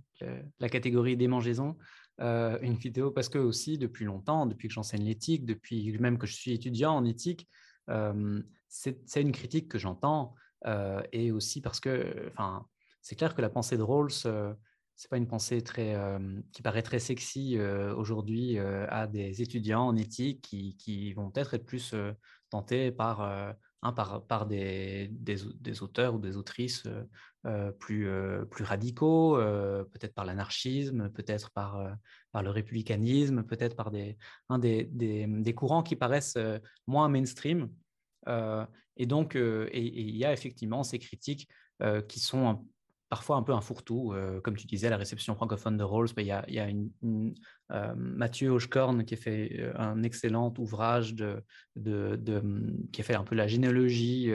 la 0.59 0.69
catégorie 0.69 1.17
démangeaison. 1.17 1.77
Euh, 2.21 2.57
une 2.61 2.75
vidéo 2.75 3.11
parce 3.11 3.27
que 3.27 3.37
aussi, 3.37 3.77
depuis 3.77 4.05
longtemps, 4.05 4.45
depuis 4.45 4.69
que 4.69 4.73
j'enseigne 4.73 5.03
l'éthique, 5.03 5.45
depuis 5.45 5.97
même 5.99 6.17
que 6.17 6.25
je 6.25 6.33
suis 6.33 6.53
étudiant 6.53 6.93
en 6.95 7.03
éthique, 7.03 7.49
c'est, 8.67 8.99
c'est 9.05 9.21
une 9.21 9.31
critique 9.31 9.67
que 9.67 9.77
j'entends 9.77 10.33
et 11.11 11.31
aussi 11.31 11.61
parce 11.61 11.79
que, 11.79 12.29
enfin, 12.31 12.65
c'est 13.01 13.15
clair 13.15 13.35
que 13.35 13.41
la 13.41 13.49
pensée 13.49 13.77
de 13.77 13.83
Rawls, 13.83 14.11
c'est 14.11 15.09
pas 15.09 15.17
une 15.17 15.27
pensée 15.27 15.61
très, 15.61 15.95
qui 16.51 16.61
paraît 16.61 16.81
très 16.81 16.99
sexy 16.99 17.59
aujourd'hui 17.95 18.57
à 18.57 19.07
des 19.07 19.41
étudiants 19.41 19.87
en 19.87 19.95
éthique 19.95 20.41
qui, 20.41 21.13
vont 21.13 21.29
peut-être 21.29 21.53
être 21.53 21.65
plus 21.65 21.93
tentés 22.49 22.91
par, 22.91 23.21
hein, 23.81 23.93
par, 23.93 24.47
des, 24.47 25.09
des, 25.11 25.83
auteurs 25.83 26.15
ou 26.15 26.19
des 26.19 26.37
autrices 26.37 26.83
plus, 27.79 28.09
plus 28.49 28.63
radicaux, 28.63 29.35
peut-être 29.37 30.15
par 30.15 30.25
l'anarchisme, 30.25 31.09
peut-être 31.09 31.51
par, 31.51 31.95
par 32.31 32.41
le 32.41 32.49
républicanisme, 32.49 33.43
peut-être 33.43 33.75
par 33.75 33.91
des, 33.91 34.17
un 34.49 34.57
des, 34.57 34.85
des, 34.91 35.53
courants 35.53 35.83
qui 35.83 35.95
paraissent 35.95 36.37
moins 36.87 37.09
mainstream. 37.09 37.69
Et 38.27 39.05
donc, 39.05 39.35
il 39.35 40.15
y 40.15 40.25
a 40.25 40.33
effectivement 40.33 40.83
ces 40.83 40.99
critiques 40.99 41.47
qui 42.07 42.19
sont 42.19 42.65
parfois 43.09 43.37
un 43.37 43.43
peu 43.43 43.53
un 43.53 43.61
fourre-tout. 43.61 44.13
Euh, 44.13 44.41
comme 44.41 44.55
tu 44.55 44.67
disais, 44.67 44.89
la 44.89 44.97
réception 44.97 45.35
francophone 45.35 45.77
de 45.77 45.83
Rawls, 45.83 46.09
il 46.17 46.25
y 46.25 46.31
a, 46.31 46.45
euh, 47.71 47.95
Mathieu 47.95 48.49
Hochkorn 48.49 49.05
qui 49.05 49.13
a 49.13 49.17
fait 49.17 49.57
euh, 49.59 49.73
un 49.77 50.03
excellent 50.03 50.53
ouvrage 50.57 51.15
qui 51.15 53.01
a 53.01 53.03
fait 53.03 53.15
un 53.15 53.23
peu 53.23 53.35
la 53.35 53.47
généalogie 53.47 54.31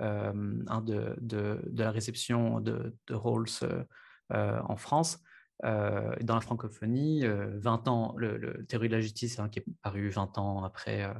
hein, 0.00 0.82
de, 0.82 1.16
de, 1.20 1.82
la 1.82 1.90
réception 1.90 2.60
de, 2.60 2.94
Rawls 3.10 3.86
en 4.30 4.76
France. 4.76 5.18
dans 5.62 6.34
la 6.34 6.40
francophonie, 6.40 7.24
20 7.26 7.88
ans, 7.88 8.14
le, 8.16 8.64
Théorie 8.66 8.88
de 8.88 8.94
la 8.94 9.00
justice 9.00 9.38
hein, 9.38 9.48
qui 9.48 9.60
est 9.60 9.64
paru 9.82 10.08
20 10.10 10.38
ans 10.38 10.64
après 10.64 11.10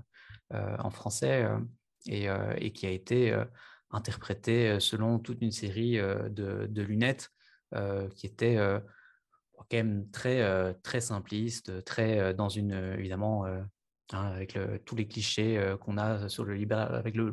en 0.50 0.90
français 0.90 1.48
et, 2.06 2.26
et, 2.58 2.72
qui 2.72 2.86
a 2.86 2.90
été 2.90 3.36
interprété 3.90 4.78
selon 4.80 5.18
toute 5.18 5.42
une 5.42 5.50
série 5.50 5.96
de, 5.96 6.82
lunettes 6.82 7.30
qui 8.14 8.26
étaient 8.26 8.56
quand 8.56 9.76
même 9.76 10.10
très, 10.10 10.74
très 10.82 11.00
simplistes, 11.00 11.84
très 11.84 12.34
dans 12.34 12.48
une, 12.48 12.72
évidemment, 12.98 13.46
hein, 13.46 13.66
avec 14.12 14.58
tous 14.84 14.96
les 14.96 15.06
clichés 15.06 15.74
qu'on 15.80 15.98
a 15.98 16.28
sur 16.28 16.44
le, 16.44 16.58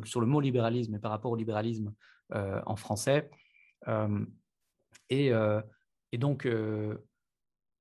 sur 0.05 0.21
le 0.21 0.27
mot 0.27 0.39
libéralisme 0.39 0.95
et 0.95 0.99
par 0.99 1.11
rapport 1.11 1.31
au 1.31 1.35
libéralisme 1.35 1.93
en 2.31 2.75
français. 2.75 3.29
Et, 5.09 5.31
et, 6.11 6.17
donc, 6.17 6.47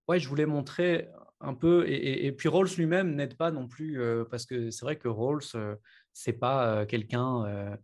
ouais, 0.08 0.18
je 0.18 0.28
voulais 0.28 0.46
montrer 0.46 1.08
un 1.40 1.54
peu, 1.54 1.86
et, 1.88 2.32
puis 2.32 2.48
Rawls 2.48 2.68
lui-même 2.76 3.14
n'aide 3.14 3.36
pas 3.36 3.50
non 3.50 3.68
plus, 3.68 4.00
parce 4.30 4.46
que 4.46 4.70
c'est 4.70 4.84
vrai 4.84 4.96
que 4.96 5.08
Rawls, 5.08 5.42
c'est 6.16 6.32
pas 6.32 6.86
quelqu'un 6.86 7.76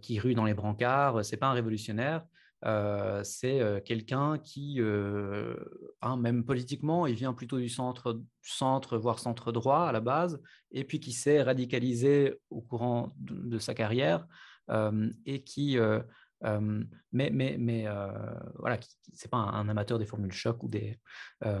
qui 0.00 0.20
rue 0.20 0.34
dans 0.34 0.44
les 0.44 0.54
brancards, 0.54 1.24
c'est 1.24 1.36
pas 1.36 1.48
un 1.48 1.52
révolutionnaire, 1.52 2.24
c'est 3.24 3.82
quelqu'un 3.84 4.38
qui, 4.38 4.80
hein, 4.80 6.16
même 6.16 6.44
politiquement, 6.44 7.08
il 7.08 7.16
vient 7.16 7.32
plutôt 7.32 7.58
du 7.58 7.68
centre, 7.68 8.22
centre, 8.40 8.96
voire 8.98 9.18
centre 9.18 9.50
droit 9.50 9.86
à 9.86 9.92
la 9.92 9.98
base, 9.98 10.40
et 10.70 10.84
puis 10.84 11.00
qui 11.00 11.10
s'est 11.10 11.42
radicalisé 11.42 12.38
au 12.50 12.60
courant 12.60 13.14
de, 13.18 13.58
sa 13.58 13.74
carrière 13.74 14.28
et 15.26 15.42
qui, 15.42 15.76
mais, 16.40 17.30
mais, 17.32 17.56
mais 17.58 17.86
voilà, 18.60 18.78
c'est 19.12 19.30
pas 19.30 19.38
un, 19.38 19.68
amateur 19.68 19.98
des 19.98 20.06
formules 20.06 20.30
choc 20.30 20.62
ou 20.62 20.68
des, 20.68 21.00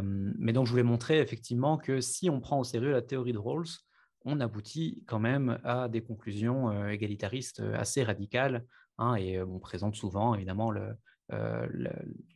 mais 0.04 0.52
donc 0.52 0.66
je 0.66 0.70
voulais 0.70 0.84
montrer 0.84 1.18
effectivement 1.18 1.78
que 1.78 2.00
si 2.00 2.30
on 2.30 2.38
prend 2.38 2.60
au 2.60 2.64
sérieux 2.64 2.92
la 2.92 3.02
théorie 3.02 3.32
de 3.32 3.38
Rawls, 3.38 3.66
on 4.24 4.40
aboutit 4.40 5.02
quand 5.06 5.18
même 5.18 5.58
à 5.64 5.88
des 5.88 6.02
conclusions 6.02 6.70
euh, 6.70 6.88
égalitaristes 6.88 7.60
euh, 7.60 7.78
assez 7.78 8.02
radicales. 8.02 8.64
Hein, 8.98 9.14
et 9.16 9.38
euh, 9.38 9.46
on 9.46 9.58
présente 9.58 9.96
souvent, 9.96 10.34
évidemment, 10.34 10.70
le, 10.70 10.96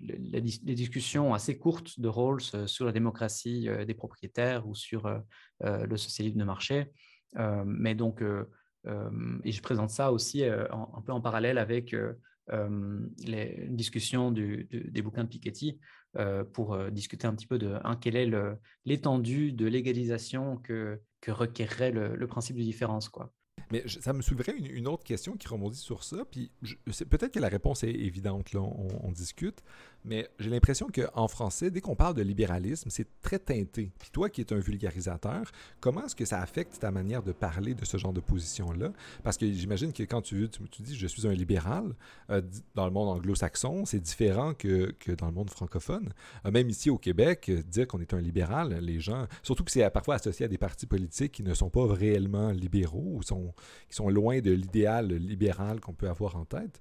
les 0.00 0.40
discussions 0.40 1.34
assez 1.34 1.58
courtes 1.58 2.00
de 2.00 2.08
Rawls 2.08 2.66
sur 2.66 2.86
la 2.86 2.92
démocratie 2.92 3.68
des 3.86 3.92
propriétaires 3.92 4.66
ou 4.66 4.74
sur 4.74 5.20
le 5.60 5.96
socialisme 5.98 6.38
de 6.38 6.44
marché. 6.44 6.86
mais 7.66 7.94
donc, 7.94 8.22
et 8.22 9.52
je 9.52 9.60
présente 9.60 9.90
ça 9.90 10.12
aussi 10.12 10.44
un 10.44 11.02
peu 11.04 11.12
en 11.12 11.20
parallèle 11.20 11.58
avec 11.58 11.94
les 12.48 13.66
discussions 13.68 14.30
des 14.30 15.02
bouquins 15.02 15.24
de 15.24 15.28
Piketty 15.28 15.78
pour 16.52 16.78
discuter 16.90 17.26
un 17.26 17.34
petit 17.34 17.46
peu 17.46 17.58
de 17.58 17.76
quelle 18.00 18.16
est 18.16 18.30
l'étendue 18.84 19.52
de 19.52 19.66
l'égalisation 19.66 20.56
que 20.56 21.00
que 21.26 21.32
requerrait 21.32 21.90
le, 21.90 22.26
principe 22.26 22.56
de 22.56 22.62
différence. 22.62 23.08
Quoi. 23.08 23.32
Mais 23.72 23.82
ça 23.88 24.12
me 24.12 24.22
soulèverait 24.22 24.56
une, 24.56 24.86
autre 24.86 25.02
question 25.02 25.36
qui 25.36 25.48
rebondit 25.48 25.78
sur 25.78 26.04
ça. 26.04 26.24
Peut-être 27.10 27.32
que 27.32 27.40
la 27.40 27.48
réponse 27.48 27.82
est 27.82 27.90
évidente, 27.90 28.52
là, 28.52 28.60
on, 28.60 29.10
discute, 29.10 29.62
mais 30.06 30.28
j'ai 30.38 30.50
l'impression 30.50 30.86
qu'en 30.88 31.26
français, 31.26 31.70
dès 31.70 31.80
qu'on 31.80 31.96
parle 31.96 32.14
de 32.14 32.22
libéralisme, 32.22 32.88
c'est 32.90 33.08
très 33.20 33.40
teinté. 33.40 33.92
Puis 33.98 34.10
toi 34.12 34.30
qui 34.30 34.40
es 34.40 34.52
un 34.52 34.58
vulgarisateur, 34.58 35.50
comment 35.80 36.04
est-ce 36.04 36.14
que 36.14 36.24
ça 36.24 36.40
affecte 36.40 36.78
ta 36.78 36.92
manière 36.92 37.22
de 37.22 37.32
parler 37.32 37.74
de 37.74 37.84
ce 37.84 37.96
genre 37.96 38.12
de 38.12 38.20
position-là? 38.20 38.92
Parce 39.24 39.36
que 39.36 39.50
j'imagine 39.50 39.92
que 39.92 40.04
quand 40.04 40.22
tu, 40.22 40.48
dis 40.80 40.96
je 40.96 41.06
suis 41.08 41.26
un 41.26 41.32
libéral, 41.32 41.94
euh, 42.30 42.40
dans 42.74 42.86
le 42.86 42.92
monde 42.92 43.08
anglo-saxon, 43.08 43.84
c'est 43.84 43.98
différent 43.98 44.54
que, 44.54 44.94
dans 45.18 45.26
le 45.26 45.32
monde 45.32 45.50
francophone. 45.50 46.12
Euh, 46.44 46.52
même 46.52 46.70
ici 46.70 46.88
au 46.88 46.98
Québec, 46.98 47.48
euh, 47.48 47.62
dire 47.62 47.88
qu'on 47.88 48.00
est 48.00 48.14
un 48.14 48.20
libéral, 48.20 48.78
les 48.80 49.00
gens, 49.00 49.26
surtout 49.42 49.64
que 49.64 49.72
c'est 49.72 49.88
parfois 49.90 50.14
associé 50.14 50.44
à 50.44 50.48
des 50.48 50.58
partis 50.58 50.86
politiques 50.86 51.32
qui 51.32 51.42
ne 51.42 51.52
sont 51.52 51.70
pas 51.70 51.84
réellement 51.86 52.50
libéraux 52.52 53.16
ou 53.16 53.20
qui 53.20 53.96
sont 53.96 54.08
loin 54.08 54.40
de 54.40 54.52
l'idéal 54.52 55.08
libéral 55.08 55.80
qu'on 55.80 55.94
peut 55.94 56.08
avoir 56.08 56.36
en 56.36 56.44
tête. 56.44 56.80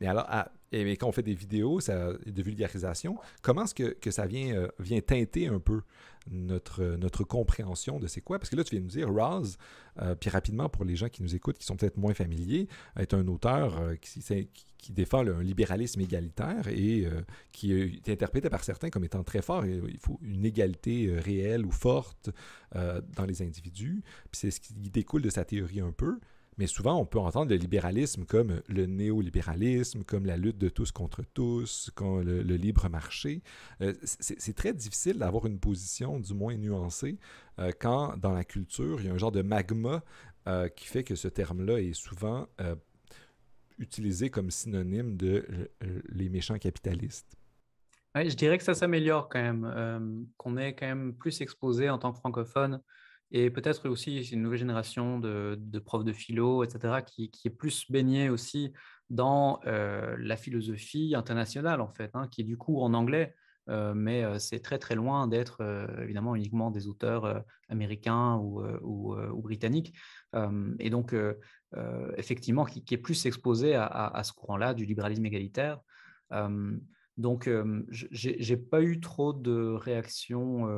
Et 0.00 0.06
alors, 0.06 0.26
et, 0.72 0.96
quand 0.96 1.08
on 1.08 1.12
fait 1.12 1.22
des 1.22 1.34
vidéos 1.34 1.80
ça, 1.80 2.12
de 2.12 2.42
vulgarisation, 2.42 3.18
comment 3.42 3.64
est-ce 3.64 3.74
que, 3.74 3.94
que, 3.94 4.10
ça 4.10 4.26
vient, 4.26 4.54
euh, 4.54 4.68
vient 4.78 5.00
teinter 5.00 5.48
un 5.48 5.60
peu 5.60 5.82
notre, 6.30 6.84
notre 6.96 7.24
compréhension 7.24 7.98
de 7.98 8.06
c'est 8.06 8.20
quoi? 8.20 8.38
Parce 8.38 8.50
que 8.50 8.56
là, 8.56 8.64
tu 8.64 8.72
viens 8.72 8.80
de 8.80 8.84
nous 8.84 8.90
dire, 8.90 9.12
Raz, 9.12 9.56
euh, 10.00 10.14
puis 10.14 10.28
rapidement, 10.28 10.68
pour 10.68 10.84
les 10.84 10.96
gens 10.96 11.08
qui 11.08 11.22
nous 11.22 11.34
écoutent, 11.34 11.58
qui 11.58 11.64
sont 11.64 11.76
peut-être 11.76 11.96
moins 11.96 12.12
familiers, 12.12 12.68
est 12.98 13.14
un 13.14 13.26
auteur 13.28 13.80
qui, 14.00 14.22
qui, 14.78 14.92
défend 14.92 15.26
un 15.26 15.42
libéralisme 15.42 16.00
égalitaire 16.00 16.68
et 16.68 17.06
qui 17.52 17.72
est 17.72 18.08
interprété 18.08 18.48
par 18.48 18.62
certains 18.62 18.90
comme 18.90 19.04
étant 19.04 19.22
très 19.24 19.42
fort. 19.42 19.66
Il 19.66 19.98
faut 19.98 20.18
une 20.22 20.44
égalité 20.44 21.18
réelle 21.18 21.66
ou 21.66 21.70
forte 21.70 22.30
dans 22.74 23.24
les 23.26 23.42
individus. 23.42 24.02
Puis 24.30 24.40
c'est 24.40 24.50
ce 24.50 24.60
qui 24.60 24.74
découle 24.74 25.22
de 25.22 25.30
sa 25.30 25.44
théorie 25.44 25.80
un 25.80 25.92
peu. 25.92 26.20
Mais 26.58 26.66
souvent, 26.66 27.00
on 27.00 27.06
peut 27.06 27.20
entendre 27.20 27.50
le 27.50 27.56
libéralisme 27.56 28.24
comme 28.24 28.62
le 28.66 28.86
néolibéralisme, 28.86 30.02
comme 30.02 30.26
la 30.26 30.36
lutte 30.36 30.58
de 30.58 30.68
tous 30.68 30.90
contre 30.90 31.22
tous, 31.32 31.90
comme 31.94 32.22
le, 32.22 32.56
libre 32.56 32.88
marché. 32.88 33.42
Euh, 33.80 33.94
c'est 34.02 34.56
très 34.56 34.74
difficile 34.74 35.18
d'avoir 35.18 35.46
une 35.46 35.60
position 35.60 36.18
du 36.18 36.34
moins 36.34 36.56
nuancée 36.56 37.18
euh, 37.60 37.70
quand 37.78 38.16
dans 38.16 38.32
la 38.32 38.42
culture, 38.42 39.00
il 39.00 39.06
y 39.06 39.08
a 39.08 39.12
un 39.12 39.18
genre 39.18 39.30
de 39.30 39.42
magma 39.42 40.02
euh, 40.48 40.68
qui 40.68 40.86
fait 40.86 41.04
que 41.04 41.14
ce 41.14 41.28
terme-là 41.28 41.80
est 41.80 41.92
souvent 41.92 42.48
utilisé 43.78 44.28
comme 44.28 44.50
synonyme 44.50 45.16
de 45.16 45.46
les 46.08 46.28
méchants 46.28 46.58
capitalistes. 46.58 47.36
je 48.16 48.34
dirais 48.34 48.58
que 48.58 48.64
ça 48.64 48.74
s'améliore 48.74 49.28
quand 49.28 49.40
même, 49.40 50.26
qu'on 50.36 50.56
est 50.56 50.74
quand 50.74 50.86
même 50.86 51.14
plus 51.14 51.40
exposé 51.40 51.88
en 51.88 51.98
tant 51.98 52.10
que 52.10 52.18
francophone 52.18 52.82
et 53.30 53.50
peut-être 53.50 53.88
aussi 53.88 54.22
une 54.32 54.42
nouvelle 54.42 54.58
génération 54.58 55.18
de, 55.18 55.78
profs 55.84 56.04
de 56.04 56.12
philo, 56.12 56.64
etc., 56.64 57.02
qui, 57.04 57.30
est 57.44 57.50
plus 57.50 57.90
baignée 57.90 58.30
aussi 58.30 58.72
dans 59.10 59.60
euh, 59.66 60.16
la 60.18 60.36
philosophie 60.36 61.14
internationale, 61.14 61.80
en 61.80 61.88
fait, 61.88 62.10
hein, 62.14 62.28
qui 62.28 62.42
est 62.42 62.44
du 62.44 62.56
coup 62.56 62.80
en 62.80 62.94
anglais, 62.94 63.34
euh, 63.68 63.92
mais 63.94 64.24
euh, 64.24 64.38
c'est 64.38 64.60
très 64.60 64.78
très 64.78 64.94
loin 64.94 65.28
d'être 65.28 65.62
évidemment 66.02 66.34
uniquement 66.34 66.70
des 66.70 66.88
auteurs 66.88 67.44
américains 67.68 68.36
ou, 68.36 69.14
britanniques. 69.42 69.94
et 70.78 70.90
donc, 70.90 71.14
effectivement, 72.16 72.64
qui, 72.64 72.82
est 72.94 72.98
plus 72.98 73.26
exposé 73.26 73.74
à, 73.74 73.84
à 73.84 74.24
ce 74.24 74.32
courant-là 74.32 74.72
du 74.72 74.86
libéralisme 74.86 75.26
égalitaire. 75.26 75.80
Donc, 77.18 77.50
je 77.90 78.50
n'ai 78.52 78.56
pas 78.56 78.80
eu 78.80 79.00
trop 79.00 79.32
de 79.32 79.74
réactions. 79.74 80.68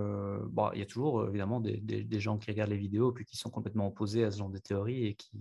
il 0.72 0.78
y 0.78 0.82
a 0.82 0.86
toujours 0.86 1.28
évidemment 1.28 1.60
des, 1.60 2.20
gens 2.20 2.38
qui 2.38 2.50
regardent 2.50 2.70
les 2.70 2.78
vidéos 2.78 3.12
puis 3.12 3.26
qui 3.26 3.36
sont 3.36 3.50
complètement 3.50 3.88
opposés 3.88 4.24
à 4.24 4.30
ce 4.30 4.38
genre 4.38 4.48
de 4.48 4.58
théorie 4.58 5.06
et 5.06 5.14
qui, 5.14 5.38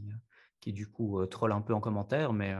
qui 0.60 0.74
du 0.74 0.88
coup 0.88 1.26
trollent 1.28 1.54
un 1.54 1.62
peu 1.62 1.74
en 1.74 1.80
commentaire. 1.80 2.34
Mais, 2.34 2.54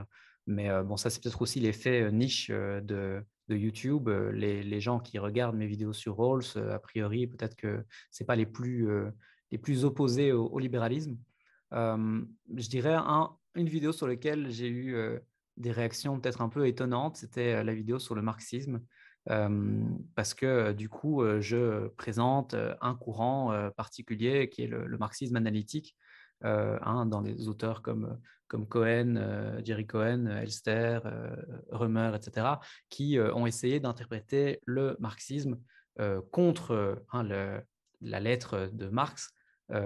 mais 0.48 0.70
bon, 0.84 0.96
ça, 0.96 1.10
c'est 1.10 1.22
peut-être 1.22 1.42
aussi 1.42 1.60
l'effet 1.60 2.10
niche 2.14 2.50
de, 2.50 3.22
de 3.50 3.56
YouTube. 3.58 4.08
Les, 4.08 4.64
les, 4.64 4.80
gens 4.80 5.02
qui 5.02 5.20
regardent 5.20 5.58
mes 5.58 5.68
vidéos 5.68 5.92
sur 5.92 6.16
Rawls, 6.16 6.46
a 6.56 6.80
priori, 6.80 7.28
peut-être 7.28 7.58
que 7.58 7.84
ce 8.10 8.24
pas 8.24 8.38
les 8.38 8.46
plus, 8.46 8.88
les 9.52 9.58
plus 9.58 9.84
opposés 9.84 10.32
au, 10.32 10.58
libéralisme. 10.60 11.18
je 11.74 12.70
dirais 12.70 12.96
un, 12.96 13.32
une 13.56 13.68
vidéo 13.68 13.92
sur 13.92 14.08
laquelle 14.08 14.50
j'ai 14.50 14.70
eu 14.70 14.96
des 15.60 15.72
réactions 15.72 16.20
peut-être 16.20 16.42
un 16.42 16.50
peu 16.50 16.68
étonnantes, 16.68 17.18
c'était 17.18 17.64
la 17.64 17.74
vidéo 17.74 18.00
sur 18.00 18.16
le 18.16 18.22
marxisme, 18.22 18.82
parce 20.16 20.34
que 20.34 20.72
du 20.72 20.90
coup, 20.90 21.24
je 21.40 21.88
présente 21.90 22.56
un 22.82 22.96
courant 22.96 23.70
particulier 23.76 24.50
qui 24.50 24.64
est 24.64 24.68
le, 24.68 24.98
marxisme 24.98 25.36
analytique, 25.36 25.96
hein, 26.42 27.06
dans 27.06 27.22
des 27.22 27.48
auteurs 27.48 27.82
comme, 27.82 28.18
comme 28.48 28.68
Cohen, 28.68 29.62
Jerry 29.64 29.86
Cohen, 29.86 30.26
Elster, 30.26 31.00
Römer, 31.70 32.14
etc., 32.16 32.48
qui 32.90 33.20
ont 33.20 33.46
essayé 33.46 33.80
d'interpréter 33.80 34.62
le 34.66 34.96
marxisme 35.00 35.60
contre 36.32 37.04
hein, 37.12 37.24
la 38.02 38.20
lettre 38.20 38.70
de 38.74 38.88
Marx, 38.88 39.32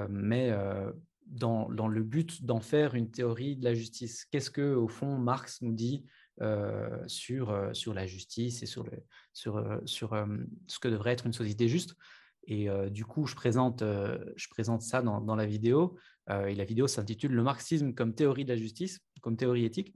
mais 0.08 0.56
dans, 1.28 1.68
le 1.68 2.04
but 2.04 2.44
d'en 2.44 2.60
faire 2.60 2.96
une 2.96 3.10
théorie 3.10 3.56
de 3.56 3.64
la 3.64 3.74
justice. 3.74 4.26
Qu'est-ce 4.26 4.52
que, 4.52 4.74
au 4.76 4.88
fond, 4.88 5.18
Marx 5.18 5.62
nous 5.62 5.74
dit 5.74 6.06
sur, 7.08 7.70
sur 7.74 7.94
la 7.94 8.06
justice 8.06 8.64
et 8.64 8.66
sur, 8.66 8.86
sur, 9.34 9.82
sur 9.86 10.26
ce 10.68 10.80
que 10.80 10.88
devrait 10.88 11.12
être 11.12 11.26
une 11.26 11.34
société 11.34 11.68
juste? 11.68 11.96
Et 12.46 12.68
du 12.90 13.06
coup, 13.06 13.26
je 13.26 13.36
présente, 13.36 13.82
je 13.84 14.48
présente 14.50 14.82
ça 14.82 15.02
dans, 15.02 15.22
dans 15.22 15.36
la 15.36 15.46
vidéo. 15.46 15.98
et 16.30 16.56
la 16.56 16.66
vidéo 16.66 16.88
s'intitule 16.88 17.32
Le 17.32 17.44
marxisme 17.44 17.94
comme 17.94 18.14
théorie 18.14 18.44
de 18.44 18.50
la 18.50 18.58
justice, 18.58 19.00
comme 19.22 19.38
théorie 19.38 19.66
éthique. 19.66 19.96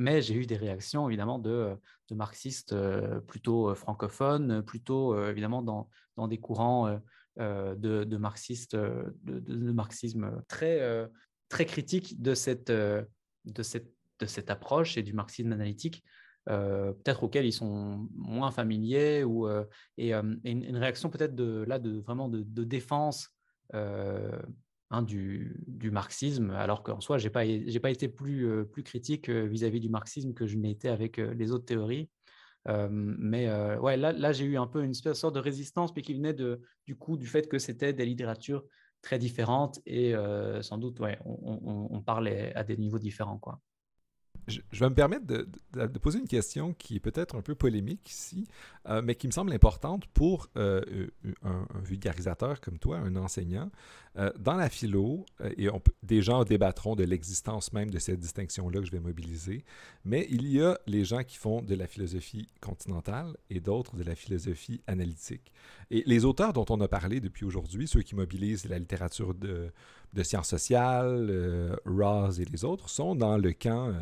Mais 0.00 0.22
j'ai 0.22 0.34
eu 0.34 0.46
des 0.46 0.56
réactions 0.56 1.08
évidemment 1.08 1.40
de, 1.40 1.74
de 2.08 2.14
marxistes 2.14 2.74
plutôt 3.26 3.74
francophones, 3.74 4.62
plutôt 4.62 5.20
évidemment 5.26 5.62
dans, 5.62 5.88
dans 6.16 6.28
des 6.28 6.38
courants 6.38 7.00
de, 7.38 8.04
de, 8.04 8.16
marxistes, 8.16 8.74
de, 8.74 9.14
de, 9.24 9.72
marxisme 9.72 10.42
très, 10.48 11.08
très 11.48 11.66
critique 11.66 12.20
de 12.20 12.34
cette, 12.34 12.70
de, 12.70 13.62
cette, 13.62 13.92
de 14.18 14.26
cette 14.26 14.50
approche 14.50 14.96
et 14.96 15.02
du 15.02 15.12
marxisme 15.12 15.52
analytique. 15.52 16.04
Euh, 16.48 16.92
peut-être 16.92 17.24
auxquels 17.24 17.44
ils 17.44 17.52
sont 17.52 18.08
moins 18.14 18.50
familiers 18.50 19.22
ou 19.22 19.46
euh, 19.46 19.64
et, 19.98 20.14
euh, 20.14 20.22
une, 20.44 20.76
réaction 20.78 21.10
peut-être 21.10 21.34
de 21.34 21.64
là 21.68 21.78
de 21.78 21.98
vraiment 21.98 22.30
de, 22.30 22.64
défense 22.64 23.28
hein, 23.74 25.02
du, 25.02 25.62
du, 25.66 25.90
marxisme 25.90 26.50
alors 26.52 26.82
qu'en 26.82 27.00
soi 27.00 27.18
j'ai 27.18 27.28
pas 27.28 27.44
j'ai 27.44 27.80
pas 27.80 27.90
été 27.90 28.08
plus 28.08 28.64
plus 28.66 28.82
critique 28.82 29.28
vis-à-vis 29.28 29.80
du 29.80 29.90
marxisme 29.90 30.32
que 30.32 30.46
je 30.46 30.56
n'ai 30.56 30.70
été 30.70 30.88
avec 30.88 31.18
les 31.18 31.52
autres 31.52 31.66
théories 31.66 32.08
mais 32.90 33.46
là 33.46 34.32
j'ai 34.32 34.44
eu 34.44 34.58
un 34.58 34.66
peu 34.66 34.82
une 34.82 34.94
sorte 34.94 35.34
de 35.34 35.40
résistance 35.40 35.92
puis 35.92 36.02
qui 36.02 36.14
venait 36.14 36.34
de 36.34 36.60
du 36.86 36.96
coup 36.96 37.16
du 37.16 37.26
fait 37.26 37.48
que 37.48 37.58
c'était 37.58 37.92
des 37.92 38.04
littératures 38.04 38.64
très 39.02 39.18
différentes 39.18 39.80
et 39.86 40.14
sans 40.62 40.78
doute 40.78 41.00
on, 41.24 41.88
on, 41.90 42.02
parlait 42.02 42.52
à 42.54 42.64
des 42.64 42.76
niveaux 42.76 42.98
différents 42.98 43.38
je, 44.48 44.60
vais 44.72 44.88
me 44.88 44.94
permettre 44.94 45.26
de, 45.26 45.46
poser 45.98 46.18
une 46.18 46.28
question 46.28 46.72
qui 46.72 46.96
est 46.96 47.00
peut-être 47.00 47.36
un 47.36 47.42
peu 47.42 47.54
polémique 47.54 48.08
ici, 48.10 48.46
euh, 48.88 49.02
mais 49.02 49.14
qui 49.14 49.26
me 49.26 49.32
semble 49.32 49.52
importante 49.52 50.06
pour 50.08 50.48
euh, 50.56 50.82
euh, 51.24 51.32
un, 51.42 51.66
vulgarisateur 51.82 52.60
comme 52.60 52.78
toi, 52.78 52.98
un 52.98 53.16
enseignant. 53.16 53.70
dans 54.38 54.56
la 54.56 54.68
philo, 54.68 55.24
et 55.56 55.70
on, 55.70 55.80
des 56.02 56.22
gens 56.22 56.42
débattront 56.44 56.96
de 56.96 57.04
l'existence 57.04 57.72
même 57.72 57.90
de 57.90 57.98
cette 58.00 58.18
distinction-là 58.18 58.80
que 58.80 58.86
je 58.86 58.90
vais 58.90 59.00
mobiliser, 59.00 59.64
mais 60.04 60.26
il 60.30 60.48
y 60.48 60.60
a 60.60 60.76
les 60.86 61.04
gens 61.04 61.22
qui 61.22 61.36
font 61.36 61.62
de 61.62 61.74
la 61.76 61.86
philosophie 61.86 62.48
continentale 62.60 63.36
et 63.48 63.60
d'autres 63.60 63.94
de 63.96 64.02
la 64.02 64.16
philosophie 64.16 64.80
analytique. 64.88 65.52
Et 65.90 66.02
les 66.06 66.24
auteurs 66.24 66.52
dont 66.52 66.66
on 66.70 66.80
a 66.80 66.88
parlé 66.88 67.20
depuis 67.20 67.44
aujourd'hui, 67.44 67.86
ceux 67.86 68.02
qui 68.02 68.16
mobilisent 68.16 68.68
la 68.68 68.78
littérature 68.78 69.34
de, 69.34 69.70
de 70.14 70.22
sciences 70.24 70.48
sociales, 70.48 71.78
Ross 71.84 72.40
et 72.40 72.44
les 72.44 72.64
autres, 72.64 72.88
sont 72.88 73.14
dans 73.14 73.38
le 73.38 73.52
camp 73.52 73.94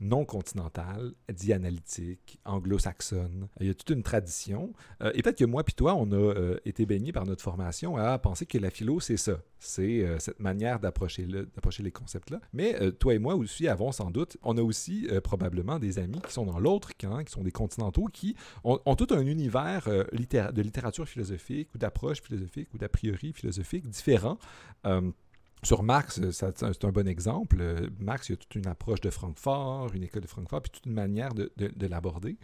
non 0.00 0.24
continentale, 0.24 1.12
dit 1.32 1.52
analytique, 1.52 2.38
anglo-saxonne. 2.44 3.48
Il 3.60 3.66
y 3.66 3.70
a 3.70 3.74
toute 3.74 3.90
une 3.90 4.02
tradition. 4.02 4.72
Euh, 5.02 5.12
et 5.14 5.22
peut-être 5.22 5.38
que 5.38 5.44
moi 5.44 5.62
puis 5.64 5.74
toi, 5.74 5.94
on 5.94 6.10
a 6.12 6.16
euh, 6.16 6.58
été 6.64 6.86
baignés 6.86 7.12
par 7.12 7.26
notre 7.26 7.42
formation 7.42 7.96
à 7.96 8.18
penser 8.18 8.46
que 8.46 8.58
la 8.58 8.70
philo, 8.70 9.00
c'est 9.00 9.16
ça. 9.16 9.40
C'est 9.58 10.04
euh, 10.04 10.18
cette 10.18 10.40
manière 10.40 10.80
d'approcher, 10.80 11.26
les 11.26 11.92
concepts-là. 11.92 12.40
Mais 12.52 12.92
toi 12.92 13.14
et 13.14 13.18
moi 13.18 13.34
aussi 13.34 13.68
avons 13.68 13.92
sans 13.92 14.10
doute, 14.10 14.36
on 14.42 14.56
a 14.58 14.62
aussi 14.62 15.08
probablement 15.22 15.78
des 15.78 15.98
amis 15.98 16.20
qui 16.26 16.32
sont 16.32 16.46
dans 16.46 16.58
l'autre 16.58 16.90
camp, 16.96 17.22
qui 17.24 17.32
sont 17.32 17.42
des 17.42 17.52
continentaux, 17.52 18.06
qui 18.12 18.36
ont, 18.62 18.78
ont 18.84 18.96
tout 18.96 19.08
un 19.10 19.24
univers 19.26 19.88
de 19.88 20.62
littérature 20.62 21.08
philosophique 21.08 21.68
ou 21.74 21.78
d'approche 21.78 22.20
philosophique 22.22 22.68
ou 22.74 22.78
d'a 22.78 22.88
priori 22.88 23.32
philosophique 23.32 23.88
différent 23.88 24.38
sur 25.64 25.82
Marx, 25.82 26.20
euh, 26.20 26.30
c'est 26.30 26.84
un 26.84 26.92
bon 26.92 27.08
exemple. 27.08 27.56
Euh, 27.60 27.88
Marx, 27.98 28.28
il 28.28 28.32
y 28.32 28.34
a 28.34 28.36
toute 28.36 28.54
une 28.54 28.66
approche 28.66 29.00
de 29.00 29.10
Francfort, 29.10 29.92
une 29.94 30.02
école 30.02 30.22
de 30.22 30.26
Francfort, 30.26 30.62
puis 30.62 30.70
toute 30.70 30.86
une 30.86 30.92
manière 30.92 31.34
de, 31.34 31.50
l'aborder. 31.86 32.36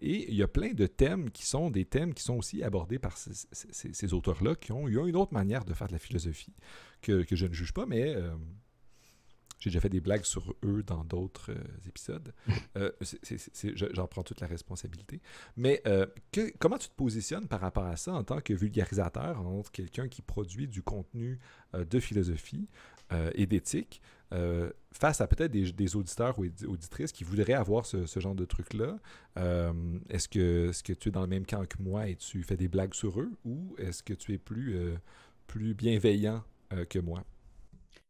Et 0.00 0.30
il 0.30 0.36
y 0.36 0.42
a 0.42 0.48
plein 0.48 0.72
de 0.72 0.86
thèmes 0.86 1.30
qui 1.30 1.46
sont 1.46 1.70
des 1.70 1.84
thèmes 1.84 2.14
qui 2.14 2.22
sont 2.22 2.36
aussi 2.36 2.62
abordés 2.62 2.98
par 2.98 3.16
ces, 3.16 4.14
auteurs-là, 4.14 4.54
qui 4.54 4.72
ont 4.72 4.88
eu 4.88 5.08
une 5.08 5.16
autre 5.16 5.34
manière 5.34 5.64
de 5.64 5.74
faire 5.74 5.88
de 5.88 5.92
la 5.92 5.98
philosophie, 5.98 6.54
que, 7.02 7.24
je 7.30 7.46
ne 7.46 7.52
juge 7.52 7.72
pas, 7.72 7.86
mais 7.86 8.14
euh, 8.14 8.30
j'ai 9.58 9.70
déjà 9.70 9.80
fait 9.80 9.88
des 9.88 10.00
blagues 10.00 10.24
sur 10.24 10.54
eux 10.64 10.82
dans 10.82 11.04
d'autres 11.04 11.52
euh, 11.52 11.88
épisodes. 11.88 12.32
Euh, 12.76 12.92
j'en 13.92 14.06
prends 14.06 14.22
toute 14.22 14.40
la 14.40 14.46
responsabilité. 14.46 15.20
Mais 15.56 15.82
euh, 15.86 16.06
comment 16.58 16.78
tu 16.78 16.88
te 16.88 16.94
positionnes 16.94 17.48
par 17.48 17.60
rapport 17.60 17.86
à 17.86 17.96
ça 17.96 18.12
en 18.12 18.22
tant 18.22 18.40
que 18.40 18.52
vulgarisateur, 18.52 19.40
entre 19.40 19.72
quelqu'un 19.72 20.06
qui 20.06 20.22
produit 20.22 20.68
du 20.68 20.82
contenu 20.82 21.40
de 21.72 21.98
philosophie 21.98 22.68
et 23.34 23.46
d'éthique, 23.46 24.00
face 24.92 25.20
à 25.20 25.26
peut-être 25.26 25.50
des, 25.50 25.96
auditeurs 25.96 26.38
ou 26.38 26.44
auditrices 26.66 27.10
qui 27.10 27.24
voudraient 27.24 27.54
avoir 27.54 27.84
ce, 27.86 28.06
genre 28.20 28.34
de 28.34 28.44
truc-là, 28.44 28.98
est-ce 30.08 30.28
que, 30.28 30.70
est 30.70 30.82
que 30.82 30.92
tu 30.92 31.08
es 31.08 31.12
dans 31.12 31.22
le 31.22 31.28
même 31.28 31.46
camp 31.46 31.66
que 31.66 31.82
moi 31.82 32.08
et 32.08 32.14
tu 32.14 32.42
fais 32.42 32.56
des 32.56 32.68
blagues 32.68 32.94
sur 32.94 33.20
eux 33.20 33.32
ou 33.44 33.74
est-ce 33.78 34.02
que 34.02 34.14
tu 34.14 34.34
es 34.34 34.38
plus, 34.38 34.76
plus 35.48 35.74
bienveillant 35.74 36.44
que 36.88 36.98
moi? 36.98 37.24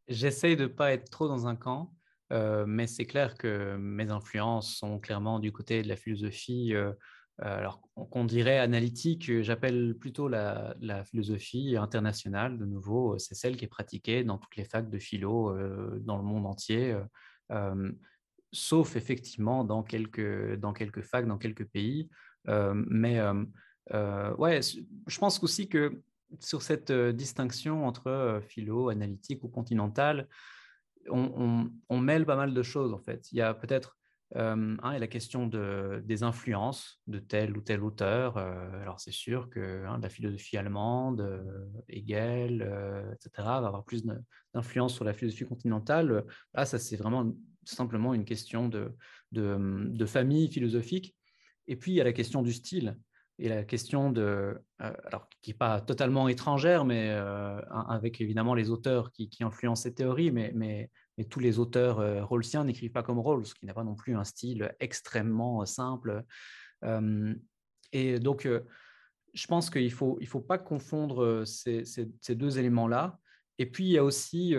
J'essaye 0.09 0.56
de 0.56 0.62
ne 0.62 0.68
pas 0.68 0.92
être 0.92 1.11
trop 1.11 1.28
dans 1.28 1.46
un 1.46 1.54
camp, 1.54 1.94
euh, 2.32 2.64
mais 2.66 2.86
c'est 2.86 3.04
clair 3.04 3.36
que 3.36 3.76
mes 3.76 4.11
influences 4.11 4.74
sont 4.74 4.98
clairement 4.98 5.38
du 5.38 5.52
côté 5.52 5.82
de 5.82 5.88
la 5.88 5.96
philosophie. 5.96 6.74
Euh, 6.74 6.92
euh, 7.42 7.59
alors 7.59 7.80
qu'on 8.11 8.24
dirait 8.24 8.59
analytique, 8.59 9.42
j'appelle 9.42 9.94
plutôt 9.96 10.28
la, 10.28 10.74
philosophie 11.04 11.76
internationale, 11.76 12.59
de 12.59 12.64
nouveau, 12.64 13.18
c'est 13.18 13.34
celle 13.34 13.56
qui 13.56 13.64
est 13.66 13.68
pratiquée 13.68 14.24
dans 14.24 14.38
toutes 14.38 14.56
les 14.56 14.64
facs 14.64 14.90
de 14.90 14.98
philo 14.98 15.56
dans 16.00 16.16
le 16.16 16.24
monde 16.24 16.46
entier, 16.46 16.98
sauf 18.50 18.96
effectivement 18.96 19.62
dans 19.62 19.84
quelques, 19.84 20.56
dans 20.56 20.72
quelques 20.72 21.02
facs, 21.02 21.28
dans 21.28 21.38
quelques 21.38 21.66
pays. 21.66 22.11
mais 22.48 23.20
ouais, 23.92 24.61
je 25.06 25.18
pense 25.20 25.40
aussi 25.40 25.68
que 25.68 26.02
sur 26.41 26.62
cette 26.62 26.93
distinction 26.93 27.87
entre 27.87 28.41
philo, 28.47 28.89
analytique 28.89 29.45
ou 29.45 29.49
continental, 29.49 30.29
on, 31.11 32.01
mêle 32.01 32.26
pas 32.26 32.37
mal 32.37 32.55
de 32.55 32.62
choses 32.62 32.93
en 32.93 32.99
fait. 32.99 33.31
Il 33.33 33.39
y 33.39 33.43
a 33.43 33.55
peut-être 33.55 33.97
la 34.35 35.07
question 35.07 35.47
de, 35.47 36.03
des 36.05 36.22
influences 36.22 37.01
de 37.07 37.18
tel 37.18 37.57
ou 37.57 37.62
tel 37.62 37.83
auteur. 37.83 38.37
alors 38.37 39.01
c'est 39.01 39.12
sûr 39.12 39.49
que 39.49 39.87
hein, 39.87 39.99
la 40.03 40.11
philosophie 40.11 40.59
allemande, 40.59 41.43
Hegel, 41.89 42.62
etc., 43.14 43.31
va 43.37 43.57
avoir 43.57 43.85
plus 43.85 44.05
d'influence 44.55 44.95
sur 44.95 45.05
la 45.05 45.14
philosophie 45.14 45.47
continentale. 45.47 46.24
Là, 46.55 46.66
ça 46.66 46.79
c'est 46.79 46.97
vraiment 46.97 47.33
simplement 47.64 48.14
une 48.14 48.24
question 48.24 48.68
de, 48.68 48.93
de 49.33 50.07
famille 50.07 50.49
philosophique. 50.53 51.16
Et 51.66 51.76
puis 51.76 51.93
il 51.93 51.95
y 51.97 52.01
a 52.01 52.05
la 52.05 52.12
question 52.12 52.43
du 52.43 52.53
style 52.53 52.99
et 53.39 53.49
la 53.49 53.64
question 53.64 54.11
de, 54.11 54.61
euh, 54.80 54.93
alors 55.05 55.28
qui 55.43 55.51
n'est 55.51 55.57
pas 55.57 55.80
totalement 55.80 56.28
étrangère, 56.28 56.84
mais 56.84 57.11
euh, 57.11 57.61
avec 57.89 58.20
évidemment 58.20 58.55
les 58.55 58.70
auteurs 58.70 59.12
qui, 59.12 59.30
influencent 59.41 59.82
ces 59.82 59.95
théories, 59.95 60.32
mais, 60.32 60.53
mais, 60.55 60.91
mais 61.16 61.24
tous 61.24 61.39
les 61.39 61.59
auteurs 61.59 62.01
euh, 62.01 62.24
rawlsiens 62.24 62.64
n'écrivent 62.64 62.91
pas 62.91 63.05
comme 63.05 63.20
Rawls, 63.20 63.45
qui 63.45 63.66
n'a 63.66 63.74
pas 63.74 63.84
non 63.84 63.95
plus 63.95 64.16
un 64.16 64.24
style 64.24 64.74
extrêmement 64.80 65.64
simple. 65.66 66.24
et 67.93 68.18
donc, 68.18 68.49
je 69.34 69.47
pense 69.47 69.70
qu'il 69.70 69.84
ne 69.84 69.91
faut, 69.91 70.18
il 70.20 70.26
faut 70.26 70.41
pas 70.41 70.59
confondre 70.59 71.45
ces, 71.45 71.84
ces 71.84 72.34
deux 72.34 72.59
éléments-là. 72.59 73.18
Et 73.59 73.66
puis, 73.66 73.84
il 73.84 73.91
y 73.91 73.99
a 73.99 74.05
aussi 74.05 74.55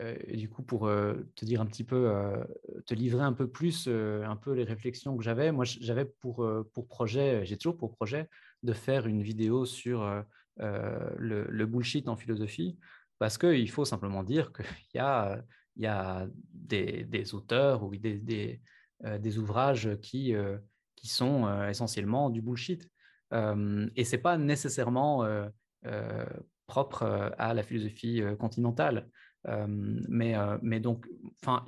euh, 0.00 0.16
du 0.32 0.48
coup, 0.48 0.62
pour 0.62 0.86
euh, 0.86 1.14
te 1.36 1.44
dire 1.44 1.60
un 1.60 1.66
petit 1.66 1.84
peu, 1.84 2.10
euh, 2.10 2.42
te 2.86 2.94
livrer 2.94 3.22
un 3.22 3.32
peu 3.32 3.48
plus, 3.48 3.88
un 3.88 4.36
peu 4.36 4.52
les 4.52 4.64
réflexions 4.64 5.16
que 5.16 5.22
j'avais, 5.22 5.52
moi, 5.52 5.64
j'avais 5.64 6.04
pour, 6.04 6.46
pour 6.72 6.86
projet, 6.86 7.44
j'ai 7.44 7.56
toujours 7.56 7.76
pour 7.76 7.94
projet 7.94 8.28
de 8.62 8.72
faire 8.72 9.06
une 9.06 9.22
vidéo 9.22 9.64
sur 9.64 10.24
le, 10.58 11.64
bullshit 11.66 12.08
en 12.08 12.16
philosophie, 12.16 12.78
parce 13.18 13.36
qu'il 13.36 13.70
faut 13.70 13.84
simplement 13.84 14.22
dire 14.22 14.52
qu'il 14.52 14.64
y 14.94 14.98
a, 14.98 15.42
il 15.76 15.82
y 15.82 15.86
a 15.86 16.26
des, 16.52 17.04
des 17.04 17.34
auteurs 17.34 17.82
ou 17.82 17.94
des, 17.96 18.60
des, 19.18 19.38
ouvrages 19.38 19.96
qui, 20.00 20.34
qui 20.96 21.08
sont 21.08 21.64
essentiellement 21.64 22.30
du 22.30 22.42
bullshit. 22.42 22.88
et 23.32 24.04
ce 24.04 24.16
n'est 24.16 24.22
pas 24.22 24.38
nécessairement 24.38 25.26
propre 26.66 27.32
à 27.38 27.54
la 27.54 27.62
philosophie 27.62 28.22
continentale 28.38 29.08
mais, 29.46 30.34
mais 30.62 30.80
donc, 30.80 31.06
enfin, 31.42 31.64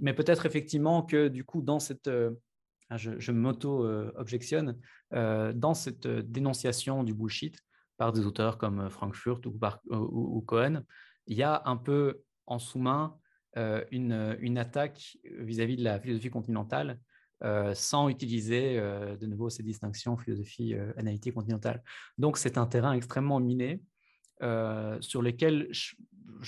mais 0.00 0.14
peut-être 0.14 0.46
effectivement 0.46 1.02
que 1.02 1.28
du 1.28 1.44
coup, 1.44 1.62
dans 1.62 1.78
cette, 1.78 2.10
ah, 2.90 2.96
je, 2.96 3.32
m'auto-objectionne, 3.32 4.78
dans 5.10 5.74
cette 5.74 6.06
dénonciation 6.06 7.04
du 7.04 7.14
bullshit 7.14 7.60
par 7.96 8.12
des 8.12 8.26
auteurs 8.26 8.58
comme 8.58 8.90
Frankfurt 8.90 9.46
ou, 9.46 10.42
Cohen, 10.46 10.82
il 11.26 11.36
y 11.36 11.42
a 11.42 11.62
un 11.66 11.76
peu 11.76 12.22
en 12.46 12.58
sous-main 12.58 13.16
une, 13.56 14.36
une, 14.40 14.58
attaque 14.58 15.18
vis-à-vis 15.38 15.76
de 15.76 15.84
la 15.84 16.00
philosophie 16.00 16.30
continentale 16.30 16.98
sans 17.74 18.08
utiliser 18.08 18.76
de 18.76 19.26
nouveau 19.26 19.50
ces 19.50 19.62
distinctions 19.62 20.16
philosophie 20.16 20.74
analytique 20.96 21.34
continentale. 21.34 21.82
Donc 22.16 22.38
c'est 22.38 22.58
un 22.58 22.66
terrain 22.66 22.92
extrêmement 22.92 23.38
miné 23.38 23.82
sur 24.40 25.22
lequel 25.22 25.68
je, 25.70 25.94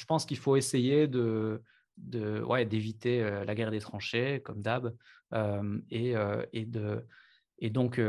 pense 0.07 0.25
qu'il 0.27 0.39
faut 0.39 0.57
essayer 0.57 1.09
de, 1.09 1.63
d'éviter 1.97 3.23
la 3.47 3.55
guerre 3.55 3.71
des 3.71 3.81
tranchées 3.81 4.41
comme 4.43 4.63
d'hab 4.63 4.95
et, 5.91 6.15
et, 6.53 6.65
de, 6.65 7.07
et 7.59 7.71
donc 7.71 8.01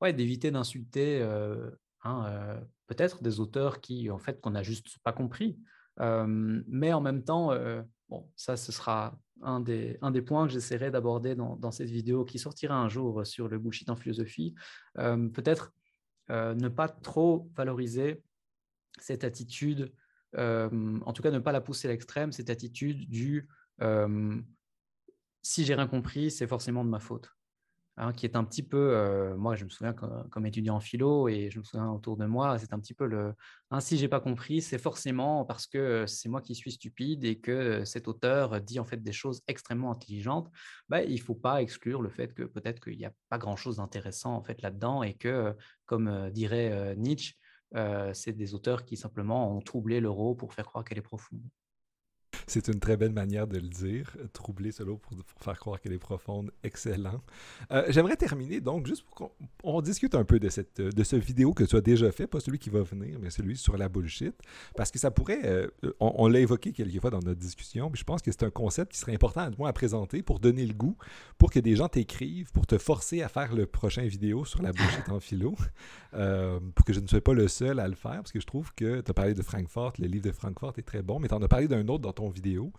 d'éviter 0.00 0.50
d'insulter 0.50 1.22
hein, 2.02 2.60
peut-être 2.86 3.22
des 3.22 3.40
auteurs 3.40 3.80
qui 3.80 4.10
en 4.10 4.18
fait 4.18 4.40
qu'on 4.40 4.50
n'a 4.50 4.62
juste 4.62 4.98
pas 5.02 5.12
compris. 5.12 5.58
Mais 5.98 6.92
en 6.92 7.00
même 7.00 7.22
temps 7.24 7.50
bon 8.08 8.28
ça 8.36 8.56
ce 8.56 8.72
sera 8.72 9.16
un 9.42 9.60
des, 9.60 9.98
un 10.02 10.10
des 10.10 10.22
points 10.22 10.46
que 10.46 10.52
j'essaierai 10.52 10.90
d'aborder 10.90 11.34
dans, 11.34 11.56
dans, 11.56 11.72
cette 11.72 11.90
vidéo 11.90 12.24
qui 12.24 12.38
sortira 12.38 12.76
un 12.76 12.88
jour 12.88 13.26
sur 13.26 13.48
le 13.48 13.58
bullshit 13.58 13.90
en 13.90 13.96
philosophie. 13.96 14.54
Peut-être 14.94 15.72
ne 16.28 16.68
pas 16.68 16.88
trop 16.88 17.48
valoriser 17.54 18.22
cette 18.98 19.24
attitude 19.24 19.92
en 20.36 21.12
tout 21.12 21.22
cas 21.22 21.30
ne 21.30 21.38
pas 21.38 21.52
la 21.52 21.60
pousser 21.60 21.88
à 21.88 21.90
l'extrême, 21.90 22.32
cette 22.32 22.50
attitude 22.50 23.08
du 23.08 23.48
si 25.42 25.64
j'ai 25.64 25.74
rien 25.74 25.88
compris, 25.88 26.30
c'est 26.30 26.46
forcément 26.46 26.84
de 26.84 26.90
ma 26.90 27.00
faute. 27.00 27.28
Hein, 27.98 28.14
qui 28.14 28.24
est 28.24 28.36
un 28.36 28.44
petit 28.44 28.62
peu, 28.62 29.34
moi 29.36 29.54
je 29.54 29.64
me 29.64 29.68
souviens 29.68 29.92
comme, 29.92 30.46
étudiant 30.46 30.76
en 30.76 30.80
philo 30.80 31.28
et 31.28 31.50
je 31.50 31.58
me 31.58 31.62
souviens 31.62 31.90
autour 31.90 32.16
de 32.16 32.24
moi, 32.24 32.58
c'est 32.58 32.72
un 32.72 32.80
petit 32.80 32.94
peu 32.94 33.04
le 33.04 33.34
hein, 33.70 33.80
si 33.80 33.98
j'ai 33.98 34.08
pas 34.08 34.18
compris, 34.18 34.62
c'est 34.62 34.78
forcément 34.78 35.44
parce 35.44 35.66
que 35.66 36.06
c'est 36.06 36.30
moi 36.30 36.40
qui 36.40 36.54
suis 36.54 36.72
stupide 36.72 37.22
et 37.24 37.38
que 37.38 37.84
cet 37.84 38.08
auteur 38.08 38.62
dit 38.62 38.80
en 38.80 38.86
fait 38.86 39.02
des 39.02 39.12
choses 39.12 39.42
extrêmement 39.46 39.92
intelligentes. 39.92 40.50
Bah, 40.88 41.02
il 41.02 41.20
faut 41.20 41.34
pas 41.34 41.60
exclure 41.60 42.00
le 42.00 42.08
fait 42.08 42.32
que 42.32 42.44
peut-être 42.44 42.82
qu'il 42.82 42.96
n'y 42.96 43.04
a 43.04 43.12
pas 43.28 43.36
grand 43.36 43.56
chose 43.56 43.76
d'intéressant 43.76 44.34
en 44.36 44.42
fait 44.42 44.62
là-dedans 44.62 45.02
et 45.02 45.12
que, 45.12 45.54
comme 45.84 46.30
dirait 46.30 46.96
Nietzsche, 46.96 47.34
c'est 48.12 48.32
des 48.32 48.54
auteurs 48.54 48.84
qui 48.84 48.96
simplement 48.96 49.56
ont 49.56 49.60
troublé 49.60 50.00
l'euro 50.00 50.34
pour 50.34 50.54
faire 50.54 50.66
croire 50.66 50.84
qu'elle 50.84 50.98
est 50.98 51.02
profonde. 51.02 51.42
C'est 52.46 52.68
une 52.68 52.80
très 52.80 52.96
belle 52.96 53.12
manière 53.12 53.46
de 53.46 53.58
le 53.58 53.68
dire. 53.68 54.16
Troubler 54.32 54.72
cela 54.72 54.92
pour, 54.92 54.98
pour 55.00 55.42
faire 55.42 55.58
croire 55.58 55.80
qu'elle 55.80 55.92
est 55.92 55.98
profonde. 55.98 56.50
Excellent. 56.62 57.22
Euh, 57.70 57.84
j'aimerais 57.88 58.16
terminer 58.16 58.60
donc 58.60 58.86
juste 58.86 59.04
pour 59.04 59.32
qu'on 59.60 59.80
discute 59.80 60.14
un 60.14 60.24
peu 60.24 60.38
de, 60.38 60.48
cette, 60.48 60.80
de 60.80 61.04
ce 61.04 61.16
vidéo 61.16 61.52
que 61.52 61.64
tu 61.64 61.76
as 61.76 61.80
déjà 61.80 62.10
fait, 62.12 62.26
pas 62.26 62.40
celui 62.40 62.58
qui 62.58 62.70
va 62.70 62.82
venir, 62.82 63.18
mais 63.20 63.30
celui 63.30 63.56
sur 63.56 63.76
la 63.76 63.88
bullshit. 63.88 64.34
Parce 64.76 64.90
que 64.90 64.98
ça 64.98 65.10
pourrait. 65.10 65.40
Euh, 65.44 65.68
on, 66.00 66.28
l'a 66.28 66.40
évoqué 66.40 66.72
quelques 66.72 67.00
fois 67.00 67.10
dans 67.10 67.20
notre 67.20 67.40
discussion, 67.40 67.90
mais 67.90 67.96
je 67.96 68.04
pense 68.04 68.22
que 68.22 68.30
c'est 68.30 68.44
un 68.44 68.50
concept 68.50 68.92
qui 68.92 68.98
serait 68.98 69.14
important 69.14 69.42
à 69.42 69.50
à 69.66 69.72
présenter 69.72 70.22
pour 70.22 70.40
donner 70.40 70.66
le 70.66 70.74
goût, 70.74 70.96
pour 71.38 71.50
que 71.50 71.60
des 71.60 71.76
gens 71.76 71.88
t'écrivent, 71.88 72.50
pour 72.52 72.66
te 72.66 72.78
forcer 72.78 73.22
à 73.22 73.28
faire 73.28 73.54
le 73.54 73.66
prochain 73.66 74.02
vidéo 74.02 74.44
sur 74.44 74.60
la 74.62 74.72
bullshit 74.72 75.08
en 75.08 75.20
philo, 75.20 75.54
euh, 76.14 76.58
pour 76.74 76.84
que 76.84 76.92
je 76.92 77.00
ne 77.00 77.06
sois 77.06 77.20
pas 77.20 77.32
le 77.32 77.48
seul 77.48 77.78
à 77.78 77.88
le 77.88 77.94
faire, 77.94 78.16
parce 78.16 78.32
que 78.32 78.40
je 78.40 78.46
trouve 78.46 78.72
que 78.74 79.00
tu 79.00 79.10
as 79.10 79.14
parlé 79.14 79.34
de 79.34 79.42
Francfort, 79.42 79.92
le 79.98 80.06
livre 80.06 80.24
de 80.24 80.32
Francfort 80.32 80.74
est 80.78 80.82
très 80.82 81.02
bon, 81.02 81.20
mais 81.20 81.28
tu 81.28 81.34
en 81.34 81.42
as 81.42 81.48
parlé 81.48 81.68
d'un 81.68 81.86
autre 81.88 82.02
dans 82.02 82.12
ton 82.12 82.28
vidéo 82.32 82.72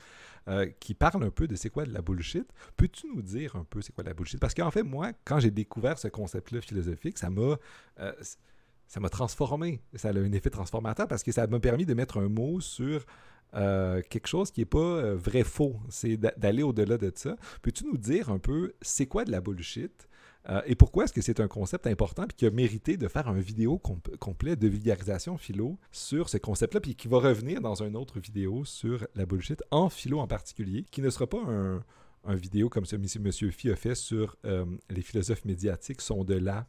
euh, 0.47 0.68
qui 0.80 0.93
parle 0.93 1.24
un 1.24 1.30
peu 1.30 1.47
de 1.47 1.56
c'est 1.56 1.70
quoi 1.70 1.86
de 1.86 1.93
la 1.93 2.01
bullshit. 2.01 2.45
Peux-tu 2.76 3.08
nous 3.08 3.22
dire 3.22 3.56
un 3.56 3.64
peu 3.64 3.82
c'est 3.82 3.93
quoi 3.93 4.04
de 4.04 4.10
la 4.10 4.14
bullshit? 4.14 4.39
Parce 4.39 4.54
qu'en 4.54 4.72
fait, 4.72 4.84
moi, 4.84 5.12
quand 5.24 5.39
j'ai 5.39 5.51
découvert 5.51 5.97
ce 5.97 6.08
concept-là 6.10 6.62
philosophique, 6.62 7.18
ça 7.18 7.30
m'a. 7.30 7.58
Euh, 7.99 8.14
ça 8.86 8.99
m'a 8.99 9.10
transformé. 9.10 9.82
Ça 9.95 10.10
a 10.10 10.12
un 10.12 10.32
effet 10.34 10.51
transformateur 10.51 11.08
parce 11.08 11.24
que 11.24 11.32
ça 11.32 11.47
m'a 11.47 11.60
permis 11.60 11.86
de 11.86 11.95
mettre 11.95 12.20
un 12.20 12.28
mot 12.28 12.60
sur 12.60 13.06
euh, 13.56 14.01
quelque 14.08 14.28
chose 14.28 14.51
qui 14.51 14.62
n'est 14.62 14.66
pas 14.66 15.16
vrai-faux. 15.16 15.78
C'est 15.89 16.18
d'aller 16.18 16.62
au-delà 16.62 16.97
de 16.99 17.12
ça. 17.16 17.36
Peux-tu 17.64 17.86
nous 17.86 17.97
dire 17.97 18.30
un 18.30 18.38
peu 18.38 18.74
c'est 18.82 19.08
quoi 19.08 19.24
de 19.24 19.32
la 19.32 19.41
bullshit? 19.41 20.08
Euh, 20.49 20.61
et 20.65 20.75
pourquoi 20.75 21.05
est-ce 21.05 21.13
que 21.13 21.21
c'est 21.21 21.39
un 21.39 21.47
concept 21.47 21.87
important 21.87 22.23
et 22.23 22.33
qui 22.35 22.45
a 22.45 22.51
mérité 22.51 22.97
de 22.97 23.07
faire 23.07 23.27
un 23.27 23.39
vidéo 23.39 23.77
complet 23.77 24.55
de 24.55 24.67
vulgarisation 24.67 25.37
philo 25.37 25.77
sur 25.91 26.29
ce 26.29 26.37
concept-là, 26.37 26.81
puis 26.81 26.95
qui 26.95 27.07
va 27.07 27.19
revenir 27.19 27.61
dans 27.61 27.81
une 27.81 27.95
autre 27.95 28.19
vidéo 28.19 28.65
sur 28.65 29.07
la 29.15 29.25
bullshit 29.25 29.63
en 29.71 29.89
philo 29.89 30.19
en 30.19 30.27
particulier, 30.27 30.83
qui 30.91 31.01
ne 31.01 31.09
sera 31.09 31.27
pas 31.27 31.41
un, 31.45 31.83
vidéo 32.35 32.69
comme 32.69 32.85
ce 32.85 32.95
M. 32.95 33.05
Monsieur 33.21 33.51
Phi 33.51 33.69
a 33.69 33.75
fait 33.75 33.95
sur 33.95 34.37
euh, 34.45 34.65
les 34.89 35.01
philosophes 35.01 35.43
médiatiques 35.45 36.01
sont 36.01 36.23
de 36.23 36.35
là. 36.35 36.67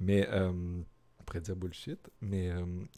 Mais 0.00 0.26
euh, 0.30 0.50
on 0.50 1.24
pourrait 1.24 1.40
dire 1.40 1.56
bullshit, 1.56 2.10
mais 2.20 2.50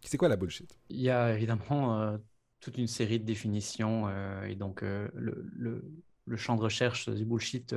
c'est 0.02 0.16
quoi 0.16 0.28
la 0.28 0.36
bullshit? 0.36 0.76
Il 0.88 1.00
y 1.00 1.10
a 1.10 1.34
évidemment 1.36 2.18
toute 2.60 2.78
une 2.78 2.88
série 2.88 3.20
de 3.20 3.24
définitions 3.24 4.08
et 4.44 4.54
donc 4.54 4.82
le, 4.82 5.50
le, 5.54 6.36
champ 6.36 6.56
de 6.56 6.62
recherche 6.62 7.08
du 7.08 7.24
bullshit 7.24 7.74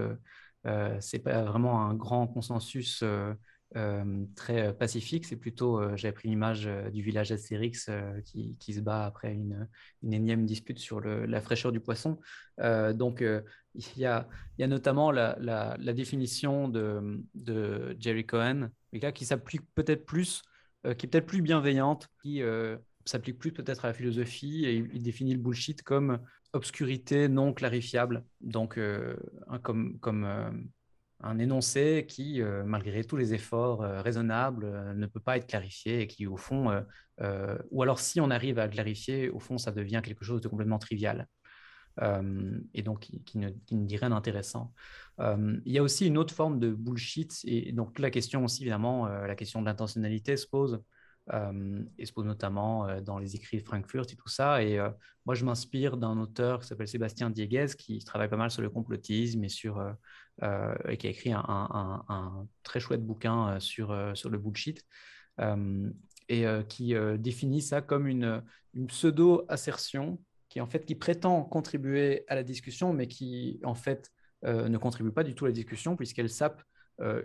euh, 0.65 0.95
c'est 0.99 1.19
pas 1.19 1.43
vraiment 1.43 1.81
un 1.81 1.93
grand 1.95 2.27
consensus 2.27 3.01
euh, 3.03 3.33
euh, 3.75 4.25
très 4.35 4.75
pacifique. 4.75 5.25
C'est 5.25 5.37
plutôt, 5.37 5.95
j'ai 5.95 6.11
pris 6.11 6.29
l'image 6.29 6.69
du 6.91 7.01
village 7.01 7.31
Astérix 7.31 7.89
qui, 8.25 8.73
se 8.73 8.79
bat 8.79 9.05
après 9.05 9.33
une, 9.33 9.67
énième 10.03 10.45
dispute 10.45 10.79
sur 10.79 11.01
la 11.01 11.41
fraîcheur 11.41 11.71
du 11.71 11.79
poisson. 11.79 12.19
donc, 12.93 13.23
il 13.73 13.97
y, 13.97 14.05
a, 14.05 14.27
notamment 14.59 15.11
la, 15.11 15.77
définition 15.93 16.67
de, 16.67 17.95
Jerry 17.99 18.25
Cohen, 18.25 18.69
qui 19.13 19.25
s'applique 19.25 19.63
peut-être 19.73 20.05
plus, 20.05 20.41
qui 20.83 21.05
est 21.05 21.09
peut-être 21.09 21.27
plus 21.27 21.41
bienveillante, 21.41 22.09
qui 22.21 22.41
s'applique 23.05 23.39
plus 23.39 23.53
peut-être 23.53 23.85
à 23.85 23.87
la 23.87 23.93
philosophie 23.93 24.63
il 24.93 25.01
définit 25.01 25.33
le 25.33 25.39
bullshit 25.39 25.81
comme 25.81 26.19
obscurité 26.53 27.27
non 27.27 27.53
clarifiable, 27.53 28.23
donc 28.41 28.77
euh, 28.77 29.15
comme, 29.63 29.99
euh, 30.25 30.51
un 31.21 31.39
énoncé 31.39 32.05
qui, 32.07 32.41
euh, 32.41 32.63
malgré 32.65 33.03
tous 33.03 33.17
les 33.17 33.33
efforts 33.33 33.81
raisonnables, 33.81 34.95
ne 34.95 35.05
peut 35.05 35.19
pas 35.19 35.37
être 35.37 35.47
clarifié 35.47 36.01
et 36.01 36.07
qui, 36.07 36.27
au 36.27 36.37
fond, 36.37 36.83
ou 37.69 37.83
alors 37.83 37.99
si 37.99 38.19
on 38.19 38.31
arrive 38.31 38.59
à 38.59 38.67
clarifier, 38.67 39.29
au 39.29 39.39
fond, 39.39 39.57
ça 39.57 39.71
devient 39.71 40.01
quelque 40.03 40.25
chose 40.25 40.41
de 40.41 40.47
complètement 40.47 40.79
trivial. 40.79 41.27
et 42.73 42.81
donc 42.81 43.01
qui, 43.25 43.37
ne, 43.37 43.49
qui, 43.65 43.75
ne, 43.75 43.85
dit 43.85 43.97
rien 43.97 44.09
d'intéressant. 44.09 44.73
il 45.19 45.61
y 45.71 45.77
a 45.77 45.83
aussi 45.83 46.07
une 46.07 46.17
autre 46.17 46.33
forme 46.33 46.59
de 46.59 46.71
bullshit, 46.71 47.39
et 47.43 47.71
donc 47.71 47.99
la 47.99 48.09
question 48.09 48.43
aussi, 48.43 48.63
évidemment, 48.63 49.07
la 49.07 49.35
question 49.35 49.61
de 49.61 49.67
l'intentionnalité 49.67 50.37
se 50.37 50.47
pose 50.47 50.81
se 51.31 52.11
pose 52.11 52.25
notamment 52.25 52.99
dans 53.01 53.17
les 53.17 53.35
écrits 53.35 53.57
de 53.57 53.63
Frankfurt 53.63 54.11
et 54.11 54.15
tout 54.15 54.27
ça. 54.27 54.63
Et 54.63 54.79
moi, 55.25 55.35
je 55.35 55.45
m'inspire 55.45 55.97
d'un 55.97 56.17
auteur 56.17 56.61
qui 56.61 56.67
s'appelle 56.67 56.87
Sébastien 56.87 57.29
Dieguez, 57.29 57.67
qui 57.77 57.99
travaille 58.03 58.29
pas 58.29 58.37
mal 58.37 58.51
sur 58.51 58.61
le 58.61 58.69
complotisme 58.69 59.43
et, 59.43 59.47
qui 59.47 59.67
a 59.67 61.09
écrit 61.09 61.31
un, 61.33 62.47
très 62.63 62.79
chouette 62.79 63.05
bouquin 63.05 63.59
sur, 63.59 63.93
le 63.93 64.37
bullshit. 64.37 64.85
et 66.29 66.45
qui 66.67 66.95
définit 67.19 67.61
ça 67.61 67.81
comme 67.81 68.07
une, 68.07 68.43
pseudo-assertion 68.87 70.19
qui, 70.49 70.61
en 70.61 70.67
fait, 70.67 70.85
qui 70.85 70.95
prétend 70.95 71.43
contribuer 71.43 72.25
à 72.27 72.35
la 72.35 72.43
discussion, 72.43 72.93
mais 72.93 73.07
qui, 73.07 73.59
en 73.63 73.75
fait, 73.75 74.11
ne 74.43 74.77
contribue 74.77 75.11
pas 75.11 75.23
du 75.23 75.35
tout 75.35 75.45
à 75.45 75.49
la 75.49 75.53
discussion, 75.53 75.95
puisqu'elle 75.95 76.29
sape 76.29 76.61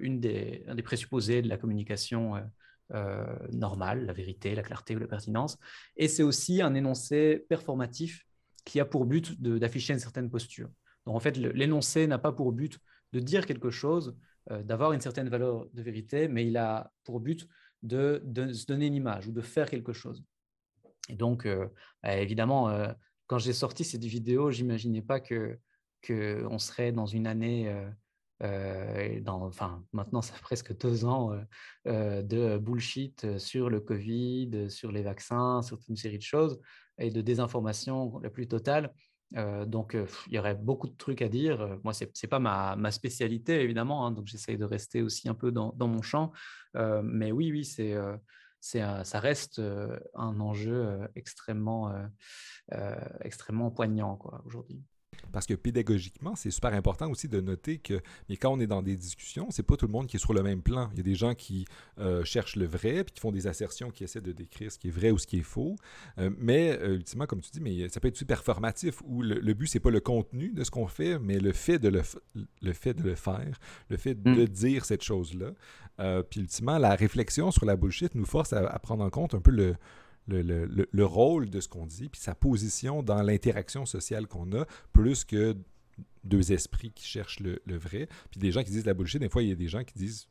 une 0.00 0.20
des, 0.20 0.64
un 0.68 0.74
des 0.74 0.82
présupposés 0.82 1.42
de 1.42 1.48
la 1.48 1.58
communication 1.58 2.36
euh, 2.36 2.40
normale, 3.52 4.06
la 4.06 4.12
vérité, 4.12 4.54
la 4.54 4.62
clarté 4.62 4.94
ou 4.96 4.98
la 4.98 5.08
pertinence. 5.08 5.58
Et 5.96 6.08
c'est 6.08 6.22
aussi 6.22 6.62
un 6.62 6.74
énoncé 6.74 7.44
performatif 7.48 8.24
qui 8.64 8.80
a 8.80 8.84
pour 8.84 9.06
but 9.06 9.40
d'afficher 9.40 9.94
une 9.94 9.98
certaine 9.98 10.28
posture. 10.28 10.68
Donc 11.06 11.16
en 11.16 11.20
fait, 11.20 11.36
l'énoncé 11.36 12.06
n'a 12.06 12.18
pas 12.18 12.32
pour 12.32 12.52
but 12.52 12.78
de 13.12 13.20
dire 13.20 13.46
quelque 13.46 13.70
chose, 13.70 14.16
euh, 14.50 14.62
d'avoir 14.62 14.92
une 14.92 15.00
certaine 15.00 15.28
valeur 15.28 15.66
de 15.72 15.82
vérité, 15.82 16.28
mais 16.28 16.46
il 16.46 16.56
a 16.56 16.92
pour 17.04 17.20
but 17.20 17.48
de, 17.82 18.22
se 18.52 18.66
donner 18.66 18.86
une 18.86 18.94
image 18.94 19.28
ou 19.28 19.32
de 19.32 19.40
faire 19.40 19.70
quelque 19.70 19.92
chose. 19.92 20.24
Et 21.08 21.14
donc, 21.14 21.46
euh, 21.46 21.68
évidemment, 22.04 22.92
quand 23.28 23.38
j'ai 23.38 23.52
sorti 23.52 23.84
cette 23.84 24.04
vidéo, 24.04 24.50
j'imaginais 24.50 25.02
pas 25.02 25.20
que 25.20 25.58
qu'on 26.06 26.58
serait 26.58 26.92
dans 26.92 27.06
une 27.06 27.26
année 27.26 27.72
enfin, 28.40 29.82
maintenant, 29.92 30.22
ça 30.22 30.34
fait 30.34 30.42
presque 30.42 30.76
deux 30.78 31.04
ans 31.04 31.32
de 31.84 32.58
bullshit 32.58 33.38
sur 33.38 33.70
le 33.70 33.80
Covid, 33.80 34.70
sur 34.70 34.92
les 34.92 35.02
vaccins, 35.02 35.62
sur 35.62 35.78
toute 35.78 35.88
une 35.88 35.96
série 35.96 36.18
de 36.18 36.22
choses 36.22 36.60
et 36.98 37.10
de 37.10 37.20
désinformation 37.20 38.18
la 38.20 38.30
plus 38.30 38.48
totale. 38.48 38.92
donc, 39.66 39.96
il 40.28 40.34
y 40.34 40.38
aurait 40.38 40.54
beaucoup 40.54 40.88
de 40.88 40.96
trucs 40.96 41.22
à 41.22 41.28
dire. 41.28 41.78
Moi, 41.82 41.92
ce 41.92 42.04
n'est 42.04 42.28
pas 42.28 42.38
ma, 42.38 42.76
ma, 42.76 42.90
spécialité, 42.90 43.60
évidemment, 43.62 44.06
hein, 44.06 44.12
donc 44.12 44.26
j'essaye 44.26 44.58
de 44.58 44.64
rester 44.64 45.02
aussi 45.02 45.28
un 45.28 45.34
peu 45.34 45.50
dans, 45.50 45.72
dans 45.76 45.88
mon 45.88 46.02
champ. 46.02 46.32
mais 46.74 47.32
oui, 47.32 47.50
oui, 47.52 47.64
c'est 47.64 47.94
ça 48.60 49.20
reste 49.20 49.60
un 50.14 50.40
enjeu 50.40 51.08
extrêmement, 51.14 51.92
extrêmement 53.20 53.70
poignant 53.70 54.18
aujourd'hui. 54.44 54.82
Parce 55.32 55.46
que 55.46 55.54
pédagogiquement, 55.54 56.34
c'est 56.36 56.50
super 56.50 56.72
important 56.72 57.10
aussi 57.10 57.28
de 57.28 57.40
noter 57.40 57.78
que 57.78 58.00
mais 58.28 58.36
quand 58.36 58.52
on 58.52 58.60
est 58.60 58.66
dans 58.66 58.82
des 58.82 58.96
discussions, 58.96 59.48
c'est 59.50 59.62
pas 59.62 59.76
tout 59.76 59.86
le 59.86 59.92
monde 59.92 60.06
qui 60.06 60.16
est 60.16 60.20
sur 60.20 60.32
le 60.32 60.42
même 60.42 60.62
plan. 60.62 60.88
Il 60.92 60.98
y 60.98 61.00
a 61.00 61.04
des 61.04 61.14
gens 61.14 61.34
qui 61.34 61.66
euh, 61.98 62.24
cherchent 62.24 62.56
le 62.56 62.66
vrai, 62.66 63.04
puis 63.04 63.14
qui 63.14 63.20
font 63.20 63.32
des 63.32 63.46
assertions, 63.46 63.90
qui 63.90 64.04
essaient 64.04 64.20
de 64.20 64.32
décrire 64.32 64.70
ce 64.72 64.78
qui 64.78 64.88
est 64.88 64.90
vrai 64.90 65.10
ou 65.10 65.18
ce 65.18 65.26
qui 65.26 65.38
est 65.38 65.42
faux. 65.42 65.76
Euh, 66.18 66.30
mais 66.38 66.78
euh, 66.80 66.96
ultimement, 66.96 67.26
comme 67.26 67.40
tu 67.40 67.50
dis, 67.50 67.60
mais 67.60 67.88
ça 67.88 68.00
peut 68.00 68.08
être 68.08 68.16
super 68.16 68.42
formatif, 68.42 69.02
où 69.04 69.22
le, 69.22 69.38
le 69.38 69.54
but, 69.54 69.66
c'est 69.66 69.80
pas 69.80 69.90
le 69.90 70.00
contenu 70.00 70.52
de 70.52 70.64
ce 70.64 70.70
qu'on 70.70 70.86
fait, 70.86 71.18
mais 71.18 71.38
le 71.38 71.52
fait 71.52 71.78
de 71.78 71.88
le, 71.88 72.02
le, 72.62 72.72
fait 72.72 72.94
de 72.94 73.02
le 73.02 73.14
faire, 73.14 73.58
le 73.88 73.96
fait 73.96 74.14
de 74.14 74.42
mm. 74.42 74.48
dire 74.48 74.84
cette 74.84 75.02
chose-là. 75.02 75.52
puis 76.30 76.40
ultimement, 76.40 76.78
la 76.78 76.94
réflexion 76.94 77.50
sur 77.50 77.66
la 77.66 77.76
bullshit 77.76 78.14
nous 78.14 78.26
force 78.26 78.52
à, 78.52 78.66
à 78.66 78.78
prendre 78.78 79.04
en 79.04 79.10
compte 79.10 79.34
un 79.34 79.40
peu 79.40 79.50
le, 79.50 79.76
le, 80.28 80.42
le, 80.42 80.88
le, 80.90 81.04
rôle 81.04 81.50
de 81.50 81.60
ce 81.60 81.68
qu'on 81.68 81.86
dit, 81.86 82.08
puis 82.08 82.20
sa 82.20 82.34
position 82.34 83.02
dans 83.02 83.22
l'interaction 83.22 83.86
sociale 83.86 84.26
qu'on 84.26 84.52
a, 84.52 84.66
plus 84.92 85.24
que 85.24 85.56
deux 86.24 86.52
esprits 86.52 86.90
qui 86.90 87.04
cherchent 87.04 87.40
le, 87.40 87.60
vrai. 87.66 88.08
Puis 88.30 88.40
des 88.40 88.52
gens 88.52 88.62
qui 88.62 88.70
disent 88.70 88.86
la 88.86 88.94
bullshit, 88.94 89.20
des 89.20 89.28
fois, 89.28 89.42
il 89.42 89.48
y 89.48 89.52
a 89.52 89.56
des 89.56 89.68
gens 89.68 89.84
qui 89.84 89.94
disent, 89.94 90.28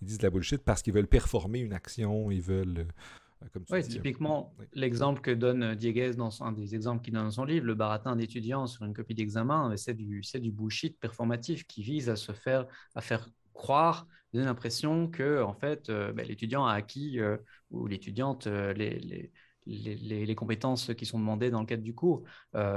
ils 0.00 0.06
disent 0.06 0.22
la 0.22 0.30
bullshit 0.30 0.62
parce 0.62 0.82
qu'ils 0.82 0.94
veulent 0.94 1.08
performer 1.08 1.60
une 1.60 1.72
action, 1.72 2.30
ils 2.30 2.42
veulent... 2.42 2.78
Euh, 2.78 3.48
comme 3.52 3.64
tu 3.64 3.82
typiquement, 3.82 4.54
l'exemple 4.72 5.20
que 5.20 5.30
donne 5.30 5.74
Dieguez 5.74 6.12
dans 6.14 6.42
un 6.42 6.52
des 6.52 6.74
exemples 6.74 7.04
qu'il 7.04 7.12
donne 7.12 7.24
dans 7.24 7.30
son 7.30 7.44
livre, 7.44 7.66
le 7.66 7.74
baratin 7.74 8.16
d'étudiants 8.16 8.66
sur 8.66 8.86
une 8.86 8.94
copie 8.94 9.14
d'examen, 9.14 9.76
c'est 9.76 9.92
du, 9.92 10.22
du 10.22 10.50
bullshit 10.50 10.98
performatif 10.98 11.66
qui 11.66 11.82
vise 11.82 12.08
à 12.08 12.16
se 12.16 12.32
faire, 12.32 12.66
à 12.94 13.02
faire 13.02 13.28
croire, 13.52 14.06
donner 14.34 14.46
l'impression 14.46 15.08
que 15.08 15.42
en 15.42 15.54
fait, 15.54 15.88
euh, 15.88 16.12
ben, 16.12 16.26
l'étudiant 16.26 16.66
a 16.66 16.72
acquis 16.74 17.20
euh, 17.20 17.36
ou 17.70 17.86
l'étudiante 17.86 18.48
euh, 18.48 18.72
les, 18.72 19.30
les, 19.66 20.26
les, 20.26 20.34
compétences 20.34 20.92
qui 20.94 21.06
sont 21.06 21.20
demandées 21.20 21.50
dans 21.50 21.60
le 21.60 21.66
cadre 21.66 21.82
du 21.82 21.94
cours. 21.94 22.24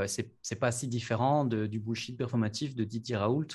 c'est 0.05 0.31
n'est 0.49 0.57
pas 0.57 0.71
si 0.71 0.87
différent 0.87 1.43
du 1.43 1.79
bullshit 1.79 2.17
performatif 2.17 2.75
de 2.75 2.85
Didier 2.85 3.17
Raoult 3.17 3.47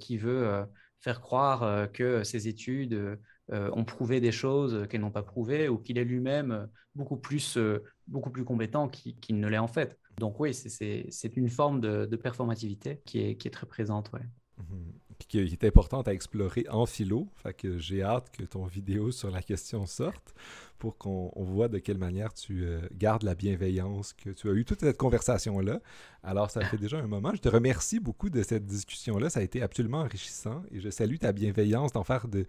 qui 0.00 0.16
veut 0.16 0.64
faire 1.00 1.20
croire 1.20 1.92
que 1.92 2.24
ses 2.24 2.48
études 2.48 3.18
ont 3.52 3.84
prouvé 3.84 4.22
des 4.22 4.32
choses 4.32 4.86
qu'elles 4.88 5.02
n'ont 5.02 5.10
pas 5.10 5.22
prouvées 5.22 5.68
ou 5.68 5.76
qu'il 5.76 5.98
est 5.98 6.04
lui-même 6.04 6.66
beaucoup 6.94 7.18
plus, 7.18 7.58
beaucoup 8.06 8.30
plus 8.30 8.44
compétent 8.44 8.88
qu'il 8.88 9.38
ne 9.38 9.48
l'est 9.48 9.58
en 9.58 9.68
fait. 9.68 9.98
Donc 10.16 10.40
oui, 10.40 10.54
c'est 10.54 11.36
une 11.36 11.50
forme 11.50 11.82
de, 11.82 12.06
de 12.06 12.16
performativité 12.16 13.02
qui 13.04 13.20
est, 13.20 13.36
qui 13.36 13.48
est, 13.48 13.50
très 13.50 13.66
présente. 13.66 14.10
Ouais. 14.14 14.24
Mmh 14.56 15.05
qui 15.28 15.38
est 15.38 15.64
importante 15.64 16.08
à 16.08 16.12
explorer 16.14 16.66
en 16.70 16.86
philo. 16.86 17.28
Fait 17.42 17.54
que 17.54 17.78
j'ai 17.78 18.02
hâte 18.02 18.30
que 18.30 18.44
ton 18.44 18.64
vidéo 18.64 19.10
sur 19.10 19.30
la 19.30 19.42
question 19.42 19.86
sorte 19.86 20.34
pour 20.78 20.98
qu'on 20.98 21.32
voit 21.36 21.68
de 21.68 21.78
quelle 21.78 21.98
manière 21.98 22.32
tu 22.32 22.64
euh, 22.64 22.80
gardes 22.92 23.22
la 23.22 23.34
bienveillance, 23.34 24.12
que 24.12 24.30
tu 24.30 24.48
as 24.48 24.52
eu 24.52 24.64
toute 24.64 24.80
cette 24.80 24.96
conversation-là. 24.96 25.80
Alors, 26.22 26.50
ça 26.50 26.62
fait 26.62 26.76
déjà 26.76 26.98
un 26.98 27.06
moment. 27.06 27.32
Je 27.34 27.40
te 27.40 27.48
remercie 27.48 28.00
beaucoup 28.00 28.30
de 28.30 28.42
cette 28.42 28.66
discussion-là. 28.66 29.30
Ça 29.30 29.40
a 29.40 29.42
été 29.42 29.62
absolument 29.62 30.00
enrichissant 30.00 30.62
et 30.70 30.80
je 30.80 30.90
salue 30.90 31.16
ta 31.16 31.32
bienveillance 31.32 31.92
d'en 31.92 32.04
faire 32.04 32.26
des 32.28 32.46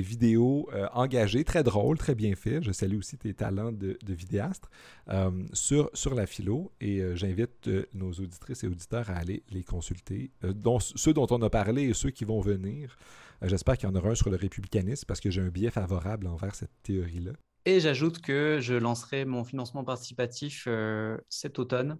vidéos 0.00 0.68
euh, 0.72 0.88
engagées, 0.92 1.44
très 1.44 1.62
drôles, 1.62 1.98
très 1.98 2.14
bien 2.14 2.34
faites. 2.34 2.64
Je 2.64 2.72
salue 2.72 2.98
aussi 2.98 3.16
tes 3.16 3.34
talents 3.34 3.72
de, 3.72 3.96
vidéaste 4.08 4.68
euh, 5.08 5.30
sur, 5.52 5.90
sur 5.94 6.14
la 6.14 6.26
philo 6.26 6.72
et 6.80 7.02
j'invite 7.14 7.70
nos 7.94 8.10
auditrices 8.10 8.64
et 8.64 8.68
auditeurs 8.68 9.08
à 9.10 9.14
aller 9.14 9.42
les 9.50 9.62
consulter, 9.62 10.30
dont, 10.42 10.80
ceux 10.80 11.12
dont 11.12 11.26
on 11.30 11.40
a 11.42 11.50
parlé 11.50 11.82
et 11.84 11.94
ceux 11.94 12.10
qui 12.10 12.24
vont 12.24 12.40
venir. 12.40 12.96
J'espère 13.44 13.76
qu'il 13.76 13.88
y 13.88 13.92
en 13.92 13.94
aura 13.96 14.10
un 14.10 14.14
sur 14.14 14.30
le 14.30 14.36
républicanisme 14.36 15.04
parce 15.06 15.20
que 15.20 15.30
j'ai 15.30 15.40
un 15.40 15.48
biais 15.48 15.70
favorable 15.70 16.26
envers 16.28 16.54
cette 16.54 16.70
théorie-là. 16.82 17.32
Et 17.64 17.78
j'ajoute 17.78 18.20
que 18.20 18.58
je 18.60 18.74
lancerai 18.74 19.24
mon 19.24 19.44
financement 19.44 19.84
participatif 19.84 20.64
euh, 20.66 21.16
cet 21.28 21.60
automne. 21.60 21.98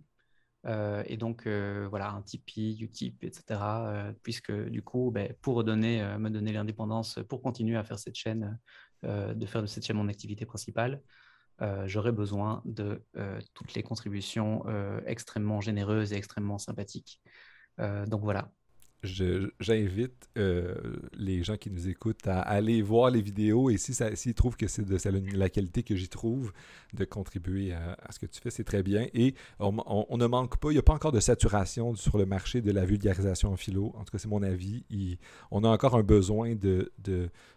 Euh, 0.67 1.05
et 1.07 1.17
donc, 1.17 1.47
euh, 1.47 1.87
voilà, 1.89 2.11
un 2.11 2.23
Tipeee, 2.23 2.77
Utip, 2.81 3.23
etc. 3.23 3.61
puisque 4.23 4.53
du 4.53 4.83
coup, 4.83 5.11
ben, 5.13 5.33
pour 5.41 5.59
me 5.65 6.29
donner 6.29 6.53
l'indépendance, 6.53 7.21
pour 7.29 7.43
continuer 7.43 7.77
à 7.77 7.85
faire 7.85 7.99
cette 7.99 8.17
chaîne, 8.17 8.59
de 9.05 9.47
faire 9.47 9.63
de 9.63 9.67
cette 9.67 9.85
chaîne 9.85 9.97
mon 9.97 10.09
activité 10.09 10.47
principale, 10.47 11.01
j'aurai 11.87 12.13
besoin 12.13 12.63
de 12.65 13.05
toutes 13.55 13.75
les 13.75 13.83
contributions 13.83 14.65
extrêmement 15.07 15.61
généreuses 15.61 16.13
et 16.13 16.17
extrêmement 16.17 16.59
sympathiques. 16.59 17.21
donc 17.79 18.23
voilà, 18.23 18.53
j'invite 19.03 20.29
euh, 20.39 20.75
les 21.15 21.43
gens 21.43 21.57
qui 21.57 21.71
nous 21.71 21.89
écoutent 21.89 22.27
à 22.27 22.41
aller 22.41 22.83
voir 22.83 23.11
les 23.11 23.21
vidéos 23.21 23.69
et 23.69 23.77
si 23.77 23.95
s'ils 24.15 24.35
trouvent 24.35 24.57
que 24.57 24.69
c'est 24.69 24.85
de 24.85 25.37
la 25.37 25.49
qualité 25.49 25.83
que 25.83 25.97
j'y 25.97 26.09
trouve, 26.09 26.53
de 26.95 27.05
contribuer 27.05 27.73
à, 27.73 27.97
ce 28.11 28.19
que 28.19 28.27
tu 28.27 28.41
fais, 28.41 28.51
c'est 28.51 28.65
très 28.65 28.83
bien. 28.83 29.07
Et 29.15 29.35
on, 29.59 30.17
ne 30.17 30.27
manque 30.27 30.59
pas, 30.59 30.71
il 30.71 30.75
n'y 30.75 30.79
a 30.79 30.83
pas 30.83 30.95
encore 30.95 31.13
de 31.13 31.21
saturation 31.21 31.95
sur 31.97 32.17
le 32.17 32.27
marché 32.27 32.61
de 32.61 32.71
la 32.71 32.85
vulgarisation 32.85 33.53
en 33.53 33.57
philo. 33.57 33.93
En 33.97 34.05
tout 34.05 34.13
cas, 34.13 34.19
c'est 34.19 34.29
mon 34.29 34.43
avis. 34.43 34.85
on 35.51 35.65
a 35.65 35.69
encore 35.69 35.97
un 35.97 36.03
besoin 36.03 36.55
de 36.55 36.93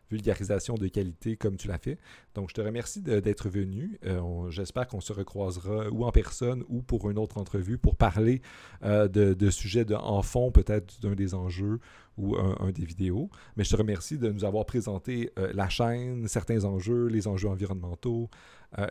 vulgarisation 0.10 0.76
de 0.76 0.88
qualité 0.88 1.38
comme 1.38 1.58
tu 1.58 1.68
l'as 1.68 1.78
fait. 1.78 1.98
Donc, 2.34 2.50
je 2.50 2.54
te 2.54 2.62
remercie 2.62 3.02
d'être 3.02 3.50
venu. 3.50 4.00
Euh, 4.06 4.50
j'espère 4.50 4.88
qu'on 4.88 5.02
se 5.02 5.14
recroisera 5.14 5.90
ou 5.90 6.06
en 6.06 6.12
personne 6.12 6.64
ou 6.68 6.82
pour 6.82 7.10
une 7.10 7.18
autre 7.18 7.38
entrevue 7.38 7.78
pour 7.78 7.96
parler 7.96 8.42
euh, 8.84 9.08
de, 9.08 9.50
sujets 9.50 9.86
en 9.94 10.22
fond, 10.22 10.52
peut-être 10.52 11.00
d'un 11.02 11.16
des 11.16 11.34
enjeux 11.34 11.80
ou 12.18 12.36
un, 12.38 12.72
des 12.72 12.86
vidéos. 12.86 13.30
Mais 13.58 13.64
je 13.64 13.72
te 13.72 13.76
remercie 13.76 14.18
de 14.18 14.32
nous 14.32 14.46
avoir 14.46 14.66
présenté 14.66 15.32
euh, 15.38 15.52
la 15.54 15.70
chaîne, 15.70 16.28
certains 16.28 16.64
enjeux, 16.66 17.08
les 17.08 17.28
enjeux 17.28 17.50
environnementaux, 17.50 18.30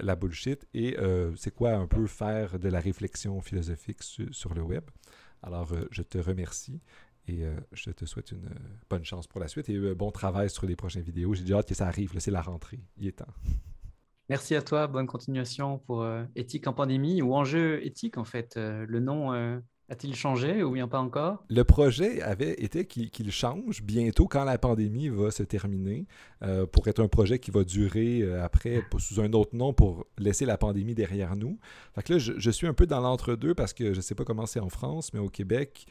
la 0.00 0.16
bullshit 0.16 0.66
et 0.72 0.96
c'est 1.36 1.54
quoi 1.54 1.72
un 1.72 1.86
peu 1.86 2.06
faire 2.06 2.58
de 2.58 2.70
la 2.70 2.80
réflexion 2.80 3.42
philosophique 3.42 4.02
sur 4.02 4.54
le 4.54 4.62
web. 4.62 4.84
Alors, 5.42 5.74
je 5.90 6.00
te 6.00 6.16
remercie 6.16 6.80
et 7.26 7.44
euh, 7.44 7.54
je 7.72 7.90
te 7.90 8.04
souhaite 8.04 8.32
une 8.32 8.46
euh, 8.46 8.78
bonne 8.90 9.04
chance 9.04 9.26
pour 9.26 9.40
la 9.40 9.48
suite 9.48 9.68
et 9.68 9.74
euh, 9.74 9.94
bon 9.94 10.10
travail 10.10 10.50
sur 10.50 10.66
les 10.66 10.76
prochaines 10.76 11.02
vidéos. 11.02 11.34
J'ai 11.34 11.42
déjà 11.42 11.58
hâte 11.58 11.68
que 11.68 11.74
ça 11.74 11.86
arrive. 11.86 12.12
C'est 12.18 12.30
la 12.30 12.42
rentrée. 12.42 12.80
Il 12.98 13.06
est 13.06 13.12
temps. 13.12 13.32
Merci 14.28 14.54
à 14.54 14.62
toi. 14.62 14.86
Bonne 14.86 15.06
continuation 15.06 15.78
pour 15.78 16.06
Éthique 16.34 16.66
en 16.66 16.72
pandémie 16.72 17.20
ou 17.20 17.34
Enjeu 17.34 17.84
éthique, 17.84 18.16
en 18.16 18.24
fait. 18.24 18.56
le 18.56 18.98
nom 18.98 19.60
a-t-il 19.90 20.14
changé 20.14 20.62
ou 20.62 20.72
bien 20.72 20.88
pas 20.88 21.00
encore? 21.00 21.44
Le 21.50 21.62
projet 21.62 22.22
avait 22.22 22.54
été 22.54 22.86
qu'il 22.86 23.30
change 23.30 23.82
bientôt 23.82 24.26
quand 24.26 24.44
la 24.44 24.56
pandémie 24.56 25.08
va 25.08 25.30
se 25.30 25.42
terminer 25.42 26.06
euh, 26.42 26.66
pour 26.66 26.88
être 26.88 27.02
un 27.02 27.08
projet 27.08 27.38
qui 27.38 27.50
va 27.50 27.64
durer 27.64 28.22
euh, 28.22 28.42
après 28.42 28.82
sous 28.98 29.20
un 29.20 29.32
autre 29.34 29.54
nom 29.54 29.74
pour 29.74 30.06
laisser 30.16 30.46
la 30.46 30.56
pandémie 30.56 30.94
derrière 30.94 31.36
nous. 31.36 31.58
Fait 31.94 32.02
que 32.02 32.14
là, 32.14 32.18
je, 32.18 32.50
suis 32.50 32.66
un 32.66 32.72
peu 32.72 32.86
dans 32.86 33.00
l'entre-deux 33.00 33.54
parce 33.54 33.74
que 33.74 33.92
je 33.92 33.98
ne 33.98 34.02
sais 34.02 34.14
pas 34.14 34.24
comment 34.24 34.46
c'est 34.46 34.60
en 34.60 34.70
France, 34.70 35.12
mais 35.12 35.20
au 35.20 35.28
Québec, 35.28 35.86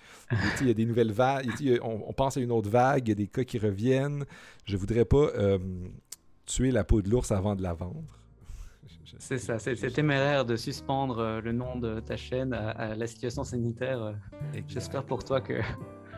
il 0.61 0.67
y 0.67 0.71
a 0.71 0.73
des 0.73 0.85
nouvelles 0.85 1.11
vagues. 1.11 1.51
On, 1.83 2.13
pense 2.13 2.37
à 2.37 2.39
une 2.39 2.51
autre 2.51 2.69
vague, 2.69 3.07
il 3.07 3.09
y 3.09 3.11
a 3.11 3.15
des 3.15 3.27
cas 3.27 3.43
qui 3.43 3.59
reviennent. 3.59 4.25
Je 4.65 4.75
voudrais 4.75 5.05
pas 5.05 5.29
euh, 5.35 5.59
tuer 6.47 6.71
la 6.71 6.83
peau 6.83 7.01
de 7.01 7.09
l'ours 7.09 7.31
avant 7.31 7.55
de 7.55 7.61
la 7.61 7.73
vendre. 7.73 8.22
C'est 9.17 9.37
ça, 9.37 9.59
c'est 9.59 9.75
téméraire 9.91 10.45
de 10.45 10.55
suspendre 10.55 11.19
euh, 11.19 11.41
le 11.41 11.51
nom 11.51 11.77
de 11.77 11.99
ta 11.99 12.15
chaîne 12.15 12.53
à, 12.53 12.95
la 12.95 13.07
situation 13.07 13.43
sanitaire. 13.43 14.01
Euh. 14.01 14.13
J'espère 14.67 15.03
pour 15.03 15.23
toi 15.23 15.41
que 15.41 15.59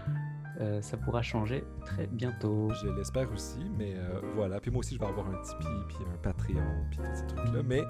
euh, 0.62 0.82
ça 0.82 0.98
pourra 0.98 1.22
changer 1.22 1.64
très 1.86 2.08
bientôt. 2.08 2.70
Je 2.82 2.88
l'espère 2.90 3.32
aussi, 3.32 3.60
mais 3.78 3.96
voilà. 4.36 4.60
Puis 4.60 4.72
moi 4.72 4.80
aussi, 4.80 4.96
je 4.96 5.00
vais 5.00 5.08
avoir 5.08 5.28
un 5.28 5.42
Tipeee, 5.42 5.86
puis 5.88 5.98
un 6.14 6.18
Patreon, 6.18 6.86
puis 6.90 7.00
tous 7.00 7.16
ces 7.16 7.28
trucs-là, 7.28 7.64
mais 7.64 7.82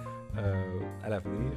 à 1.03 1.09
l'avenir. 1.09 1.51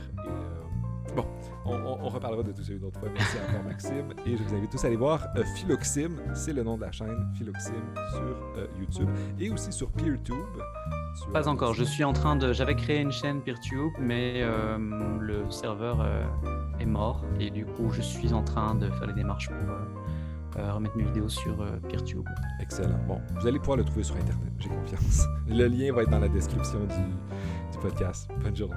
Bon, 1.14 1.24
on, 1.64 2.08
reparlera 2.08 2.42
de 2.42 2.52
tout 2.52 2.62
ça 2.62 2.72
une 2.72 2.84
autre 2.84 2.98
fois. 2.98 3.08
Merci 3.12 3.36
encore, 3.48 3.64
Maxime. 3.64 4.14
Et 4.26 4.36
je 4.36 4.42
vous 4.42 4.54
invite 4.54 4.70
tous 4.70 4.84
à 4.84 4.86
aller 4.86 4.96
voir 4.96 5.26
euh, 5.36 5.44
Philoxime, 5.56 6.20
c'est 6.34 6.52
le 6.52 6.62
nom 6.62 6.76
de 6.76 6.82
la 6.82 6.92
chaîne 6.92 7.28
Philoxime 7.34 7.94
sur 8.10 8.20
euh, 8.56 8.66
YouTube 8.78 9.08
et 9.38 9.50
aussi 9.50 9.72
sur 9.72 9.90
PeerTube. 9.90 10.36
Pas 11.32 11.48
encore. 11.48 11.74
Je 11.74 11.84
suis 11.84 12.04
en 12.04 12.12
train 12.12 12.36
de. 12.36 12.52
J'avais 12.52 12.76
créé 12.76 13.00
une 13.00 13.12
chaîne 13.12 13.40
PeerTube, 13.40 13.92
mais 13.98 14.34
euh, 14.36 14.78
le 15.20 15.50
serveur 15.50 16.06
est 16.80 16.86
mort 16.86 17.24
et 17.40 17.50
du 17.50 17.64
coup, 17.64 17.90
je 17.90 18.02
suis 18.02 18.32
en 18.32 18.42
train 18.42 18.74
de 18.74 18.88
faire 18.90 19.06
les 19.06 19.14
démarches 19.14 19.48
pour 19.48 20.64
remettre 20.74 20.96
mes 20.96 21.04
vidéos 21.04 21.28
sur 21.28 21.56
PeerTube. 21.88 22.24
Excellent. 22.60 22.98
Bon, 23.06 23.20
vous 23.40 23.46
allez 23.46 23.58
pouvoir 23.58 23.76
le 23.76 23.84
trouver 23.84 24.02
sur 24.02 24.16
Internet, 24.16 24.52
j'ai 24.58 24.68
confiance. 24.68 25.24
Le 25.48 25.66
lien 25.66 25.92
va 25.92 26.02
être 26.02 26.10
dans 26.10 26.18
la 26.18 26.28
description 26.28 26.80
du, 26.80 27.72
du 27.72 27.78
podcast. 27.80 28.28
Bonne 28.42 28.56
journée. 28.56 28.76